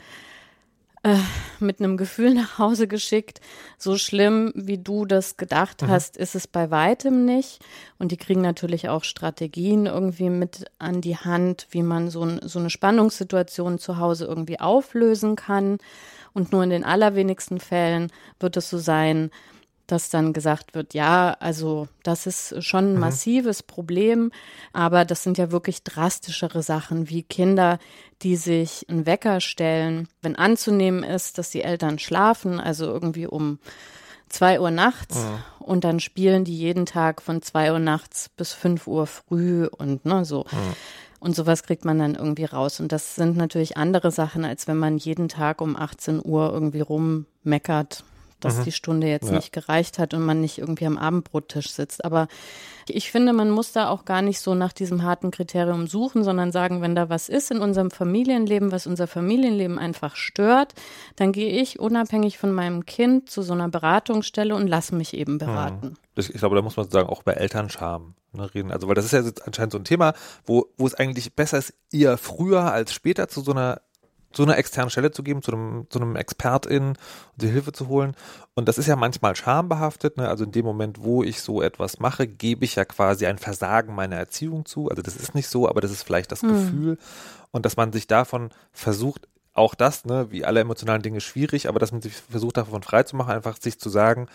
äh, 1.08 1.18
mit 1.60 1.80
einem 1.80 1.96
Gefühl 1.96 2.34
nach 2.36 2.60
Hause 2.60 2.88
geschickt. 2.88 3.40
So 3.78 3.98
schlimm, 3.98 4.52
wie 4.56 4.78
du 4.78 5.06
das 5.06 5.38
gedacht 5.38 5.82
mhm. 5.82 5.88
hast, 5.88 6.18
ist 6.18 6.36
es 6.36 6.48
bei 6.48 6.70
weitem 6.70 7.26
nicht. 7.26 7.60
Und 7.98 8.12
die 8.12 8.18
kriegen 8.18 8.42
natürlich 8.42 8.90
auch 8.90 9.04
Strategien 9.04 9.86
irgendwie 9.86 10.30
mit 10.30 10.66
an 10.80 11.02
die 11.02 11.16
Hand, 11.16 11.68
wie 11.72 11.84
man 11.84 12.10
so, 12.10 12.28
so 12.42 12.60
eine 12.60 12.70
Spannungssituation 12.70 13.80
zu 13.80 13.98
Hause 13.98 14.26
irgendwie 14.26 14.60
auflösen 14.60 15.36
kann. 15.36 15.78
Und 16.34 16.52
nur 16.52 16.64
in 16.64 16.70
den 16.70 16.84
allerwenigsten 16.84 17.60
Fällen 17.60 18.12
wird 18.40 18.58
es 18.58 18.70
so 18.70 18.78
sein, 18.78 19.32
dass 19.88 20.10
dann 20.10 20.34
gesagt 20.34 20.76
wird, 20.76 20.94
ja, 20.94 21.36
also 21.40 21.88
das 22.04 22.28
ist 22.28 22.64
schon 22.64 22.86
ein 22.86 22.94
mhm. 22.94 23.00
massives 23.00 23.64
Problem, 23.64 24.32
aber 24.74 25.06
das 25.06 25.24
sind 25.24 25.38
ja 25.38 25.52
wirklich 25.52 25.84
drastischere 25.84 26.62
Sachen 26.62 27.10
wie 27.10 27.24
Kinder, 27.24 27.80
die 28.22 28.36
sich 28.36 28.86
einen 28.90 29.06
Wecker 29.06 29.42
stellen, 29.42 30.08
wenn 30.22 30.36
anzunehmen 30.36 31.04
ist, 31.04 31.38
dass 31.38 31.50
die 31.50 31.62
Eltern 31.62 32.00
schlafen, 32.00 32.60
also 32.60 32.86
irgendwie 32.86 33.28
um 33.28 33.60
zwei 34.30 34.60
Uhr 34.60 34.72
nachts 34.72 35.16
mhm. 35.24 35.44
und 35.60 35.84
dann 35.84 36.00
spielen 36.00 36.44
die 36.44 36.58
jeden 36.58 36.86
Tag 36.86 37.22
von 37.22 37.42
zwei 37.42 37.72
Uhr 37.72 37.80
nachts 37.80 38.30
bis 38.30 38.54
fünf 38.54 38.88
Uhr 38.88 39.08
früh 39.08 39.66
und 39.66 40.06
ne, 40.06 40.26
so. 40.26 40.46
Mhm. 40.52 40.76
Und 41.20 41.36
sowas 41.36 41.64
kriegt 41.64 41.84
man 41.84 41.98
dann 41.98 42.14
irgendwie 42.14 42.46
raus. 42.46 42.80
Und 42.80 42.92
das 42.92 43.16
sind 43.16 43.38
natürlich 43.38 43.76
andere 43.76 44.12
Sachen, 44.12 44.46
als 44.46 44.68
wenn 44.68 44.78
man 44.78 45.00
jeden 45.00 45.30
Tag 45.30 45.62
um 45.62 45.76
18 45.76 46.22
Uhr 46.24 46.52
irgendwie 46.54 46.82
rummeckert 46.82 48.04
dass 48.40 48.58
mhm. 48.58 48.64
die 48.66 48.72
Stunde 48.72 49.08
jetzt 49.08 49.30
ja. 49.30 49.36
nicht 49.36 49.52
gereicht 49.52 50.00
hat 50.00 50.14
und 50.14 50.26
man 50.26 50.42
nicht 50.42 50.58
irgendwie 50.60 50.86
am 50.86 50.98
Abendbrottisch 50.98 51.72
sitzt. 51.72 52.06
Aber 52.06 52.28
ich 52.88 53.12
finde, 53.12 53.34
man 53.34 53.50
muss 53.50 53.72
da 53.72 53.90
auch 53.90 54.06
gar 54.06 54.22
nicht 54.22 54.40
so 54.40 54.56
nach 54.56 54.74
diesem 54.74 55.04
harten 55.04 55.32
Kriterium 55.32 55.88
suchen, 55.88 56.24
sondern 56.24 56.52
sagen, 56.52 56.82
wenn 56.82 56.96
da 56.96 57.10
was 57.10 57.30
ist 57.30 57.52
in 57.52 57.60
unserem 57.60 57.92
Familienleben, 57.92 58.72
was 58.72 58.88
unser 58.88 59.08
Familienleben 59.08 59.80
einfach 59.80 60.16
stört, 60.16 60.74
dann 61.16 61.32
gehe 61.32 61.62
ich 61.62 61.80
unabhängig 61.80 62.38
von 62.38 62.52
meinem 62.52 62.86
Kind 62.86 63.30
zu 63.30 63.42
so 63.42 63.54
einer 63.54 63.70
Beratungsstelle 63.70 64.56
und 64.56 64.68
lasse 64.68 64.96
mich 64.96 65.14
eben 65.14 65.34
mhm. 65.34 65.40
beraten. 65.40 65.98
Ich 66.16 66.30
glaube, 66.34 66.56
da 66.56 66.62
muss 66.62 66.78
man 66.78 66.90
sagen, 66.90 67.10
auch 67.10 67.24
bei 67.24 67.34
Elternscham 67.34 68.16
ne, 68.34 68.54
reden. 68.54 68.72
Also, 68.72 68.88
weil 68.88 68.96
das 68.96 69.06
ist 69.06 69.12
ja 69.12 69.24
anscheinend 69.46 69.74
so 69.74 69.78
ein 69.78 69.84
Thema, 69.84 70.14
wo, 70.46 70.66
wo 70.78 70.88
es 70.88 70.96
eigentlich 70.96 71.36
besser 71.36 71.60
ist, 71.60 71.74
eher 71.92 72.18
früher 72.18 72.72
als 72.72 72.94
später 72.94 73.28
zu 73.28 73.42
so 73.42 73.52
einer 73.52 73.82
zu 74.32 74.44
einer 74.44 74.58
externen 74.58 74.90
Stelle 74.90 75.12
zu 75.12 75.24
geben, 75.24 75.42
zu 75.42 75.52
einem, 75.52 75.88
zu 75.90 76.00
einem 76.00 76.16
ExpertIn 76.16 76.90
und 76.90 76.98
die 77.36 77.48
Hilfe 77.48 77.72
zu 77.72 77.88
holen. 77.88 78.16
Und 78.56 78.68
das 78.68 78.78
ist 78.78 78.88
ja 78.88 78.96
manchmal 78.96 79.36
schambehaftet. 79.36 80.18
Ne? 80.18 80.28
Also 80.28 80.44
in 80.44 80.52
dem 80.52 80.66
Moment, 80.66 81.02
wo 81.02 81.24
ich 81.24 81.42
so 81.42 81.62
etwas 81.62 82.00
mache, 82.00 82.28
gebe 82.28 82.66
ich 82.66 82.76
ja 82.76 82.86
quasi 82.86 83.26
ein 83.26 83.38
Versagen 83.38 83.96
meiner 83.96 84.18
Erziehung 84.18 84.66
zu. 84.66 84.90
Also 84.90 85.02
das 85.02 85.16
ist 85.16 85.36
nicht 85.36 85.48
so, 85.48 85.68
aber 85.68 85.82
das 85.82 85.92
ist 85.92 86.04
vielleicht 86.04 86.32
das 86.32 86.44
mhm. 86.44 86.50
Gefühl. 86.50 86.98
Und 87.52 87.66
dass 87.66 87.78
man 87.78 87.94
sich 87.94 88.08
davon 88.08 88.50
versucht, 88.72 89.28
auch 89.54 89.74
das, 89.74 90.06
ne, 90.06 90.28
wie 90.30 90.46
alle 90.46 90.60
emotionalen 90.60 91.02
Dinge 91.02 91.20
schwierig, 91.20 91.68
aber 91.68 91.80
dass 91.80 91.92
man 91.92 92.02
sich 92.02 92.14
versucht, 92.14 92.58
davon 92.58 92.84
frei 92.84 93.04
zu 93.04 93.16
machen, 93.16 93.32
einfach 93.32 93.58
sich 93.60 93.80
zu 93.80 93.90
sagen, 93.90 94.28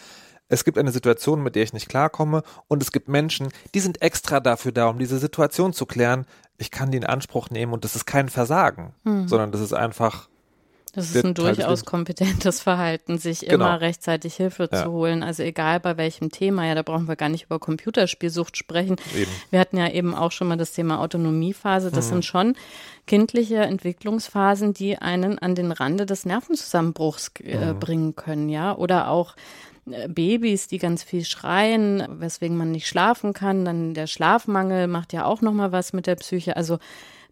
es 0.49 0.65
gibt 0.65 0.77
eine 0.77 0.91
Situation, 0.91 1.43
mit 1.43 1.55
der 1.55 1.63
ich 1.63 1.73
nicht 1.73 1.89
klarkomme 1.89 2.43
und 2.69 2.83
es 2.83 2.93
gibt 2.93 3.09
Menschen, 3.09 3.49
die 3.75 3.81
sind 3.81 4.03
extra 4.03 4.41
dafür 4.41 4.73
da, 4.73 4.89
um 4.89 4.99
diese 4.99 5.19
Situation 5.19 5.73
zu 5.73 5.87
klären 5.87 6.27
ich 6.63 6.71
kann 6.71 6.93
die 6.93 6.97
in 6.97 7.05
Anspruch 7.05 7.51
nehmen 7.51 7.73
und 7.73 7.85
das 7.85 7.97
ist 7.97 8.07
kein 8.07 8.29
Versagen, 8.29 8.95
hm. 9.05 9.29
sondern 9.29 9.51
das 9.51 9.61
ist 9.61 9.75
einfach. 9.75 10.29
Das 10.95 11.15
ist 11.15 11.25
ein 11.25 11.33
durchaus 11.33 11.87
kompetentes 11.87 12.61
Verhalten, 12.61 13.17
sich 13.17 13.41
genau. 13.41 13.55
immer 13.55 13.81
rechtzeitig 13.81 14.35
Hilfe 14.35 14.69
ja. 14.71 14.85
zu 14.85 14.93
holen. 14.93 15.23
Also 15.23 15.43
egal 15.43 15.81
bei 15.81 15.97
welchem 15.97 16.31
Thema, 16.31 16.67
ja, 16.67 16.75
da 16.75 16.83
brauchen 16.83 17.09
wir 17.09 17.17
gar 17.17 17.31
nicht 17.31 17.45
über 17.47 17.59
Computerspielsucht 17.59 18.59
sprechen. 18.59 18.97
Eben. 19.17 19.31
Wir 19.51 19.59
hatten 19.59 19.79
ja 19.79 19.89
eben 19.89 20.15
auch 20.15 20.33
schon 20.33 20.49
mal 20.49 20.59
das 20.59 20.73
Thema 20.73 21.01
Autonomiephase. 21.01 21.91
Das 21.91 22.09
mhm. 22.09 22.11
sind 22.11 22.25
schon 22.27 22.57
kindliche 23.07 23.57
Entwicklungsphasen, 23.57 24.75
die 24.75 24.99
einen 24.99 25.39
an 25.39 25.55
den 25.55 25.73
Rande 25.73 26.05
des 26.05 26.27
Nervenzusammenbruchs 26.27 27.33
äh, 27.43 27.73
mhm. 27.73 27.81
bringen 27.81 28.15
können, 28.15 28.51
ja. 28.51 28.77
Oder 28.77 29.09
auch 29.09 29.35
Babys, 29.85 30.69
die 30.69 30.79
ganz 30.79 31.03
viel 31.03 31.25
schreien, 31.25 32.07
weswegen 32.09 32.57
man 32.57 32.71
nicht 32.71 32.87
schlafen 32.87 33.33
kann. 33.33 33.65
Dann 33.65 33.95
der 33.95 34.07
Schlafmangel 34.07 34.87
macht 34.87 35.13
ja 35.13 35.25
auch 35.25 35.41
noch 35.41 35.53
mal 35.53 35.73
was 35.73 35.93
mit 35.93 36.07
der 36.07 36.17
Psyche. 36.17 36.57
Also 36.57 36.79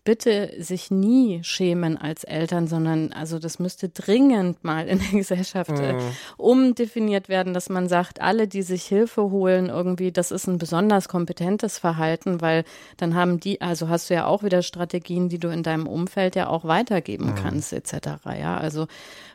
bitte 0.02 0.52
sich 0.58 0.90
nie 0.90 1.40
schämen 1.44 1.98
als 1.98 2.24
Eltern, 2.24 2.66
sondern 2.66 3.12
also 3.12 3.38
das 3.38 3.58
müsste 3.58 3.88
dringend 3.90 4.64
mal 4.64 4.88
in 4.88 4.98
der 4.98 5.08
Gesellschaft 5.18 5.70
äh, 5.70 5.92
mhm. 5.92 6.00
umdefiniert 6.36 7.28
werden, 7.28 7.52
dass 7.52 7.68
man 7.68 7.88
sagt, 7.88 8.20
alle, 8.20 8.48
die 8.48 8.62
sich 8.62 8.84
Hilfe 8.84 9.30
holen, 9.30 9.68
irgendwie, 9.68 10.10
das 10.10 10.30
ist 10.30 10.46
ein 10.46 10.58
besonders 10.58 11.08
kompetentes 11.08 11.78
Verhalten, 11.78 12.40
weil 12.40 12.64
dann 12.96 13.14
haben 13.14 13.40
die, 13.40 13.60
also 13.60 13.88
hast 13.88 14.10
du 14.10 14.14
ja 14.14 14.26
auch 14.26 14.42
wieder 14.42 14.62
Strategien, 14.62 15.28
die 15.28 15.38
du 15.38 15.48
in 15.48 15.62
deinem 15.62 15.86
Umfeld 15.86 16.34
ja 16.34 16.48
auch 16.48 16.64
weitergeben 16.64 17.26
mhm. 17.26 17.34
kannst, 17.34 17.72
etc. 17.72 18.24
Ja, 18.38 18.56
also 18.56 18.86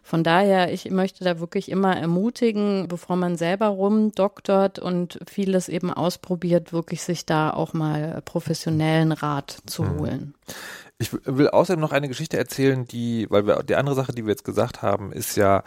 von 0.08 0.24
daher, 0.24 0.72
ich 0.72 0.92
möchte 0.92 1.24
da 1.24 1.40
wirklich 1.40 1.68
immer 1.72 1.98
ermutigen, 1.98 2.88
bevor 2.88 3.16
man 3.16 3.38
selber 3.38 3.70
rumdoktort 3.70 4.78
und 4.78 5.18
vieles 5.26 5.68
eben 5.68 5.92
ausprobiert, 5.92 6.72
wirklich 6.72 7.02
sich 7.02 7.26
da 7.26 7.50
auch 7.50 7.74
mal 7.74 8.22
professionellen 8.24 9.12
Rat 9.12 9.58
zu 9.66 9.82
mhm. 9.82 9.98
holen. 9.98 10.36
Ich 11.00 11.12
will 11.12 11.48
außerdem 11.48 11.82
noch 11.82 11.92
eine 11.92 12.08
Geschichte 12.08 12.38
erzählen, 12.38 12.86
die, 12.86 13.26
weil 13.32 13.48
wir 13.48 13.64
die 13.64 13.76
andere 13.76 13.96
Sache, 13.96 14.12
die 14.12 14.26
wir 14.26 14.30
jetzt 14.30 14.46
gesagt 14.46 14.84
haben, 14.84 15.12
ist 15.12 15.38
ja, 15.38 15.64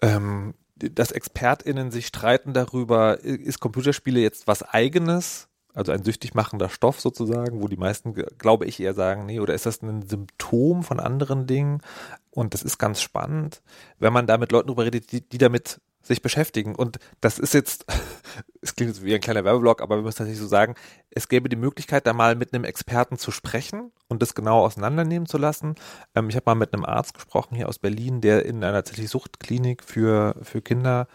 ähm, 0.00 0.54
dass 0.76 1.12
ExpertInnen 1.12 1.90
sich 1.90 2.06
streiten 2.06 2.54
darüber, 2.54 3.20
ist 3.20 3.60
Computerspiele 3.60 4.20
jetzt 4.20 4.46
was 4.46 4.62
eigenes 4.62 5.50
also 5.74 5.92
ein 5.92 6.04
süchtig 6.04 6.34
machender 6.34 6.68
Stoff 6.68 7.00
sozusagen, 7.00 7.62
wo 7.62 7.68
die 7.68 7.76
meisten, 7.76 8.14
glaube 8.14 8.66
ich, 8.66 8.78
eher 8.80 8.94
sagen, 8.94 9.26
nee, 9.26 9.40
oder 9.40 9.54
ist 9.54 9.66
das 9.66 9.82
ein 9.82 10.06
Symptom 10.06 10.82
von 10.82 11.00
anderen 11.00 11.46
Dingen? 11.46 11.80
Und 12.34 12.54
das 12.54 12.62
ist 12.62 12.78
ganz 12.78 13.00
spannend, 13.00 13.62
wenn 13.98 14.12
man 14.12 14.26
da 14.26 14.38
mit 14.38 14.52
Leuten 14.52 14.68
drüber 14.68 14.84
redet, 14.84 15.12
die, 15.12 15.28
die 15.28 15.38
damit 15.38 15.80
sich 16.02 16.22
beschäftigen. 16.22 16.74
Und 16.74 16.98
das 17.20 17.38
ist 17.38 17.54
jetzt, 17.54 17.86
es 18.60 18.74
klingt 18.74 19.02
wie 19.04 19.14
ein 19.14 19.20
kleiner 19.20 19.44
Werbeblock, 19.44 19.80
aber 19.80 19.96
wir 19.96 20.02
müssen 20.02 20.18
tatsächlich 20.18 20.40
so 20.40 20.48
sagen, 20.48 20.74
es 21.10 21.28
gäbe 21.28 21.48
die 21.48 21.56
Möglichkeit, 21.56 22.06
da 22.06 22.12
mal 22.12 22.34
mit 22.34 22.52
einem 22.52 22.64
Experten 22.64 23.18
zu 23.18 23.30
sprechen 23.30 23.92
und 24.08 24.22
das 24.22 24.34
genau 24.34 24.64
auseinandernehmen 24.64 25.28
zu 25.28 25.38
lassen. 25.38 25.76
Ähm, 26.14 26.28
ich 26.28 26.36
habe 26.36 26.44
mal 26.46 26.54
mit 26.54 26.74
einem 26.74 26.84
Arzt 26.84 27.14
gesprochen 27.14 27.54
hier 27.54 27.68
aus 27.68 27.78
Berlin, 27.78 28.20
der 28.20 28.44
in 28.44 28.56
einer 28.64 28.72
tatsächlich 28.72 29.10
Suchtklinik 29.10 29.84
für, 29.84 30.34
für 30.42 30.62
Kinder 30.62 31.06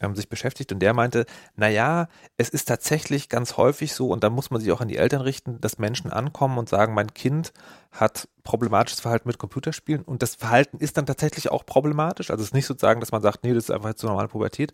ähm, 0.00 0.16
sich 0.16 0.28
beschäftigt 0.28 0.72
und 0.72 0.80
der 0.80 0.94
meinte, 0.94 1.26
na 1.56 1.68
ja, 1.68 2.08
es 2.38 2.48
ist 2.48 2.66
tatsächlich 2.66 3.28
ganz 3.28 3.56
häufig 3.56 3.92
so 3.92 4.08
und 4.08 4.24
da 4.24 4.30
muss 4.30 4.50
man 4.50 4.60
sich 4.60 4.72
auch 4.72 4.80
an 4.80 4.88
die 4.88 4.96
Eltern 4.96 5.20
richten, 5.20 5.60
dass 5.60 5.78
Menschen 5.78 6.10
ankommen 6.10 6.58
und 6.58 6.68
sagen, 6.68 6.94
mein 6.94 7.12
Kind 7.14 7.52
hat 7.92 8.28
problematisches 8.42 9.00
Verhalten 9.00 9.28
mit 9.28 9.38
Computerspielen 9.38 10.02
und 10.02 10.22
das 10.22 10.34
Verhalten 10.34 10.78
ist 10.78 10.96
dann 10.96 11.06
tatsächlich 11.06 11.50
auch 11.50 11.66
problematisch. 11.66 12.30
Also 12.30 12.42
es 12.42 12.48
ist 12.48 12.54
nicht 12.54 12.66
sozusagen, 12.66 13.00
dass 13.00 13.12
man 13.12 13.22
sagt, 13.22 13.44
nee, 13.44 13.52
das 13.52 13.64
ist 13.64 13.70
einfach 13.70 13.90
jetzt 13.90 14.00
so 14.00 14.08
normale 14.08 14.28
Pubertät, 14.28 14.72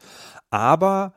aber 0.51 1.15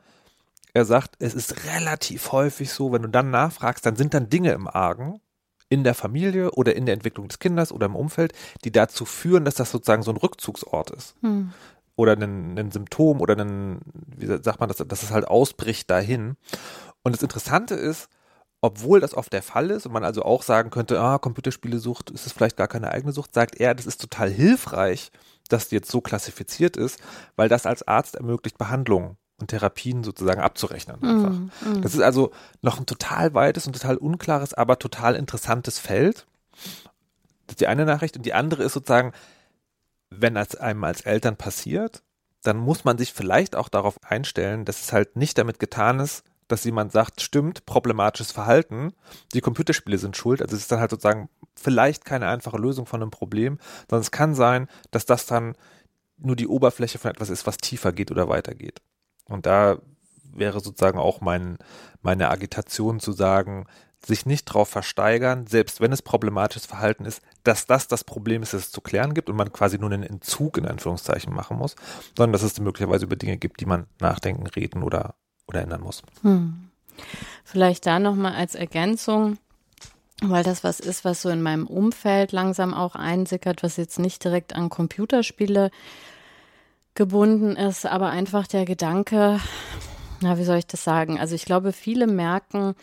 er 0.72 0.84
sagt, 0.84 1.16
es 1.18 1.34
ist 1.34 1.64
relativ 1.64 2.32
häufig 2.32 2.72
so, 2.72 2.92
wenn 2.92 3.02
du 3.02 3.08
dann 3.08 3.30
nachfragst, 3.30 3.84
dann 3.84 3.96
sind 3.96 4.14
dann 4.14 4.28
Dinge 4.28 4.52
im 4.52 4.68
Argen, 4.68 5.20
in 5.68 5.84
der 5.84 5.94
Familie 5.94 6.50
oder 6.52 6.74
in 6.74 6.86
der 6.86 6.94
Entwicklung 6.94 7.28
des 7.28 7.38
Kindes 7.38 7.70
oder 7.70 7.86
im 7.86 7.94
Umfeld, 7.94 8.32
die 8.64 8.72
dazu 8.72 9.04
führen, 9.04 9.44
dass 9.44 9.54
das 9.54 9.70
sozusagen 9.70 10.02
so 10.02 10.10
ein 10.10 10.16
Rückzugsort 10.16 10.90
ist. 10.90 11.14
Hm 11.20 11.52
oder 12.00 12.12
ein, 12.12 12.58
ein 12.58 12.70
Symptom 12.70 13.20
oder 13.20 13.36
ein, 13.36 13.80
wie 14.16 14.26
sagt 14.26 14.58
man 14.58 14.68
das, 14.68 14.78
dass 14.78 15.02
es 15.02 15.10
halt 15.10 15.28
ausbricht 15.28 15.90
dahin. 15.90 16.36
Und 17.02 17.14
das 17.14 17.22
Interessante 17.22 17.74
ist, 17.74 18.08
obwohl 18.62 19.00
das 19.00 19.14
oft 19.14 19.32
der 19.32 19.42
Fall 19.42 19.70
ist 19.70 19.86
und 19.86 19.92
man 19.92 20.04
also 20.04 20.22
auch 20.22 20.42
sagen 20.42 20.70
könnte, 20.70 21.00
ah, 21.00 21.18
Computerspielesucht 21.18 22.10
ist 22.10 22.26
es 22.26 22.32
vielleicht 22.32 22.56
gar 22.56 22.68
keine 22.68 22.90
eigene 22.90 23.12
Sucht, 23.12 23.34
sagt 23.34 23.58
er, 23.60 23.74
das 23.74 23.86
ist 23.86 24.00
total 24.00 24.30
hilfreich, 24.30 25.10
dass 25.48 25.68
die 25.68 25.76
jetzt 25.76 25.90
so 25.90 26.00
klassifiziert 26.00 26.76
ist, 26.76 26.98
weil 27.36 27.48
das 27.48 27.66
als 27.66 27.86
Arzt 27.86 28.16
ermöglicht, 28.16 28.58
Behandlungen 28.58 29.16
und 29.38 29.48
Therapien 29.48 30.04
sozusagen 30.04 30.40
abzurechnen. 30.40 31.02
Einfach. 31.02 31.30
Mm, 31.30 31.78
mm. 31.78 31.82
Das 31.82 31.94
ist 31.94 32.02
also 32.02 32.30
noch 32.62 32.78
ein 32.78 32.86
total 32.86 33.34
weites 33.34 33.66
und 33.66 33.72
total 33.72 33.96
unklares, 33.96 34.54
aber 34.54 34.78
total 34.78 35.16
interessantes 35.16 35.78
Feld. 35.78 36.26
Das 37.46 37.54
ist 37.54 37.60
die 37.60 37.66
eine 37.66 37.84
Nachricht. 37.86 38.16
Und 38.16 38.26
die 38.26 38.34
andere 38.34 38.62
ist 38.62 38.74
sozusagen, 38.74 39.12
wenn 40.10 40.34
das 40.34 40.56
einem 40.56 40.84
als 40.84 41.02
Eltern 41.02 41.36
passiert, 41.36 42.02
dann 42.42 42.56
muss 42.56 42.84
man 42.84 42.98
sich 42.98 43.12
vielleicht 43.12 43.54
auch 43.54 43.68
darauf 43.68 44.02
einstellen, 44.02 44.64
dass 44.64 44.80
es 44.80 44.92
halt 44.92 45.16
nicht 45.16 45.38
damit 45.38 45.58
getan 45.58 46.00
ist, 46.00 46.24
dass 46.48 46.64
jemand 46.64 46.90
sagt, 46.90 47.20
stimmt, 47.20 47.64
problematisches 47.64 48.32
Verhalten, 48.32 48.92
die 49.34 49.40
Computerspiele 49.40 49.98
sind 49.98 50.16
schuld. 50.16 50.42
Also 50.42 50.56
es 50.56 50.62
ist 50.62 50.72
dann 50.72 50.80
halt 50.80 50.90
sozusagen 50.90 51.28
vielleicht 51.54 52.04
keine 52.04 52.28
einfache 52.28 52.58
Lösung 52.58 52.86
von 52.86 53.02
einem 53.02 53.10
Problem, 53.10 53.58
sondern 53.88 54.02
es 54.02 54.10
kann 54.10 54.34
sein, 54.34 54.68
dass 54.90 55.06
das 55.06 55.26
dann 55.26 55.54
nur 56.18 56.36
die 56.36 56.48
Oberfläche 56.48 56.98
von 56.98 57.10
etwas 57.10 57.30
ist, 57.30 57.46
was 57.46 57.58
tiefer 57.58 57.92
geht 57.92 58.10
oder 58.10 58.28
weitergeht. 58.28 58.82
Und 59.26 59.46
da 59.46 59.78
wäre 60.32 60.60
sozusagen 60.60 60.98
auch 60.98 61.20
mein, 61.20 61.58
meine 62.02 62.30
Agitation 62.30 63.00
zu 63.00 63.12
sagen, 63.12 63.66
sich 64.04 64.26
nicht 64.26 64.48
darauf 64.48 64.68
versteigern, 64.68 65.46
selbst 65.46 65.80
wenn 65.80 65.92
es 65.92 66.02
problematisches 66.02 66.66
Verhalten 66.66 67.04
ist, 67.04 67.20
dass 67.44 67.66
das 67.66 67.88
das 67.88 68.04
Problem 68.04 68.42
ist, 68.42 68.52
das 68.52 68.62
es 68.62 68.70
zu 68.70 68.80
klären 68.80 69.14
gibt 69.14 69.30
und 69.30 69.36
man 69.36 69.52
quasi 69.52 69.78
nur 69.78 69.90
einen 69.90 70.02
Entzug 70.02 70.58
in 70.58 70.66
Anführungszeichen 70.66 71.34
machen 71.34 71.56
muss, 71.56 71.76
sondern 72.16 72.32
dass 72.32 72.42
es 72.42 72.58
möglicherweise 72.60 73.04
über 73.04 73.16
Dinge 73.16 73.36
gibt, 73.36 73.60
die 73.60 73.66
man 73.66 73.86
nachdenken, 74.00 74.46
reden 74.46 74.82
oder, 74.82 75.14
oder 75.46 75.62
ändern 75.62 75.82
muss. 75.82 76.02
Hm. 76.22 76.70
Vielleicht 77.44 77.86
da 77.86 77.98
nochmal 77.98 78.34
als 78.34 78.54
Ergänzung, 78.54 79.38
weil 80.22 80.44
das 80.44 80.64
was 80.64 80.80
ist, 80.80 81.04
was 81.04 81.22
so 81.22 81.30
in 81.30 81.42
meinem 81.42 81.66
Umfeld 81.66 82.32
langsam 82.32 82.74
auch 82.74 82.94
einsickert, 82.94 83.62
was 83.62 83.76
jetzt 83.76 83.98
nicht 83.98 84.22
direkt 84.22 84.54
an 84.54 84.68
Computerspiele 84.68 85.70
gebunden 86.94 87.56
ist, 87.56 87.86
aber 87.86 88.10
einfach 88.10 88.46
der 88.46 88.64
Gedanke, 88.64 89.40
na, 90.20 90.36
wie 90.36 90.44
soll 90.44 90.58
ich 90.58 90.66
das 90.66 90.84
sagen? 90.84 91.18
Also 91.18 91.34
ich 91.34 91.44
glaube, 91.44 91.72
viele 91.72 92.06
merken, 92.06 92.74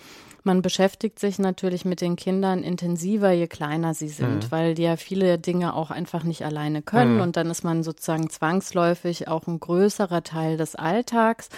man 0.48 0.64
beschäftigt 0.64 1.20
sich 1.20 1.38
natürlich 1.38 1.86
mit 1.86 2.02
den 2.02 2.16
Kindern 2.16 2.64
intensiver, 2.64 3.32
je 3.32 3.46
kleiner 3.46 3.94
sie 3.94 4.08
sind, 4.08 4.46
mhm. 4.46 4.52
weil 4.52 4.74
die 4.74 4.84
ja 4.84 4.96
viele 4.96 5.38
Dinge 5.38 5.76
auch 5.76 5.92
einfach 5.92 6.24
nicht 6.24 6.44
alleine 6.44 6.82
können. 6.82 7.16
Mhm. 7.16 7.22
Und 7.22 7.38
dann 7.38 7.52
ist 7.52 7.64
man 7.64 7.84
sozusagen 7.84 8.32
zwangsläufig 8.32 9.28
auch 9.28 9.46
ein 9.46 9.60
größerer 9.60 10.24
Teil 10.24 10.58
des 10.58 10.74
Alltags. 10.74 11.50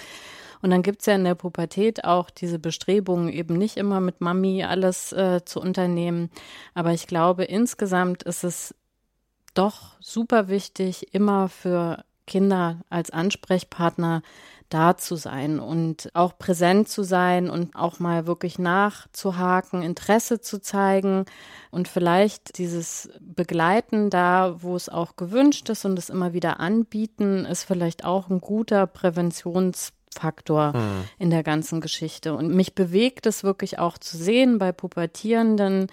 Und 0.60 0.70
dann 0.70 0.82
gibt 0.82 1.00
es 1.00 1.06
ja 1.06 1.14
in 1.14 1.24
der 1.24 1.36
Pubertät 1.36 2.04
auch 2.04 2.28
diese 2.28 2.58
Bestrebungen, 2.58 3.30
eben 3.30 3.56
nicht 3.56 3.78
immer 3.78 4.00
mit 4.00 4.20
Mami 4.20 4.64
alles 4.64 5.12
äh, 5.12 5.42
zu 5.44 5.60
unternehmen. 5.60 6.28
Aber 6.74 6.92
ich 6.92 7.06
glaube, 7.06 7.44
insgesamt 7.44 8.24
ist 8.24 8.44
es 8.44 8.74
doch 9.54 9.94
super 10.00 10.48
wichtig, 10.48 11.14
immer 11.14 11.48
für 11.48 12.04
Kinder 12.26 12.80
als 12.90 13.10
Ansprechpartner 13.10 14.22
da 14.70 14.96
zu 14.96 15.16
sein 15.16 15.60
und 15.60 16.10
auch 16.14 16.38
präsent 16.38 16.88
zu 16.88 17.02
sein 17.02 17.50
und 17.50 17.74
auch 17.74 17.98
mal 17.98 18.26
wirklich 18.26 18.58
nachzuhaken, 18.58 19.82
Interesse 19.82 20.40
zu 20.40 20.60
zeigen 20.60 21.26
und 21.70 21.88
vielleicht 21.88 22.56
dieses 22.58 23.10
Begleiten 23.20 24.10
da, 24.10 24.56
wo 24.62 24.76
es 24.76 24.88
auch 24.88 25.16
gewünscht 25.16 25.68
ist 25.68 25.84
und 25.84 25.98
es 25.98 26.08
immer 26.08 26.32
wieder 26.32 26.60
anbieten, 26.60 27.44
ist 27.44 27.64
vielleicht 27.64 28.04
auch 28.04 28.30
ein 28.30 28.40
guter 28.40 28.86
Präventionsfaktor 28.86 30.72
mhm. 30.76 31.04
in 31.18 31.30
der 31.30 31.42
ganzen 31.42 31.80
Geschichte. 31.80 32.34
Und 32.34 32.54
mich 32.54 32.74
bewegt 32.74 33.26
es 33.26 33.44
wirklich 33.44 33.78
auch 33.78 33.98
zu 33.98 34.16
sehen 34.16 34.58
bei 34.58 34.72
Pubertierenden, 34.72 35.88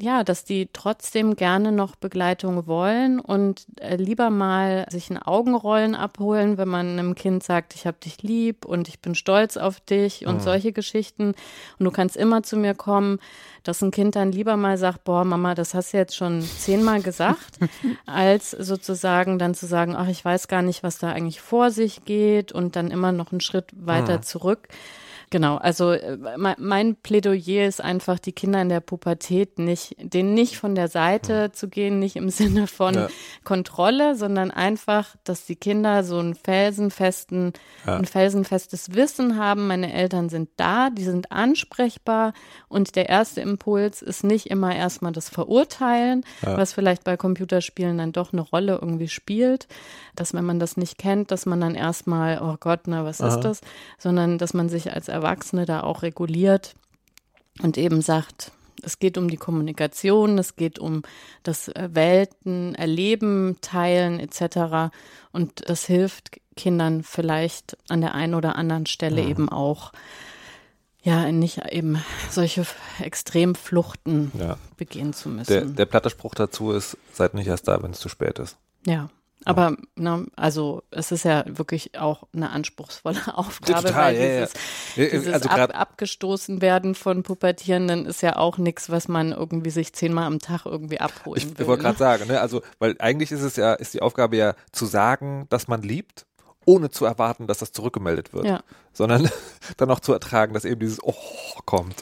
ja, 0.00 0.22
dass 0.22 0.44
die 0.44 0.68
trotzdem 0.72 1.34
gerne 1.34 1.72
noch 1.72 1.96
Begleitung 1.96 2.68
wollen 2.68 3.18
und 3.18 3.66
äh, 3.80 3.96
lieber 3.96 4.30
mal 4.30 4.86
sich 4.90 5.10
ein 5.10 5.20
Augenrollen 5.20 5.96
abholen, 5.96 6.56
wenn 6.56 6.68
man 6.68 6.86
einem 6.90 7.16
Kind 7.16 7.42
sagt, 7.42 7.74
ich 7.74 7.84
habe 7.84 7.96
dich 8.04 8.22
lieb 8.22 8.64
und 8.64 8.86
ich 8.86 9.00
bin 9.00 9.16
stolz 9.16 9.56
auf 9.56 9.80
dich 9.80 10.24
und 10.24 10.36
mhm. 10.36 10.40
solche 10.40 10.72
Geschichten. 10.72 11.34
Und 11.78 11.84
du 11.84 11.90
kannst 11.90 12.16
immer 12.16 12.44
zu 12.44 12.56
mir 12.56 12.74
kommen, 12.74 13.18
dass 13.64 13.82
ein 13.82 13.90
Kind 13.90 14.14
dann 14.14 14.30
lieber 14.30 14.56
mal 14.56 14.78
sagt, 14.78 15.02
boah, 15.02 15.24
Mama, 15.24 15.56
das 15.56 15.74
hast 15.74 15.92
du 15.92 15.96
jetzt 15.96 16.14
schon 16.14 16.42
zehnmal 16.42 17.02
gesagt, 17.02 17.58
als 18.06 18.52
sozusagen 18.52 19.40
dann 19.40 19.54
zu 19.54 19.66
sagen, 19.66 19.96
ach, 19.96 20.06
ich 20.06 20.24
weiß 20.24 20.46
gar 20.46 20.62
nicht, 20.62 20.84
was 20.84 20.98
da 20.98 21.10
eigentlich 21.10 21.40
vor 21.40 21.72
sich 21.72 22.04
geht 22.04 22.52
und 22.52 22.76
dann 22.76 22.92
immer 22.92 23.10
noch 23.10 23.32
einen 23.32 23.40
Schritt 23.40 23.72
weiter 23.74 24.18
mhm. 24.18 24.22
zurück. 24.22 24.68
Genau, 25.30 25.56
also 25.56 25.92
äh, 25.92 26.16
mein 26.36 26.96
Plädoyer 26.96 27.66
ist 27.66 27.82
einfach, 27.82 28.18
die 28.18 28.32
Kinder 28.32 28.62
in 28.62 28.70
der 28.70 28.80
Pubertät 28.80 29.58
nicht, 29.58 29.94
denen 29.98 30.32
nicht 30.32 30.56
von 30.56 30.74
der 30.74 30.88
Seite 30.88 31.32
ja. 31.32 31.52
zu 31.52 31.68
gehen, 31.68 31.98
nicht 31.98 32.16
im 32.16 32.30
Sinne 32.38 32.66
von 32.66 32.94
ja. 32.94 33.08
Kontrolle, 33.44 34.14
sondern 34.14 34.50
einfach, 34.50 35.16
dass 35.24 35.44
die 35.44 35.56
Kinder 35.56 36.02
so 36.04 36.18
einen 36.18 36.34
felsenfesten, 36.34 37.52
ja. 37.86 37.96
ein 37.96 38.06
felsenfestes 38.06 38.94
Wissen 38.94 39.38
haben. 39.38 39.66
Meine 39.66 39.92
Eltern 39.92 40.30
sind 40.30 40.48
da, 40.56 40.88
die 40.90 41.04
sind 41.04 41.30
ansprechbar 41.30 42.32
und 42.68 42.96
der 42.96 43.08
erste 43.08 43.40
Impuls 43.42 44.00
ist 44.00 44.24
nicht 44.24 44.46
immer 44.46 44.74
erstmal 44.74 45.12
das 45.12 45.28
Verurteilen, 45.28 46.24
was 46.40 46.72
vielleicht 46.72 47.04
bei 47.04 47.16
Computerspielen 47.16 47.98
dann 47.98 48.12
doch 48.12 48.32
eine 48.32 48.42
Rolle 48.42 48.78
irgendwie 48.80 49.08
spielt, 49.08 49.68
dass 50.14 50.32
wenn 50.32 50.44
man 50.44 50.58
das 50.58 50.76
nicht 50.76 50.98
kennt, 50.98 51.30
dass 51.30 51.46
man 51.46 51.60
dann 51.60 51.74
erstmal, 51.74 52.40
oh 52.40 52.56
Gott, 52.58 52.80
na, 52.86 53.04
was 53.04 53.20
Aha. 53.20 53.28
ist 53.28 53.40
das, 53.40 53.60
sondern 53.98 54.38
dass 54.38 54.54
man 54.54 54.68
sich 54.68 54.92
als 54.92 55.08
Erwachsene 55.18 55.66
da 55.66 55.82
auch 55.82 56.02
reguliert 56.02 56.74
und 57.62 57.76
eben 57.76 58.02
sagt, 58.02 58.52
es 58.82 58.98
geht 58.98 59.18
um 59.18 59.28
die 59.28 59.36
Kommunikation, 59.36 60.38
es 60.38 60.56
geht 60.56 60.78
um 60.78 61.02
das 61.42 61.68
äh, 61.68 61.88
Welten, 61.92 62.74
Erleben, 62.74 63.56
Teilen 63.60 64.20
etc. 64.20 64.94
Und 65.32 65.68
das 65.68 65.84
hilft 65.84 66.40
Kindern 66.56 67.02
vielleicht 67.02 67.76
an 67.88 68.00
der 68.00 68.14
einen 68.14 68.34
oder 68.34 68.56
anderen 68.56 68.86
Stelle 68.86 69.22
ja. 69.22 69.28
eben 69.28 69.48
auch, 69.48 69.92
ja, 71.02 71.30
nicht 71.32 71.62
eben 71.70 72.02
solche 72.30 72.66
Extremfluchten 73.00 74.32
ja. 74.38 74.56
begehen 74.76 75.12
zu 75.12 75.28
müssen. 75.28 75.52
Der, 75.52 75.64
der 75.64 75.86
platte 75.86 76.10
Spruch 76.10 76.34
dazu 76.34 76.72
ist, 76.72 76.96
seid 77.12 77.34
nicht 77.34 77.46
erst 77.46 77.66
da, 77.68 77.82
wenn 77.82 77.92
es 77.92 78.00
zu 78.00 78.08
spät 78.08 78.38
ist. 78.38 78.56
Ja. 78.86 79.08
Aber 79.44 79.76
ne, 79.94 80.26
also 80.36 80.82
es 80.90 81.12
ist 81.12 81.24
ja 81.24 81.44
wirklich 81.46 81.98
auch 81.98 82.24
eine 82.34 82.50
anspruchsvolle 82.50 83.20
Aufgabe, 83.36 83.88
Total, 83.88 83.94
weil 83.94 84.16
ja, 84.16 84.40
dieses, 84.40 84.54
ja. 84.96 85.04
dieses 85.06 85.32
also 85.32 85.48
ab, 85.48 85.70
abgestoßen 85.74 86.60
werden 86.60 86.94
von 86.94 87.22
Pubertierenden 87.22 88.06
ist 88.06 88.22
ja 88.22 88.36
auch 88.36 88.58
nichts, 88.58 88.90
was 88.90 89.08
man 89.08 89.32
irgendwie 89.32 89.70
sich 89.70 89.92
zehnmal 89.92 90.24
am 90.24 90.38
Tag 90.38 90.66
irgendwie 90.66 91.00
abholen 91.00 91.38
ich, 91.38 91.44
will. 91.46 91.62
Ich 91.62 91.66
wollte 91.66 91.84
gerade 91.84 91.98
sagen, 91.98 92.26
ne? 92.28 92.40
also 92.40 92.62
weil 92.78 92.96
eigentlich 92.98 93.32
ist 93.32 93.42
es 93.42 93.56
ja, 93.56 93.74
ist 93.74 93.94
die 93.94 94.02
Aufgabe 94.02 94.36
ja 94.36 94.54
zu 94.72 94.86
sagen, 94.86 95.46
dass 95.50 95.68
man 95.68 95.82
liebt, 95.82 96.26
ohne 96.64 96.90
zu 96.90 97.06
erwarten, 97.06 97.46
dass 97.46 97.58
das 97.58 97.72
zurückgemeldet 97.72 98.34
wird, 98.34 98.44
ja. 98.44 98.62
sondern 98.92 99.30
dann 99.78 99.90
auch 99.90 100.00
zu 100.00 100.12
ertragen, 100.12 100.52
dass 100.52 100.64
eben 100.64 100.80
dieses 100.80 101.02
Oh 101.02 101.14
kommt. 101.64 101.96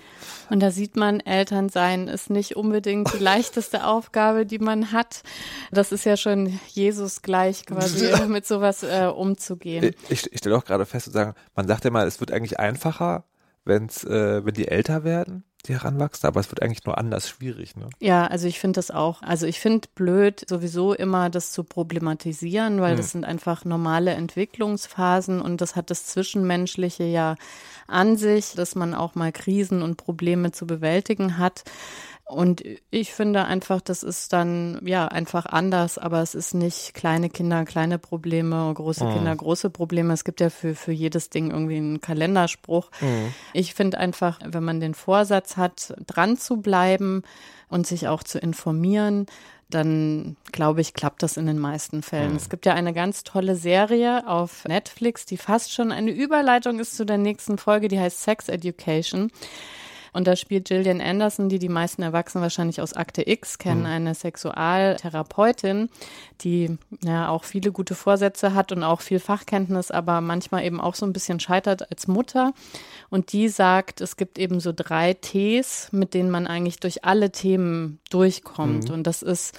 Und 0.51 0.61
da 0.61 0.70
sieht 0.70 0.97
man, 0.97 1.20
Elternsein 1.20 2.09
ist 2.09 2.30
nicht 2.30 2.57
unbedingt 2.57 3.12
die 3.12 3.22
leichteste 3.22 3.86
Aufgabe, 3.86 4.47
die 4.47 4.59
man 4.59 4.92
hat. 4.92 5.22
Das 5.70 5.92
ist 5.92 6.05
ja 6.05 6.16
schon 6.16 6.59
Jesus 6.68 7.22
gleich 7.22 7.66
quasi, 7.66 8.12
mit 8.28 8.47
sowas 8.47 8.82
äh, 8.82 9.07
umzugehen. 9.07 9.94
Ich, 10.09 10.30
ich 10.32 10.38
stelle 10.38 10.57
auch 10.57 10.64
gerade 10.64 10.86
fest, 10.86 11.07
zu 11.07 11.11
sagen, 11.11 11.34
man 11.55 11.66
sagt 11.66 11.84
ja 11.84 11.90
mal, 11.90 12.07
es 12.07 12.20
wird 12.20 12.32
eigentlich 12.32 12.59
einfacher, 12.59 13.24
wenn's, 13.66 14.04
äh, 14.04 14.44
wenn 14.44 14.54
die 14.54 14.68
älter 14.68 15.04
werden, 15.04 15.44
die 15.66 15.74
heranwachsen, 15.74 16.26
aber 16.28 16.40
es 16.40 16.48
wird 16.50 16.62
eigentlich 16.62 16.84
nur 16.84 16.96
anders 16.96 17.28
schwierig. 17.28 17.76
Ne? 17.76 17.88
Ja, 18.00 18.26
also 18.26 18.46
ich 18.46 18.60
finde 18.60 18.78
das 18.78 18.90
auch. 18.90 19.22
Also 19.22 19.46
ich 19.46 19.58
finde 19.60 19.88
blöd, 19.94 20.44
sowieso 20.48 20.94
immer 20.94 21.28
das 21.28 21.52
zu 21.52 21.64
problematisieren, 21.64 22.80
weil 22.80 22.92
Hm. 22.92 22.96
das 22.96 23.10
sind 23.10 23.24
einfach 23.24 23.64
normale 23.64 24.12
Entwicklungsphasen 24.12 25.40
und 25.40 25.60
das 25.60 25.76
hat 25.76 25.90
das 25.90 26.06
Zwischenmenschliche 26.06 27.04
ja 27.04 27.34
an 27.88 28.16
sich, 28.16 28.52
dass 28.54 28.74
man 28.74 28.94
auch 28.94 29.14
mal 29.14 29.32
Krisen 29.32 29.82
und 29.82 29.96
Probleme 29.96 30.52
zu 30.52 30.66
bewältigen 30.66 31.38
hat. 31.38 31.64
Und 32.29 32.64
ich 32.91 33.14
finde 33.14 33.45
einfach, 33.45 33.81
das 33.81 34.03
ist 34.03 34.33
dann 34.33 34.81
ja 34.85 35.07
einfach 35.07 35.47
anders, 35.47 35.97
aber 35.97 36.22
es 36.22 36.35
ist 36.35 36.55
nicht 36.55 36.93
kleine 36.93 37.31
Kinder, 37.31 37.64
kleine 37.64 37.99
Probleme, 38.01 38.72
große 38.74 39.05
Mhm. 39.05 39.12
Kinder, 39.12 39.37
große 39.37 39.70
Probleme. 39.70 40.12
Es 40.12 40.24
gibt 40.24 40.41
ja 40.41 40.51
für, 40.51 40.74
für 40.74 40.91
jedes 40.91 41.31
Ding 41.31 41.53
irgendwie 41.53 41.77
einen 41.77 42.01
Kalenderspruch. 42.01 42.91
Ich 43.53 43.74
finde 43.74 43.99
einfach, 43.99 44.41
wenn 44.45 44.64
man 44.64 44.81
den 44.81 44.95
Vorsatz 44.95 45.57
hat, 45.57 45.95
dran 46.05 46.37
zu 46.37 46.57
bleiben 46.57 47.22
und 47.68 47.87
sich 47.87 48.09
auch 48.09 48.24
zu 48.24 48.41
informieren, 48.41 49.27
dann 49.70 50.37
glaube 50.51 50.81
ich, 50.81 50.95
klappt 50.95 51.22
das 51.22 51.37
in 51.37 51.47
den 51.47 51.59
meisten 51.59 52.03
Fällen. 52.03 52.35
Es 52.37 52.49
gibt 52.49 52.66
ja 52.66 52.74
eine 52.74 52.93
ganz 52.93 53.22
tolle 53.22 53.55
Serie 53.55 54.27
auf 54.27 54.64
Netflix, 54.64 55.27
die 55.27 55.37
fast 55.37 55.72
schon 55.72 55.93
eine 55.93 56.11
Überleitung 56.11 56.81
ist 56.81 56.97
zu 56.97 57.05
der 57.07 57.18
nächsten 57.18 57.57
Folge, 57.57 57.87
die 57.87 58.01
heißt 58.01 58.22
Sex 58.22 58.49
Education. 58.49 59.31
Und 60.16 60.26
da 60.26 60.34
spielt 60.34 60.68
Gillian 60.68 61.02
Anderson, 61.02 61.50
die 61.50 61.58
die 61.58 61.68
meisten 61.68 62.00
Erwachsenen 62.00 62.40
wahrscheinlich 62.40 62.80
aus 62.80 62.94
Akte 62.94 63.28
X 63.28 63.58
kennen, 63.58 63.84
eine 63.84 64.14
Sexualtherapeutin, 64.14 65.90
die 66.40 66.78
ja 67.04 67.28
auch 67.28 67.44
viele 67.44 67.70
gute 67.70 67.94
Vorsätze 67.94 68.54
hat 68.54 68.72
und 68.72 68.82
auch 68.82 69.02
viel 69.02 69.20
Fachkenntnis, 69.20 69.90
aber 69.90 70.22
manchmal 70.22 70.64
eben 70.64 70.80
auch 70.80 70.94
so 70.94 71.04
ein 71.04 71.12
bisschen 71.12 71.38
scheitert 71.38 71.90
als 71.90 72.08
Mutter. 72.08 72.54
Und 73.10 73.34
die 73.34 73.50
sagt, 73.50 74.00
es 74.00 74.16
gibt 74.16 74.38
eben 74.38 74.58
so 74.58 74.72
drei 74.74 75.12
Ts, 75.12 75.92
mit 75.92 76.14
denen 76.14 76.30
man 76.30 76.46
eigentlich 76.46 76.80
durch 76.80 77.04
alle 77.04 77.30
Themen 77.30 78.00
durchkommt. 78.08 78.88
Und 78.88 79.06
das 79.06 79.20
ist 79.20 79.54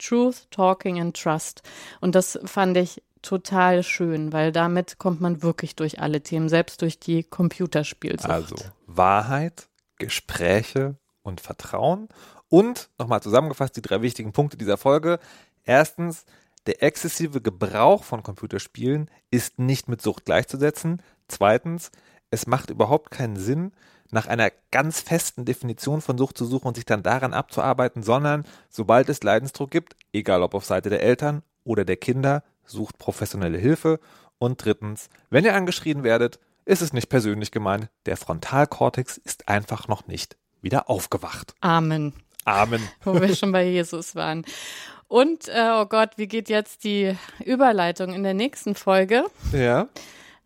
Truth, 0.00 0.50
Talking 0.50 1.00
and 1.00 1.16
Trust. 1.16 1.62
Und 2.00 2.16
das 2.16 2.36
fand 2.44 2.76
ich 2.76 3.00
total 3.22 3.84
schön, 3.84 4.32
weil 4.32 4.50
damit 4.50 4.98
kommt 4.98 5.20
man 5.20 5.44
wirklich 5.44 5.76
durch 5.76 6.00
alle 6.00 6.20
Themen, 6.20 6.48
selbst 6.48 6.82
durch 6.82 6.98
die 6.98 7.22
Computerspielsucht. 7.22 8.28
Also 8.28 8.56
Wahrheit, 8.88 9.68
Gespräche 10.00 10.96
und 11.22 11.40
Vertrauen. 11.40 12.08
Und 12.48 12.90
nochmal 12.98 13.22
zusammengefasst 13.22 13.76
die 13.76 13.82
drei 13.82 14.02
wichtigen 14.02 14.32
Punkte 14.32 14.56
dieser 14.56 14.76
Folge. 14.76 15.20
Erstens, 15.64 16.24
der 16.66 16.82
exzessive 16.82 17.40
Gebrauch 17.40 18.02
von 18.02 18.24
Computerspielen 18.24 19.08
ist 19.30 19.60
nicht 19.60 19.88
mit 19.88 20.02
Sucht 20.02 20.24
gleichzusetzen. 20.24 21.00
Zweitens, 21.28 21.92
es 22.30 22.46
macht 22.46 22.70
überhaupt 22.70 23.12
keinen 23.12 23.36
Sinn, 23.36 23.72
nach 24.12 24.26
einer 24.26 24.50
ganz 24.72 25.00
festen 25.00 25.44
Definition 25.44 26.00
von 26.00 26.18
Sucht 26.18 26.36
zu 26.36 26.44
suchen 26.44 26.66
und 26.66 26.74
sich 26.74 26.84
dann 26.84 27.04
daran 27.04 27.32
abzuarbeiten, 27.32 28.02
sondern 28.02 28.44
sobald 28.68 29.08
es 29.08 29.22
Leidensdruck 29.22 29.70
gibt, 29.70 29.94
egal 30.12 30.42
ob 30.42 30.54
auf 30.54 30.64
Seite 30.64 30.90
der 30.90 31.02
Eltern 31.02 31.42
oder 31.62 31.84
der 31.84 31.96
Kinder, 31.96 32.42
sucht 32.64 32.98
professionelle 32.98 33.58
Hilfe. 33.58 34.00
Und 34.38 34.64
drittens, 34.64 35.08
wenn 35.28 35.44
ihr 35.44 35.54
angeschrien 35.54 36.02
werdet, 36.02 36.40
ist 36.64 36.82
es 36.82 36.92
nicht 36.92 37.08
persönlich 37.08 37.50
gemeint, 37.50 37.88
der 38.06 38.16
Frontalkortex 38.16 39.16
ist 39.18 39.48
einfach 39.48 39.88
noch 39.88 40.06
nicht 40.06 40.36
wieder 40.62 40.88
aufgewacht. 40.90 41.54
Amen. 41.60 42.12
Amen. 42.44 42.82
Wo 43.04 43.20
wir 43.20 43.34
schon 43.34 43.52
bei 43.52 43.64
Jesus 43.66 44.14
waren. 44.14 44.44
Und, 45.08 45.48
äh, 45.48 45.70
oh 45.72 45.86
Gott, 45.86 46.10
wie 46.16 46.28
geht 46.28 46.48
jetzt 46.48 46.84
die 46.84 47.16
Überleitung? 47.44 48.12
In 48.14 48.22
der 48.22 48.34
nächsten 48.34 48.74
Folge 48.74 49.24
Ja. 49.52 49.88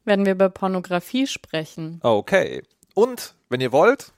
werden 0.05 0.25
wir 0.25 0.33
über 0.33 0.49
Pornografie 0.49 1.27
sprechen. 1.27 2.01
Okay. 2.03 2.63
Und 2.95 3.35
wenn 3.51 3.61
ihr 3.61 3.73
wollt 3.73 4.13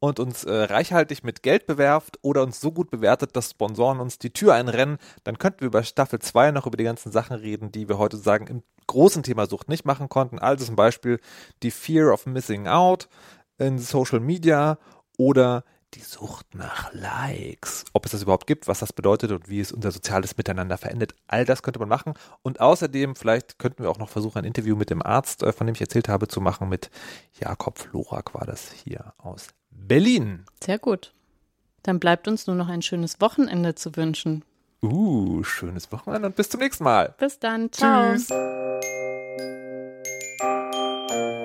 und 0.00 0.20
uns 0.20 0.44
äh, 0.44 0.52
reichhaltig 0.52 1.24
mit 1.24 1.42
Geld 1.42 1.66
bewerft 1.66 2.18
oder 2.22 2.42
uns 2.42 2.60
so 2.60 2.72
gut 2.72 2.90
bewertet, 2.90 3.34
dass 3.34 3.50
Sponsoren 3.50 4.00
uns 4.00 4.18
die 4.18 4.32
Tür 4.32 4.54
einrennen, 4.54 4.98
dann 5.24 5.38
könnten 5.38 5.60
wir 5.60 5.68
über 5.68 5.82
Staffel 5.82 6.18
2 6.18 6.52
noch 6.52 6.66
über 6.66 6.76
die 6.76 6.84
ganzen 6.84 7.12
Sachen 7.12 7.36
reden, 7.36 7.72
die 7.72 7.88
wir 7.88 7.98
heute 7.98 8.16
sagen 8.16 8.46
im 8.46 8.62
großen 8.86 9.22
Thema 9.22 9.46
Sucht 9.46 9.68
nicht 9.68 9.84
machen 9.84 10.08
konnten. 10.08 10.38
Also 10.38 10.64
zum 10.64 10.76
Beispiel 10.76 11.20
die 11.62 11.70
Fear 11.70 12.12
of 12.12 12.26
Missing 12.26 12.68
Out 12.68 13.08
in 13.58 13.78
Social 13.78 14.20
Media 14.20 14.78
oder 15.16 15.64
die 15.94 16.00
Sucht 16.00 16.54
nach 16.54 16.92
Likes. 16.92 17.84
Ob 17.92 18.04
es 18.04 18.12
das 18.12 18.22
überhaupt 18.22 18.46
gibt, 18.46 18.68
was 18.68 18.80
das 18.80 18.92
bedeutet 18.92 19.32
und 19.32 19.48
wie 19.48 19.60
es 19.60 19.72
unser 19.72 19.90
soziales 19.90 20.36
Miteinander 20.36 20.76
verändert. 20.76 21.14
All 21.26 21.44
das 21.44 21.62
könnte 21.62 21.80
man 21.80 21.88
machen. 21.88 22.12
Und 22.42 22.60
außerdem, 22.60 23.16
vielleicht 23.16 23.58
könnten 23.58 23.82
wir 23.82 23.90
auch 23.90 23.98
noch 23.98 24.10
versuchen, 24.10 24.38
ein 24.38 24.44
Interview 24.44 24.76
mit 24.76 24.90
dem 24.90 25.02
Arzt, 25.02 25.42
äh, 25.42 25.52
von 25.52 25.66
dem 25.66 25.74
ich 25.74 25.80
erzählt 25.80 26.08
habe, 26.08 26.28
zu 26.28 26.40
machen. 26.40 26.68
Mit 26.68 26.90
Jakob 27.40 27.78
Florak 27.78 28.34
war 28.34 28.44
das 28.44 28.70
hier 28.70 29.14
aus 29.16 29.48
Berlin. 29.86 30.44
Sehr 30.62 30.78
gut. 30.78 31.12
Dann 31.82 32.00
bleibt 32.00 32.28
uns 32.28 32.46
nur 32.46 32.56
noch 32.56 32.68
ein 32.68 32.82
schönes 32.82 33.20
Wochenende 33.20 33.74
zu 33.74 33.96
wünschen. 33.96 34.44
Uh, 34.82 35.42
schönes 35.42 35.90
Wochenende 35.90 36.28
und 36.28 36.36
bis 36.36 36.50
zum 36.50 36.60
nächsten 36.60 36.84
Mal. 36.84 37.14
Bis 37.18 37.38
dann. 37.38 37.72
Ciao. 37.72 38.12
Tschüss. 38.12 38.28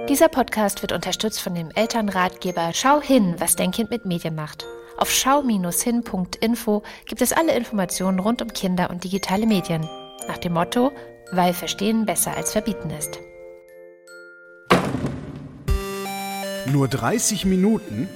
Dieser 0.09 0.27
Podcast 0.27 0.81
wird 0.81 0.91
unterstützt 0.91 1.41
von 1.41 1.55
dem 1.55 1.71
Elternratgeber 1.71 2.71
Schau 2.73 3.01
hin, 3.01 3.35
was 3.39 3.55
dein 3.55 3.71
Kind 3.71 3.89
mit 3.89 4.05
Medien 4.05 4.35
macht. 4.35 4.65
Auf 4.97 5.09
schau-hin.info 5.09 6.83
gibt 7.05 7.21
es 7.21 7.33
alle 7.33 7.55
Informationen 7.55 8.19
rund 8.19 8.41
um 8.41 8.49
Kinder 8.49 8.89
und 8.89 9.03
digitale 9.03 9.47
Medien. 9.47 9.81
Nach 10.27 10.37
dem 10.37 10.53
Motto, 10.53 10.91
weil 11.31 11.53
Verstehen 11.53 12.05
besser 12.05 12.35
als 12.35 12.51
Verbieten 12.51 12.89
ist. 12.91 13.19
Nur 16.71 16.87
30 16.87 17.45
Minuten? 17.45 18.07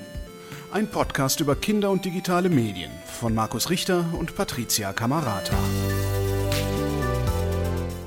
Ein 0.78 0.92
Podcast 0.92 1.40
über 1.40 1.56
Kinder 1.56 1.90
und 1.90 2.06
digitale 2.06 2.50
Medien 2.50 2.92
von 3.04 3.34
Markus 3.34 3.72
Richter 3.72 4.06
und 4.14 4.36
Patricia 4.36 4.94
Camarata. 4.94 5.58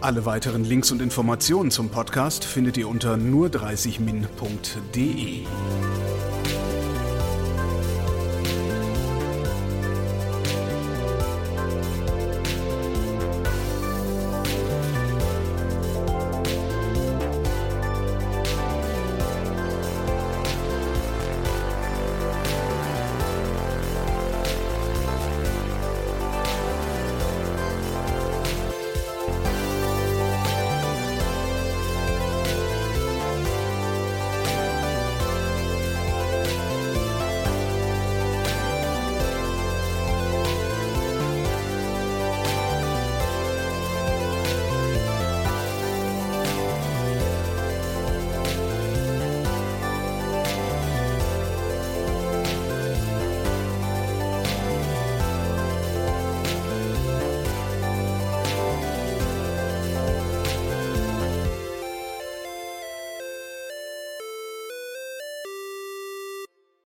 Alle 0.01 0.25
weiteren 0.25 0.63
Links 0.63 0.93
und 0.93 1.03
Informationen 1.03 1.73
zum 1.73 1.89
Podcast 1.89 2.45
findet 2.45 2.77
ihr 2.77 2.89
unter 2.89 3.15
nur30min.de. 3.15 5.47